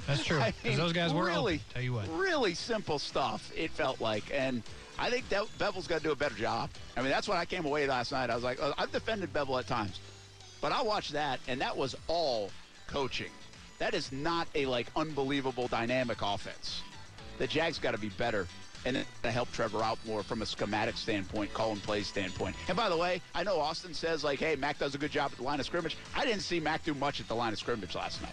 that's 0.06 0.24
true. 0.24 0.38
I 0.40 0.52
mean, 0.64 0.76
those 0.76 0.92
guys 0.92 1.12
were 1.12 1.24
really, 1.24 1.54
open, 1.54 1.66
Tell 1.74 1.82
you 1.82 1.92
what. 1.94 2.08
really 2.18 2.54
simple 2.54 2.98
stuff. 2.98 3.50
It 3.56 3.70
felt 3.70 4.00
like, 4.00 4.24
and 4.32 4.62
I 4.98 5.10
think 5.10 5.28
that 5.28 5.44
Bevell's 5.58 5.86
got 5.86 5.98
to 5.98 6.04
do 6.04 6.12
a 6.12 6.16
better 6.16 6.34
job. 6.34 6.70
I 6.96 7.00
mean, 7.02 7.10
that's 7.10 7.28
what 7.28 7.38
I 7.38 7.44
came 7.44 7.64
away 7.64 7.86
last 7.86 8.12
night. 8.12 8.30
I 8.30 8.34
was 8.34 8.44
like, 8.44 8.58
oh, 8.60 8.72
I've 8.78 8.92
defended 8.92 9.32
Bevel 9.32 9.58
at 9.58 9.66
times, 9.66 10.00
but 10.60 10.72
I 10.72 10.82
watched 10.82 11.12
that, 11.12 11.40
and 11.48 11.60
that 11.60 11.76
was 11.76 11.94
all 12.08 12.50
coaching. 12.86 13.30
That 13.78 13.92
is 13.94 14.10
not 14.10 14.48
a 14.54 14.64
like 14.66 14.86
unbelievable 14.96 15.68
dynamic 15.68 16.18
offense. 16.22 16.82
The 17.38 17.46
Jags 17.46 17.78
got 17.78 17.92
to 17.92 17.98
be 17.98 18.08
better. 18.10 18.46
And 18.84 19.04
to 19.24 19.32
help 19.32 19.50
Trevor 19.50 19.82
out 19.82 19.98
more 20.06 20.22
from 20.22 20.42
a 20.42 20.46
schematic 20.46 20.96
standpoint, 20.96 21.52
call 21.52 21.72
and 21.72 21.82
play 21.82 22.02
standpoint. 22.02 22.54
And 22.68 22.76
by 22.76 22.88
the 22.88 22.96
way, 22.96 23.20
I 23.34 23.42
know 23.42 23.58
Austin 23.58 23.92
says 23.92 24.22
like, 24.22 24.38
"Hey, 24.38 24.54
Mac 24.54 24.78
does 24.78 24.94
a 24.94 24.98
good 24.98 25.10
job 25.10 25.32
at 25.32 25.38
the 25.38 25.42
line 25.42 25.58
of 25.58 25.66
scrimmage." 25.66 25.96
I 26.14 26.24
didn't 26.24 26.42
see 26.42 26.60
Mac 26.60 26.84
do 26.84 26.94
much 26.94 27.20
at 27.20 27.26
the 27.26 27.34
line 27.34 27.52
of 27.52 27.58
scrimmage 27.58 27.96
last 27.96 28.22
night. 28.22 28.30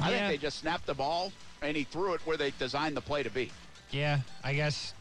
I 0.00 0.10
think 0.10 0.28
they 0.28 0.36
just 0.36 0.58
snapped 0.58 0.86
the 0.86 0.94
ball 0.94 1.32
and 1.62 1.76
he 1.76 1.84
threw 1.84 2.14
it 2.14 2.20
where 2.26 2.36
they 2.36 2.52
designed 2.58 2.96
the 2.96 3.00
play 3.00 3.22
to 3.22 3.30
be. 3.30 3.50
Yeah, 3.90 4.20
I 4.42 4.54
guess. 4.54 4.92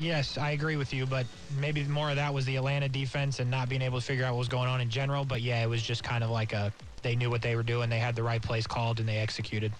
Yes, 0.00 0.38
I 0.38 0.52
agree 0.52 0.76
with 0.76 0.94
you, 0.94 1.06
but 1.06 1.26
maybe 1.58 1.82
more 1.84 2.10
of 2.10 2.16
that 2.16 2.32
was 2.32 2.44
the 2.46 2.56
Atlanta 2.56 2.88
defense 2.88 3.40
and 3.40 3.50
not 3.50 3.68
being 3.68 3.82
able 3.82 3.98
to 3.98 4.04
figure 4.04 4.24
out 4.24 4.34
what 4.34 4.38
was 4.38 4.48
going 4.48 4.68
on 4.68 4.80
in 4.80 4.88
general. 4.88 5.24
But 5.24 5.42
yeah, 5.42 5.62
it 5.62 5.68
was 5.68 5.82
just 5.82 6.04
kind 6.04 6.22
of 6.22 6.30
like 6.30 6.52
a 6.52 6.72
they 7.02 7.16
knew 7.16 7.30
what 7.30 7.42
they 7.42 7.56
were 7.56 7.62
doing, 7.62 7.88
they 7.90 7.98
had 7.98 8.14
the 8.16 8.22
right 8.22 8.42
plays 8.42 8.66
called, 8.66 9.00
and 9.00 9.08
they 9.08 9.18
executed. 9.18 9.72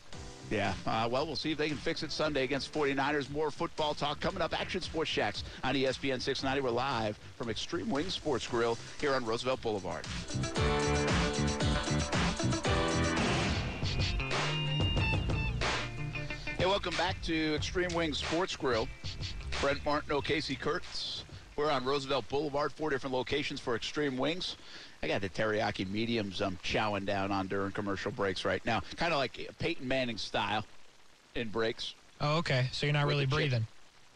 Yeah. 0.51 0.73
Uh, 0.87 1.09
well, 1.11 1.27
we'll 1.27 1.37
see 1.37 1.53
if 1.53 1.59
they 1.59 1.69
can 1.69 1.77
fix 1.77 2.03
it 2.03 2.11
Sunday 2.11 2.45
against 2.45 2.73
49ers. 2.73 3.31
More 3.31 3.51
football 3.51 3.95
talk 3.95 4.19
coming 4.21 4.41
up. 4.41 4.59
Action 4.59 4.81
Sports 4.81 5.11
Jax 5.11 5.45
on 5.63 5.75
ESPN 5.75 6.21
690. 6.21 6.61
We're 6.63 6.71
live 6.71 7.19
from 7.37 7.51
Extreme 7.51 7.91
Wings 7.91 8.15
Sports 8.15 8.47
Grill 8.47 8.79
here 9.01 9.15
on 9.15 9.25
Roosevelt 9.25 9.61
Boulevard. 9.61 10.07
Welcome 16.89 17.05
back 17.05 17.21
to 17.21 17.55
Extreme 17.55 17.93
Wings 17.93 18.17
Sports 18.17 18.57
Grill. 18.57 18.89
Brent 19.61 19.85
Martin, 19.85 20.23
Casey 20.23 20.55
Kurtz. 20.55 21.23
We're 21.55 21.71
on 21.71 21.85
Roosevelt 21.85 22.27
Boulevard, 22.31 22.73
four 22.73 22.89
different 22.89 23.15
locations 23.15 23.61
for 23.61 23.77
Extreme 23.77 24.17
Wings. 24.17 24.57
I 25.03 25.09
got 25.09 25.21
the 25.21 25.29
teriyaki 25.29 25.87
mediums 25.91 26.41
I'm 26.41 26.57
chowing 26.65 27.05
down 27.05 27.31
on 27.31 27.47
during 27.47 27.73
commercial 27.73 28.11
breaks 28.11 28.47
right 28.47 28.65
now. 28.65 28.81
Kind 28.97 29.13
of 29.13 29.19
like 29.19 29.51
Peyton 29.59 29.87
Manning 29.87 30.17
style 30.17 30.65
in 31.35 31.49
breaks. 31.49 31.93
Oh, 32.23 32.39
okay. 32.39 32.69
So 32.73 32.87
you're 32.87 32.95
not 32.95 33.07
really 33.07 33.27
the 33.27 33.33
chip. 33.33 33.37
breathing. 33.37 33.67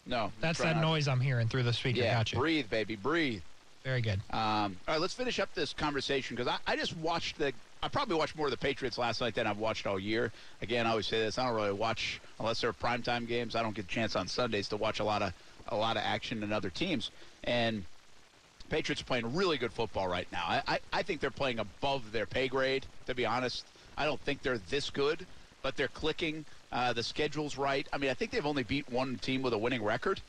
No. 0.06 0.32
That's 0.40 0.60
that 0.60 0.76
not- 0.76 0.82
noise 0.82 1.08
I'm 1.08 1.20
hearing 1.20 1.48
through 1.48 1.64
the 1.64 1.74
speaker. 1.74 1.98
Yeah, 1.98 2.14
gotcha. 2.14 2.36
breathe, 2.36 2.70
baby, 2.70 2.96
breathe. 2.96 3.42
Very 3.84 4.00
good. 4.00 4.20
Um, 4.30 4.78
all 4.88 4.94
right, 4.94 5.00
let's 5.00 5.12
finish 5.12 5.38
up 5.40 5.52
this 5.54 5.74
conversation 5.74 6.36
because 6.36 6.50
I, 6.50 6.72
I 6.72 6.76
just 6.76 6.96
watched 6.96 7.36
the. 7.36 7.52
I 7.82 7.88
probably 7.88 8.14
watched 8.14 8.36
more 8.36 8.46
of 8.46 8.52
the 8.52 8.56
Patriots 8.56 8.96
last 8.96 9.20
night 9.20 9.34
than 9.34 9.46
I've 9.46 9.58
watched 9.58 9.88
all 9.88 9.98
year. 9.98 10.30
Again, 10.60 10.86
I 10.86 10.90
always 10.90 11.06
say 11.06 11.18
this: 11.18 11.36
I 11.36 11.46
don't 11.46 11.56
really 11.56 11.72
watch 11.72 12.20
unless 12.38 12.60
they're 12.60 12.72
primetime 12.72 13.26
games. 13.26 13.56
I 13.56 13.62
don't 13.62 13.74
get 13.74 13.86
a 13.86 13.88
chance 13.88 14.14
on 14.14 14.28
Sundays 14.28 14.68
to 14.68 14.76
watch 14.76 15.00
a 15.00 15.04
lot 15.04 15.20
of 15.20 15.32
a 15.68 15.76
lot 15.76 15.96
of 15.96 16.04
action 16.04 16.42
in 16.44 16.52
other 16.52 16.70
teams. 16.70 17.10
And 17.42 17.84
Patriots 18.70 19.02
are 19.02 19.04
playing 19.04 19.34
really 19.34 19.58
good 19.58 19.72
football 19.72 20.06
right 20.06 20.28
now. 20.30 20.44
I, 20.46 20.62
I, 20.66 20.80
I 20.92 21.02
think 21.02 21.20
they're 21.20 21.30
playing 21.30 21.58
above 21.58 22.12
their 22.12 22.26
pay 22.26 22.46
grade. 22.46 22.86
To 23.06 23.14
be 23.14 23.26
honest, 23.26 23.64
I 23.98 24.04
don't 24.04 24.20
think 24.20 24.42
they're 24.42 24.58
this 24.58 24.88
good, 24.90 25.26
but 25.62 25.76
they're 25.76 25.88
clicking. 25.88 26.44
Uh, 26.70 26.92
the 26.92 27.02
schedule's 27.02 27.58
right. 27.58 27.86
I 27.92 27.98
mean, 27.98 28.10
I 28.10 28.14
think 28.14 28.30
they've 28.30 28.46
only 28.46 28.62
beat 28.62 28.88
one 28.90 29.18
team 29.18 29.42
with 29.42 29.54
a 29.54 29.58
winning 29.58 29.82
record 29.82 30.20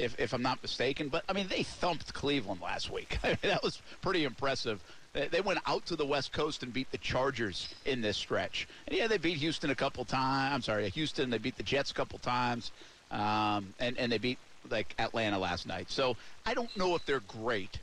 if, 0.00 0.18
if 0.18 0.32
I'm 0.32 0.42
not 0.42 0.62
mistaken. 0.62 1.08
But 1.08 1.24
I 1.28 1.32
mean, 1.32 1.48
they 1.48 1.62
thumped 1.62 2.12
Cleveland 2.14 2.60
last 2.60 2.90
week. 2.90 3.18
I 3.24 3.28
mean, 3.28 3.38
that 3.42 3.62
was 3.62 3.80
pretty 4.02 4.24
impressive. 4.24 4.80
They- 5.12 5.40
went 5.40 5.58
out 5.66 5.86
to 5.86 5.96
the 5.96 6.06
West 6.06 6.32
Coast 6.32 6.62
and 6.62 6.72
beat 6.72 6.90
the 6.92 6.98
Chargers 6.98 7.74
in 7.84 8.00
this 8.00 8.16
stretch. 8.16 8.68
And 8.86 8.96
yeah, 8.96 9.08
they 9.08 9.18
beat 9.18 9.38
Houston 9.38 9.70
a 9.70 9.74
couple 9.74 10.04
times. 10.04 10.54
I'm 10.54 10.62
sorry, 10.62 10.88
Houston. 10.90 11.30
They 11.30 11.38
beat 11.38 11.56
the 11.56 11.64
Jets 11.64 11.90
a 11.90 11.94
couple 11.94 12.18
times, 12.20 12.70
um, 13.10 13.74
and 13.80 13.98
and 13.98 14.12
they 14.12 14.18
beat 14.18 14.38
like 14.70 14.94
Atlanta 14.98 15.38
last 15.38 15.66
night. 15.66 15.90
So 15.90 16.16
I 16.46 16.54
don't 16.54 16.74
know 16.76 16.94
if 16.94 17.04
they're 17.06 17.20
great. 17.20 17.78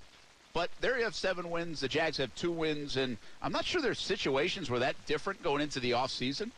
But 0.53 0.72
they 0.82 1.03
have 1.03 1.13
seven 1.13 1.51
wins. 1.51 1.82
The 1.82 1.88
Jags 1.88 2.18
have 2.18 2.34
two 2.34 2.51
wins, 2.51 2.97
and 2.97 3.18
I'm 3.43 3.51
not 3.51 3.65
sure 3.65 3.80
their 3.82 3.93
situations 3.93 4.70
were 4.72 4.80
that 4.80 4.95
different 5.05 5.43
going 5.43 5.61
into 5.61 5.80
the 5.80 5.91
offseason. 5.91 6.49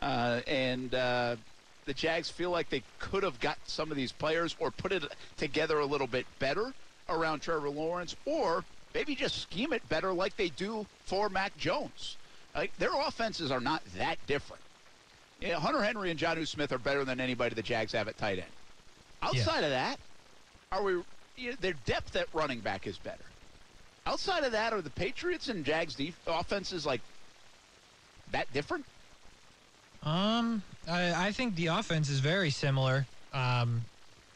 Uh, 0.00 0.40
and 0.46 0.94
uh, 0.94 1.36
the 1.84 1.94
Jags 1.94 2.30
feel 2.30 2.50
like 2.50 2.70
they 2.70 2.82
could 2.98 3.22
have 3.22 3.40
got 3.40 3.58
some 3.66 3.90
of 3.90 3.96
these 3.96 4.12
players 4.12 4.54
or 4.58 4.70
put 4.70 4.92
it 4.92 5.04
together 5.36 5.78
a 5.78 5.86
little 5.86 6.06
bit 6.06 6.26
better 6.38 6.72
around 7.08 7.40
Trevor 7.40 7.70
Lawrence, 7.70 8.14
or 8.24 8.64
maybe 8.94 9.14
just 9.14 9.42
scheme 9.42 9.72
it 9.72 9.86
better 9.88 10.12
like 10.12 10.36
they 10.36 10.48
do 10.48 10.86
for 11.04 11.28
Mac 11.28 11.56
Jones. 11.56 12.16
Like 12.54 12.76
their 12.78 12.94
offenses 12.94 13.50
are 13.50 13.60
not 13.60 13.82
that 13.96 14.18
different. 14.26 14.62
Yeah, 15.40 15.58
Hunter 15.58 15.82
Henry 15.82 16.10
and 16.10 16.20
Jonnu 16.20 16.46
Smith 16.46 16.70
are 16.70 16.78
better 16.78 17.04
than 17.04 17.18
anybody 17.20 17.54
the 17.54 17.62
Jags 17.62 17.92
have 17.92 18.06
at 18.06 18.16
tight 18.16 18.38
end. 18.38 18.50
Outside 19.22 19.64
of 19.64 19.70
that, 19.70 19.98
are 20.70 20.82
we? 20.82 20.92
You 21.36 21.50
know, 21.50 21.56
their 21.60 21.74
depth 21.84 22.14
at 22.14 22.28
running 22.32 22.60
back 22.60 22.86
is 22.86 22.98
better. 22.98 23.24
Outside 24.06 24.44
of 24.44 24.52
that, 24.52 24.72
are 24.72 24.82
the 24.82 24.90
Patriots 24.90 25.48
and 25.48 25.64
Jags 25.64 25.94
def- 25.94 26.18
offenses 26.26 26.84
like 26.84 27.00
that 28.30 28.52
different? 28.52 28.84
Um, 30.02 30.62
I, 30.88 31.28
I 31.28 31.32
think 31.32 31.54
the 31.54 31.68
offense 31.68 32.08
is 32.08 32.18
very 32.20 32.50
similar. 32.50 33.06
Um, 33.32 33.82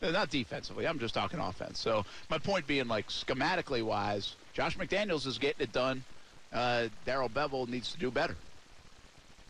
Uh, 0.02 0.10
Not 0.10 0.30
defensively. 0.30 0.86
I'm 0.86 0.98
just 0.98 1.14
talking 1.14 1.40
offense. 1.40 1.78
So 1.80 2.04
my 2.30 2.38
point 2.38 2.66
being, 2.66 2.86
like 2.86 3.08
schematically 3.08 3.82
wise, 3.82 4.36
Josh 4.54 4.76
McDaniels 4.76 5.26
is 5.26 5.38
getting 5.38 5.62
it 5.62 5.72
done. 5.72 6.04
Uh, 6.52 6.88
Darrell 7.04 7.28
Bevell 7.28 7.68
needs 7.68 7.92
to 7.92 7.98
do 7.98 8.10
better. 8.10 8.36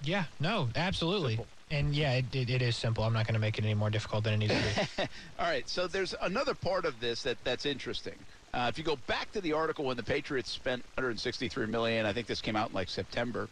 yeah, 0.02 0.24
no, 0.40 0.68
absolutely. 0.76 1.32
Simple. 1.36 1.46
And 1.70 1.94
yeah, 1.94 2.12
it, 2.12 2.34
it, 2.34 2.48
it 2.48 2.62
is 2.62 2.76
simple. 2.76 3.02
I'm 3.02 3.12
not 3.12 3.26
going 3.26 3.34
to 3.34 3.40
make 3.40 3.58
it 3.58 3.64
any 3.64 3.74
more 3.74 3.90
difficult 3.90 4.22
than 4.24 4.34
it 4.34 4.36
needs 4.38 4.54
to 4.54 4.88
be. 4.96 5.02
All 5.38 5.46
right, 5.46 5.68
so 5.68 5.88
there's 5.88 6.14
another 6.22 6.54
part 6.54 6.84
of 6.84 7.00
this 7.00 7.24
that 7.24 7.38
that's 7.42 7.66
interesting. 7.66 8.14
Uh, 8.54 8.66
if 8.68 8.78
you 8.78 8.84
go 8.84 8.96
back 9.08 9.32
to 9.32 9.40
the 9.40 9.52
article 9.52 9.84
when 9.84 9.96
the 9.96 10.02
Patriots 10.02 10.50
spent 10.50 10.82
163 10.94 11.66
million, 11.66 12.06
I 12.06 12.12
think 12.12 12.28
this 12.28 12.40
came 12.40 12.54
out 12.54 12.68
in 12.68 12.74
like 12.74 12.88
September. 12.88 13.48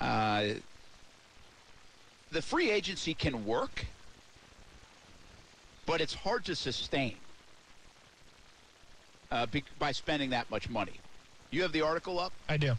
Uh, 0.00 0.54
the 2.32 2.42
free 2.42 2.70
agency 2.70 3.14
can 3.14 3.44
work, 3.44 3.84
but 5.86 6.00
it's 6.00 6.14
hard 6.14 6.44
to 6.46 6.56
sustain 6.56 7.16
uh, 9.30 9.46
be, 9.46 9.62
by 9.78 9.92
spending 9.92 10.30
that 10.30 10.50
much 10.50 10.68
money. 10.68 10.94
You 11.50 11.62
have 11.62 11.72
the 11.72 11.82
article 11.82 12.18
up 12.18 12.32
I 12.48 12.56
do. 12.56 12.74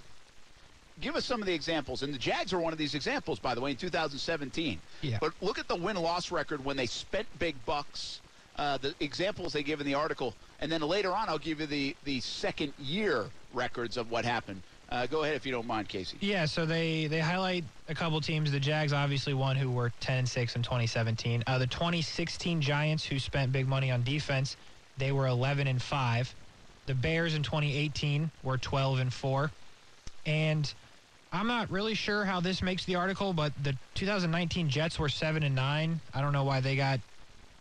give 0.99 1.15
us 1.15 1.25
some 1.25 1.41
of 1.41 1.45
the 1.45 1.53
examples. 1.53 2.01
And 2.01 2.13
the 2.13 2.17
Jags 2.17 2.51
are 2.53 2.59
one 2.59 2.73
of 2.73 2.79
these 2.79 2.95
examples, 2.95 3.37
by 3.37 3.53
the 3.53 3.61
way, 3.61 3.71
in 3.71 3.77
2017. 3.77 4.79
Yeah. 5.01 5.17
But 5.21 5.33
look 5.41 5.59
at 5.59 5.67
the 5.67 5.75
win 5.75 5.95
loss 5.97 6.31
record 6.31 6.65
when 6.65 6.75
they 6.75 6.87
spent 6.87 7.27
big 7.37 7.55
bucks, 7.65 8.21
uh, 8.57 8.77
the 8.77 8.95
examples 8.99 9.53
they 9.53 9.63
give 9.63 9.79
in 9.79 9.85
the 9.85 9.93
article. 9.93 10.33
And 10.59 10.71
then 10.71 10.81
later 10.81 11.13
on, 11.13 11.29
I'll 11.29 11.37
give 11.37 11.59
you 11.59 11.67
the, 11.67 11.95
the 12.05 12.19
second 12.21 12.73
year 12.79 13.25
records 13.53 13.97
of 13.97 14.09
what 14.09 14.25
happened. 14.25 14.63
Uh, 14.93 15.07
go 15.07 15.23
ahead 15.23 15.35
if 15.35 15.43
you 15.43 15.51
don't 15.51 15.65
mind, 15.65 15.89
Casey. 15.89 16.17
Yeah, 16.21 16.45
so 16.45 16.67
they 16.67 17.07
they 17.07 17.19
highlight 17.19 17.63
a 17.89 17.95
couple 17.95 18.21
teams. 18.21 18.51
The 18.51 18.59
Jags, 18.59 18.93
obviously, 18.93 19.33
one 19.33 19.55
who 19.55 19.71
were 19.71 19.91
10 20.01 20.19
and 20.19 20.29
6 20.29 20.55
in 20.55 20.61
2017. 20.61 21.43
Uh, 21.47 21.57
the 21.57 21.65
2016 21.65 22.61
Giants, 22.61 23.03
who 23.03 23.17
spent 23.17 23.51
big 23.51 23.67
money 23.67 23.89
on 23.89 24.03
defense, 24.03 24.55
they 24.99 25.11
were 25.11 25.25
11 25.25 25.65
and 25.65 25.81
5. 25.81 26.35
The 26.85 26.93
Bears 26.93 27.33
in 27.33 27.41
2018 27.41 28.29
were 28.43 28.59
12 28.59 28.99
and 28.99 29.11
4. 29.11 29.49
And 30.27 30.71
I'm 31.31 31.47
not 31.47 31.71
really 31.71 31.95
sure 31.95 32.23
how 32.23 32.39
this 32.39 32.61
makes 32.61 32.85
the 32.85 32.93
article, 32.93 33.33
but 33.33 33.51
the 33.63 33.75
2019 33.95 34.69
Jets 34.69 34.99
were 34.99 35.09
7 35.09 35.41
and 35.41 35.55
9. 35.55 35.99
I 36.13 36.21
don't 36.21 36.33
know 36.33 36.43
why 36.43 36.59
they 36.59 36.75
got 36.75 36.99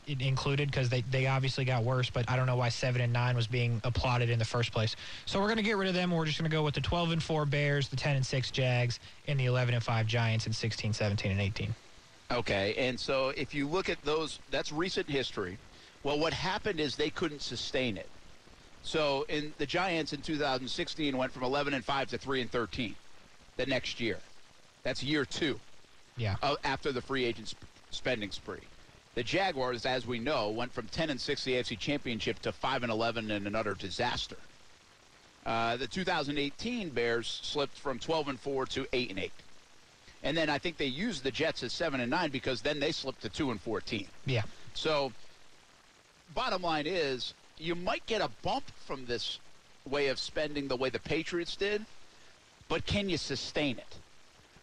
included 0.06 0.70
because 0.70 0.88
they, 0.88 1.02
they 1.02 1.26
obviously 1.26 1.64
got 1.64 1.84
worse, 1.84 2.10
but 2.10 2.28
I 2.28 2.36
don't 2.36 2.46
know 2.46 2.56
why 2.56 2.68
7 2.68 3.00
and 3.00 3.12
9 3.12 3.36
was 3.36 3.46
being 3.46 3.80
applauded 3.84 4.30
in 4.30 4.38
the 4.38 4.44
first 4.44 4.72
place. 4.72 4.96
So 5.26 5.38
we're 5.40 5.46
going 5.46 5.58
to 5.58 5.62
get 5.62 5.76
rid 5.76 5.88
of 5.88 5.94
them. 5.94 6.10
We're 6.10 6.26
just 6.26 6.38
going 6.38 6.50
to 6.50 6.54
go 6.54 6.62
with 6.62 6.74
the 6.74 6.80
12 6.80 7.12
and 7.12 7.22
4 7.22 7.46
Bears, 7.46 7.88
the 7.88 7.96
10 7.96 8.16
and 8.16 8.26
6 8.26 8.50
Jags, 8.50 9.00
and 9.28 9.38
the 9.38 9.46
11 9.46 9.74
and 9.74 9.82
5 9.82 10.06
Giants 10.06 10.46
in 10.46 10.52
16, 10.52 10.92
17, 10.92 11.30
and 11.30 11.40
18. 11.40 11.74
Okay, 12.30 12.74
and 12.78 12.98
so 12.98 13.28
if 13.30 13.54
you 13.54 13.68
look 13.68 13.88
at 13.88 14.02
those, 14.02 14.38
that's 14.50 14.72
recent 14.72 15.08
history. 15.08 15.58
Well, 16.02 16.18
what 16.18 16.32
happened 16.32 16.80
is 16.80 16.96
they 16.96 17.10
couldn't 17.10 17.42
sustain 17.42 17.96
it. 17.96 18.08
So 18.82 19.24
in 19.28 19.52
the 19.58 19.66
Giants 19.66 20.12
in 20.12 20.22
2016 20.22 21.16
went 21.16 21.30
from 21.30 21.44
11 21.44 21.74
and 21.74 21.84
5 21.84 22.08
to 22.08 22.18
3 22.18 22.40
and 22.40 22.50
13 22.50 22.96
the 23.56 23.66
next 23.66 24.00
year. 24.00 24.18
That's 24.82 25.02
year 25.02 25.24
two. 25.24 25.60
Yeah. 26.16 26.36
uh, 26.42 26.56
after 26.64 26.92
the 26.92 27.00
free 27.00 27.24
agent 27.24 27.48
sp- 27.48 27.64
spending 27.90 28.30
spree. 28.30 28.60
The 29.14 29.22
Jaguars, 29.22 29.84
as 29.84 30.06
we 30.06 30.18
know, 30.18 30.48
went 30.48 30.72
from 30.72 30.88
10 30.88 31.10
and 31.10 31.20
6 31.20 31.44
the 31.44 31.52
AFC 31.52 31.78
Championship 31.78 32.40
to 32.40 32.52
5 32.52 32.82
and 32.82 32.90
11 32.90 33.30
and 33.30 33.46
another 33.46 33.74
disaster. 33.74 34.36
Uh, 35.44 35.76
the 35.76 35.86
2018 35.86 36.88
Bears 36.90 37.40
slipped 37.42 37.76
from 37.76 37.98
12 37.98 38.28
and 38.28 38.40
4 38.40 38.66
to 38.66 38.86
8 38.92 39.10
and 39.10 39.18
8. 39.18 39.32
And 40.22 40.36
then 40.36 40.48
I 40.48 40.58
think 40.58 40.78
they 40.78 40.86
used 40.86 41.24
the 41.24 41.30
Jets 41.30 41.62
as 41.62 41.72
7 41.72 42.00
and 42.00 42.10
9 42.10 42.30
because 42.30 42.62
then 42.62 42.80
they 42.80 42.92
slipped 42.92 43.22
to 43.22 43.28
2 43.28 43.50
and 43.50 43.60
14. 43.60 44.06
Yeah. 44.24 44.42
So, 44.72 45.12
bottom 46.34 46.62
line 46.62 46.86
is, 46.86 47.34
you 47.58 47.74
might 47.74 48.06
get 48.06 48.22
a 48.22 48.30
bump 48.42 48.64
from 48.86 49.04
this 49.04 49.38
way 49.84 50.08
of 50.08 50.18
spending 50.18 50.68
the 50.68 50.76
way 50.76 50.88
the 50.88 51.00
Patriots 51.00 51.56
did, 51.56 51.84
but 52.68 52.86
can 52.86 53.10
you 53.10 53.18
sustain 53.18 53.76
it? 53.76 53.96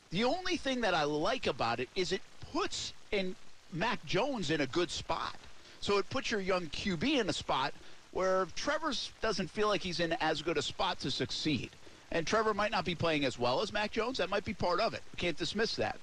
The 0.09 0.23
only 0.23 0.57
thing 0.57 0.81
that 0.81 0.95
I 0.95 1.03
like 1.03 1.45
about 1.45 1.79
it 1.79 1.89
is 1.95 2.11
it 2.11 2.21
puts 2.51 2.93
in 3.11 3.35
Mac 3.71 4.03
Jones 4.05 4.51
in 4.51 4.61
a 4.61 4.67
good 4.67 4.89
spot. 4.89 5.35
So 5.81 5.97
it 5.97 6.09
puts 6.09 6.31
your 6.31 6.41
young 6.41 6.67
QB 6.67 7.19
in 7.19 7.29
a 7.29 7.33
spot 7.33 7.73
where 8.11 8.47
Trevor 8.55 8.93
doesn't 9.21 9.49
feel 9.49 9.67
like 9.67 9.81
he's 9.81 9.99
in 9.99 10.13
as 10.19 10.41
good 10.41 10.57
a 10.57 10.61
spot 10.61 10.99
to 11.01 11.11
succeed. 11.11 11.69
And 12.11 12.25
Trevor 12.25 12.53
might 12.53 12.71
not 12.71 12.85
be 12.85 12.95
playing 12.95 13.23
as 13.25 13.37
well 13.37 13.61
as 13.61 13.71
Mac 13.71 13.91
Jones. 13.91 14.17
That 14.17 14.29
might 14.29 14.45
be 14.45 14.53
part 14.53 14.79
of 14.79 14.93
it. 14.93 15.01
We 15.13 15.17
can't 15.17 15.37
dismiss 15.37 15.75
that. 15.75 15.99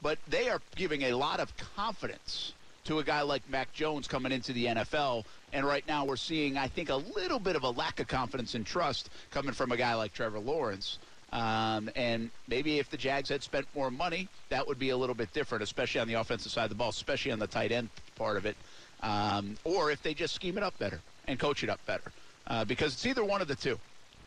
But 0.00 0.18
they 0.28 0.48
are 0.48 0.60
giving 0.76 1.02
a 1.02 1.12
lot 1.12 1.40
of 1.40 1.52
confidence 1.74 2.52
to 2.84 3.00
a 3.00 3.04
guy 3.04 3.22
like 3.22 3.48
Mac 3.50 3.72
Jones 3.72 4.08
coming 4.08 4.32
into 4.32 4.52
the 4.52 4.66
NFL. 4.66 5.24
And 5.52 5.66
right 5.66 5.86
now 5.86 6.04
we're 6.04 6.16
seeing, 6.16 6.56
I 6.56 6.68
think, 6.68 6.88
a 6.88 6.96
little 6.96 7.38
bit 7.38 7.56
of 7.56 7.64
a 7.64 7.70
lack 7.70 8.00
of 8.00 8.08
confidence 8.08 8.54
and 8.54 8.64
trust 8.64 9.10
coming 9.30 9.52
from 9.52 9.72
a 9.72 9.76
guy 9.76 9.94
like 9.94 10.14
Trevor 10.14 10.38
Lawrence. 10.38 10.98
Um, 11.32 11.90
and 11.94 12.30
maybe 12.48 12.78
if 12.78 12.90
the 12.90 12.96
Jags 12.96 13.28
had 13.28 13.42
spent 13.42 13.66
more 13.74 13.90
money, 13.90 14.28
that 14.48 14.66
would 14.66 14.78
be 14.78 14.90
a 14.90 14.96
little 14.96 15.14
bit 15.14 15.32
different, 15.32 15.62
especially 15.62 16.00
on 16.00 16.08
the 16.08 16.14
offensive 16.14 16.50
side 16.50 16.64
of 16.64 16.70
the 16.70 16.74
ball, 16.74 16.90
especially 16.90 17.30
on 17.30 17.38
the 17.38 17.46
tight 17.46 17.70
end 17.72 17.88
part 18.16 18.36
of 18.36 18.46
it. 18.46 18.56
Um, 19.02 19.56
or 19.64 19.90
if 19.90 20.02
they 20.02 20.12
just 20.12 20.34
scheme 20.34 20.56
it 20.58 20.64
up 20.64 20.78
better 20.78 21.00
and 21.28 21.38
coach 21.38 21.62
it 21.62 21.70
up 21.70 21.84
better. 21.86 22.12
Uh, 22.46 22.64
because 22.64 22.94
it's 22.94 23.06
either 23.06 23.24
one 23.24 23.40
of 23.40 23.48
the 23.48 23.54
two. 23.54 23.78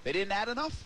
They 0.03 0.13
didn't 0.13 0.31
add 0.31 0.47
enough, 0.47 0.85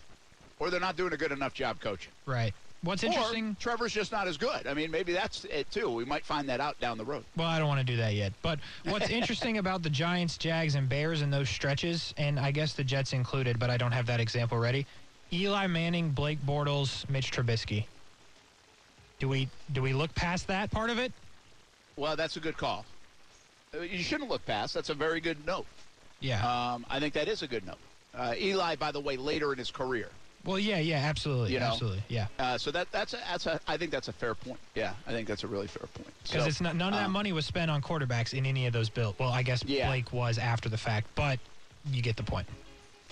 or 0.58 0.70
they're 0.70 0.80
not 0.80 0.96
doing 0.96 1.12
a 1.12 1.16
good 1.16 1.32
enough 1.32 1.54
job 1.54 1.80
coaching. 1.80 2.12
Right. 2.26 2.52
What's 2.82 3.02
Or 3.02 3.06
interesting. 3.06 3.56
Trevor's 3.58 3.92
just 3.92 4.12
not 4.12 4.28
as 4.28 4.36
good. 4.36 4.66
I 4.66 4.74
mean, 4.74 4.90
maybe 4.90 5.12
that's 5.12 5.44
it 5.46 5.70
too. 5.70 5.90
We 5.90 6.04
might 6.04 6.24
find 6.24 6.48
that 6.48 6.60
out 6.60 6.78
down 6.80 6.96
the 6.96 7.04
road. 7.04 7.24
Well, 7.36 7.48
I 7.48 7.58
don't 7.58 7.66
want 7.66 7.80
to 7.80 7.86
do 7.86 7.96
that 7.96 8.14
yet. 8.14 8.32
But 8.42 8.60
what's 8.84 9.10
interesting 9.10 9.58
about 9.58 9.82
the 9.82 9.90
Giants, 9.90 10.38
Jags, 10.38 10.76
and 10.76 10.88
Bears 10.88 11.22
in 11.22 11.30
those 11.30 11.48
stretches, 11.48 12.14
and 12.16 12.38
I 12.38 12.52
guess 12.52 12.74
the 12.74 12.84
Jets 12.84 13.12
included, 13.12 13.58
but 13.58 13.70
I 13.70 13.76
don't 13.76 13.92
have 13.92 14.06
that 14.06 14.20
example 14.20 14.58
ready. 14.58 14.86
Eli 15.32 15.66
Manning, 15.66 16.10
Blake 16.10 16.38
Bortles, 16.46 17.08
Mitch 17.10 17.30
Trubisky. 17.30 17.84
Do 19.18 19.28
we 19.28 19.48
do 19.72 19.82
we 19.82 19.92
look 19.92 20.14
past 20.14 20.46
that 20.46 20.70
part 20.70 20.90
of 20.90 20.98
it? 20.98 21.12
Well, 21.96 22.16
that's 22.16 22.36
a 22.36 22.40
good 22.40 22.56
call. 22.56 22.84
Uh, 23.74 23.80
You 23.80 24.02
shouldn't 24.02 24.30
look 24.30 24.44
past. 24.46 24.72
That's 24.74 24.88
a 24.90 24.94
very 24.94 25.20
good 25.20 25.44
note. 25.46 25.66
Yeah. 26.20 26.40
Um, 26.46 26.86
I 26.88 27.00
think 27.00 27.14
that 27.14 27.28
is 27.28 27.42
a 27.42 27.46
good 27.46 27.66
note. 27.66 27.78
Uh, 28.14 28.34
Eli, 28.38 28.76
by 28.76 28.90
the 28.92 29.00
way, 29.00 29.16
later 29.16 29.52
in 29.52 29.58
his 29.58 29.70
career. 29.70 30.08
well, 30.44 30.58
yeah, 30.58 30.78
yeah, 30.78 30.96
absolutely, 30.98 31.52
you 31.52 31.60
know, 31.60 31.66
absolutely, 31.66 32.02
yeah. 32.08 32.26
Uh, 32.38 32.56
so 32.56 32.70
that 32.70 32.90
that's 32.90 33.12
a, 33.12 33.16
that's 33.18 33.46
a 33.46 33.60
I 33.68 33.76
think 33.76 33.90
that's 33.90 34.08
a 34.08 34.12
fair 34.12 34.34
point. 34.34 34.58
Yeah, 34.74 34.94
I 35.06 35.10
think 35.10 35.28
that's 35.28 35.44
a 35.44 35.46
really 35.46 35.66
fair 35.66 35.86
point. 35.88 36.08
Because 36.22 36.42
So, 36.44 36.48
it's 36.48 36.60
not 36.60 36.74
none 36.76 36.94
of 36.94 36.98
that 37.00 37.06
um, 37.06 37.12
money 37.12 37.32
was 37.32 37.44
spent 37.44 37.70
on 37.70 37.82
quarterbacks 37.82 38.32
in 38.34 38.46
any 38.46 38.66
of 38.66 38.72
those 38.72 38.88
bills. 38.88 39.14
Well, 39.18 39.30
I 39.30 39.42
guess 39.42 39.62
Yeah. 39.64 39.88
Blake 39.88 40.12
was 40.12 40.38
after 40.38 40.68
the 40.68 40.78
fact, 40.78 41.08
but 41.14 41.38
you 41.90 42.00
get 42.02 42.16
the 42.16 42.22
point. 42.22 42.46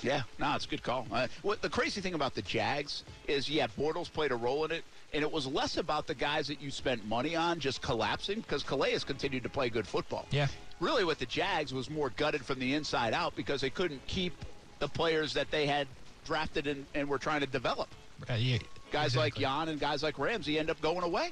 Yeah, 0.02 0.22
no, 0.38 0.54
it's 0.54 0.66
a 0.66 0.68
good 0.68 0.82
call. 0.82 1.06
Uh, 1.10 1.26
what 1.42 1.62
the 1.62 1.70
crazy 1.70 2.00
thing 2.00 2.14
about 2.14 2.34
the 2.34 2.42
Jags 2.42 3.04
is, 3.26 3.48
yeah, 3.48 3.66
Bortles 3.78 4.12
played 4.12 4.30
a 4.30 4.36
role 4.36 4.64
in 4.64 4.70
it, 4.70 4.84
and 5.14 5.22
it 5.22 5.30
was 5.30 5.46
less 5.46 5.78
about 5.78 6.06
the 6.06 6.14
guys 6.14 6.46
that 6.48 6.60
you 6.60 6.70
spent 6.70 7.06
money 7.06 7.34
on 7.34 7.58
just 7.60 7.80
collapsing 7.80 8.40
because 8.40 8.62
Calais 8.62 8.92
has 8.92 9.04
continued 9.04 9.42
to 9.42 9.48
play 9.48 9.70
good 9.70 9.86
football. 9.86 10.26
Yeah. 10.30 10.48
Really, 10.80 11.04
what 11.04 11.18
the 11.18 11.26
Jags 11.26 11.72
was 11.72 11.88
more 11.88 12.10
gutted 12.10 12.44
from 12.44 12.58
the 12.58 12.74
inside 12.74 13.14
out 13.14 13.34
because 13.36 13.60
they 13.62 13.70
couldn't 13.70 14.06
keep 14.06 14.34
the 14.78 14.88
players 14.88 15.32
that 15.32 15.50
they 15.50 15.66
had 15.66 15.88
drafted 16.26 16.66
and, 16.66 16.84
and 16.94 17.08
were 17.08 17.18
trying 17.18 17.40
to 17.40 17.46
develop. 17.46 17.88
Uh, 18.28 18.34
yeah, 18.34 18.58
Guys 18.92 19.16
like 19.16 19.36
exactly. 19.38 19.44
Jan 19.44 19.68
and 19.68 19.80
guys 19.80 20.02
like 20.02 20.18
Ramsey 20.18 20.58
end 20.58 20.70
up 20.70 20.80
going 20.80 21.02
away. 21.02 21.30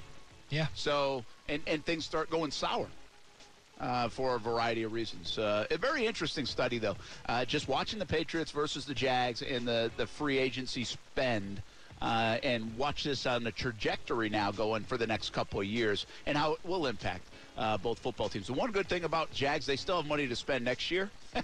Yeah. 0.51 0.67
So 0.75 1.25
and 1.49 1.63
and 1.67 1.85
things 1.85 2.05
start 2.05 2.31
going 2.31 2.51
sour. 2.51 2.87
Uh, 3.81 4.09
for 4.09 4.37
a 4.37 4.39
variety 4.39 4.83
of 4.83 4.93
reasons. 4.93 5.39
Uh, 5.39 5.67
a 5.71 5.79
very 5.79 6.07
interesting 6.07 6.47
study, 6.47 6.79
though. 6.79 6.97
Uh, 7.27 7.45
just 7.45 7.69
watching 7.69 7.99
the 7.99 8.07
Patriots 8.07 8.51
versus 8.51 8.85
the 8.85 8.95
Jags 8.95 9.43
and 9.43 9.67
the, 9.67 9.91
the 9.97 10.07
free 10.07 10.39
agency 10.39 10.85
spend. 10.85 11.63
Uh, 12.03 12.39
and 12.43 12.77
watch 12.77 13.05
this 13.05 13.25
on 13.25 13.45
the 13.45 13.53
trajectory 13.53 14.29
now 14.29 14.51
going 14.51 14.83
for 14.83 14.99
the 14.99 15.07
next 15.07 15.33
couple 15.33 15.61
of 15.61 15.67
years 15.67 16.07
and 16.27 16.37
how 16.37 16.53
it 16.53 16.59
will 16.65 16.87
impact 16.87 17.23
uh, 17.57 17.77
both 17.79 17.99
football 17.99 18.29
teams. 18.29 18.47
The 18.47 18.53
one 18.53 18.73
good 18.73 18.89
thing 18.89 19.05
about 19.05 19.33
Jags, 19.33 19.67
they 19.67 19.77
still 19.77 19.97
have 19.97 20.07
money 20.07 20.27
to 20.27 20.37
spend 20.37 20.65
next 20.65 20.91
year. 20.91 21.11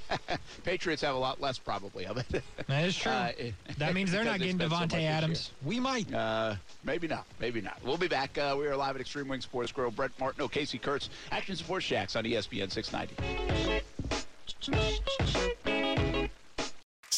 Patriots 0.65 1.03
have 1.03 1.15
a 1.15 1.19
lot 1.19 1.41
less 1.41 1.59
probably 1.59 2.07
of 2.07 2.19
it. 2.19 2.43
That 2.67 2.85
is 2.85 2.97
true. 2.97 3.13
Uh, 3.13 3.33
that 3.79 3.95
means 3.95 4.13
they're 4.13 4.25
not 4.31 4.39
getting 4.39 4.59
Davante 4.59 4.93
so 4.93 4.99
Adams. 4.99 5.53
We 5.65 5.81
might. 5.81 6.13
Uh, 6.13 6.57
maybe 6.85 7.09
not. 7.09 7.27
Maybe 7.41 7.61
not. 7.61 7.79
We'll 7.85 7.97
be 7.97 8.09
back. 8.09 8.37
Uh, 8.39 8.57
we 8.59 8.67
are 8.67 8.77
live 8.77 8.95
at 8.95 9.01
Extreme 9.01 9.29
Wing 9.29 9.41
Sports 9.41 9.73
Grill. 9.73 9.91
Brent 9.91 10.13
Martineau, 10.19 10.49
Casey 10.49 10.79
Kurtz, 10.79 11.11
Action 11.31 11.57
Sports 11.57 11.87
Jax 11.87 12.17
on 12.17 12.25
ESPN 12.25 12.71
690. 12.71 13.81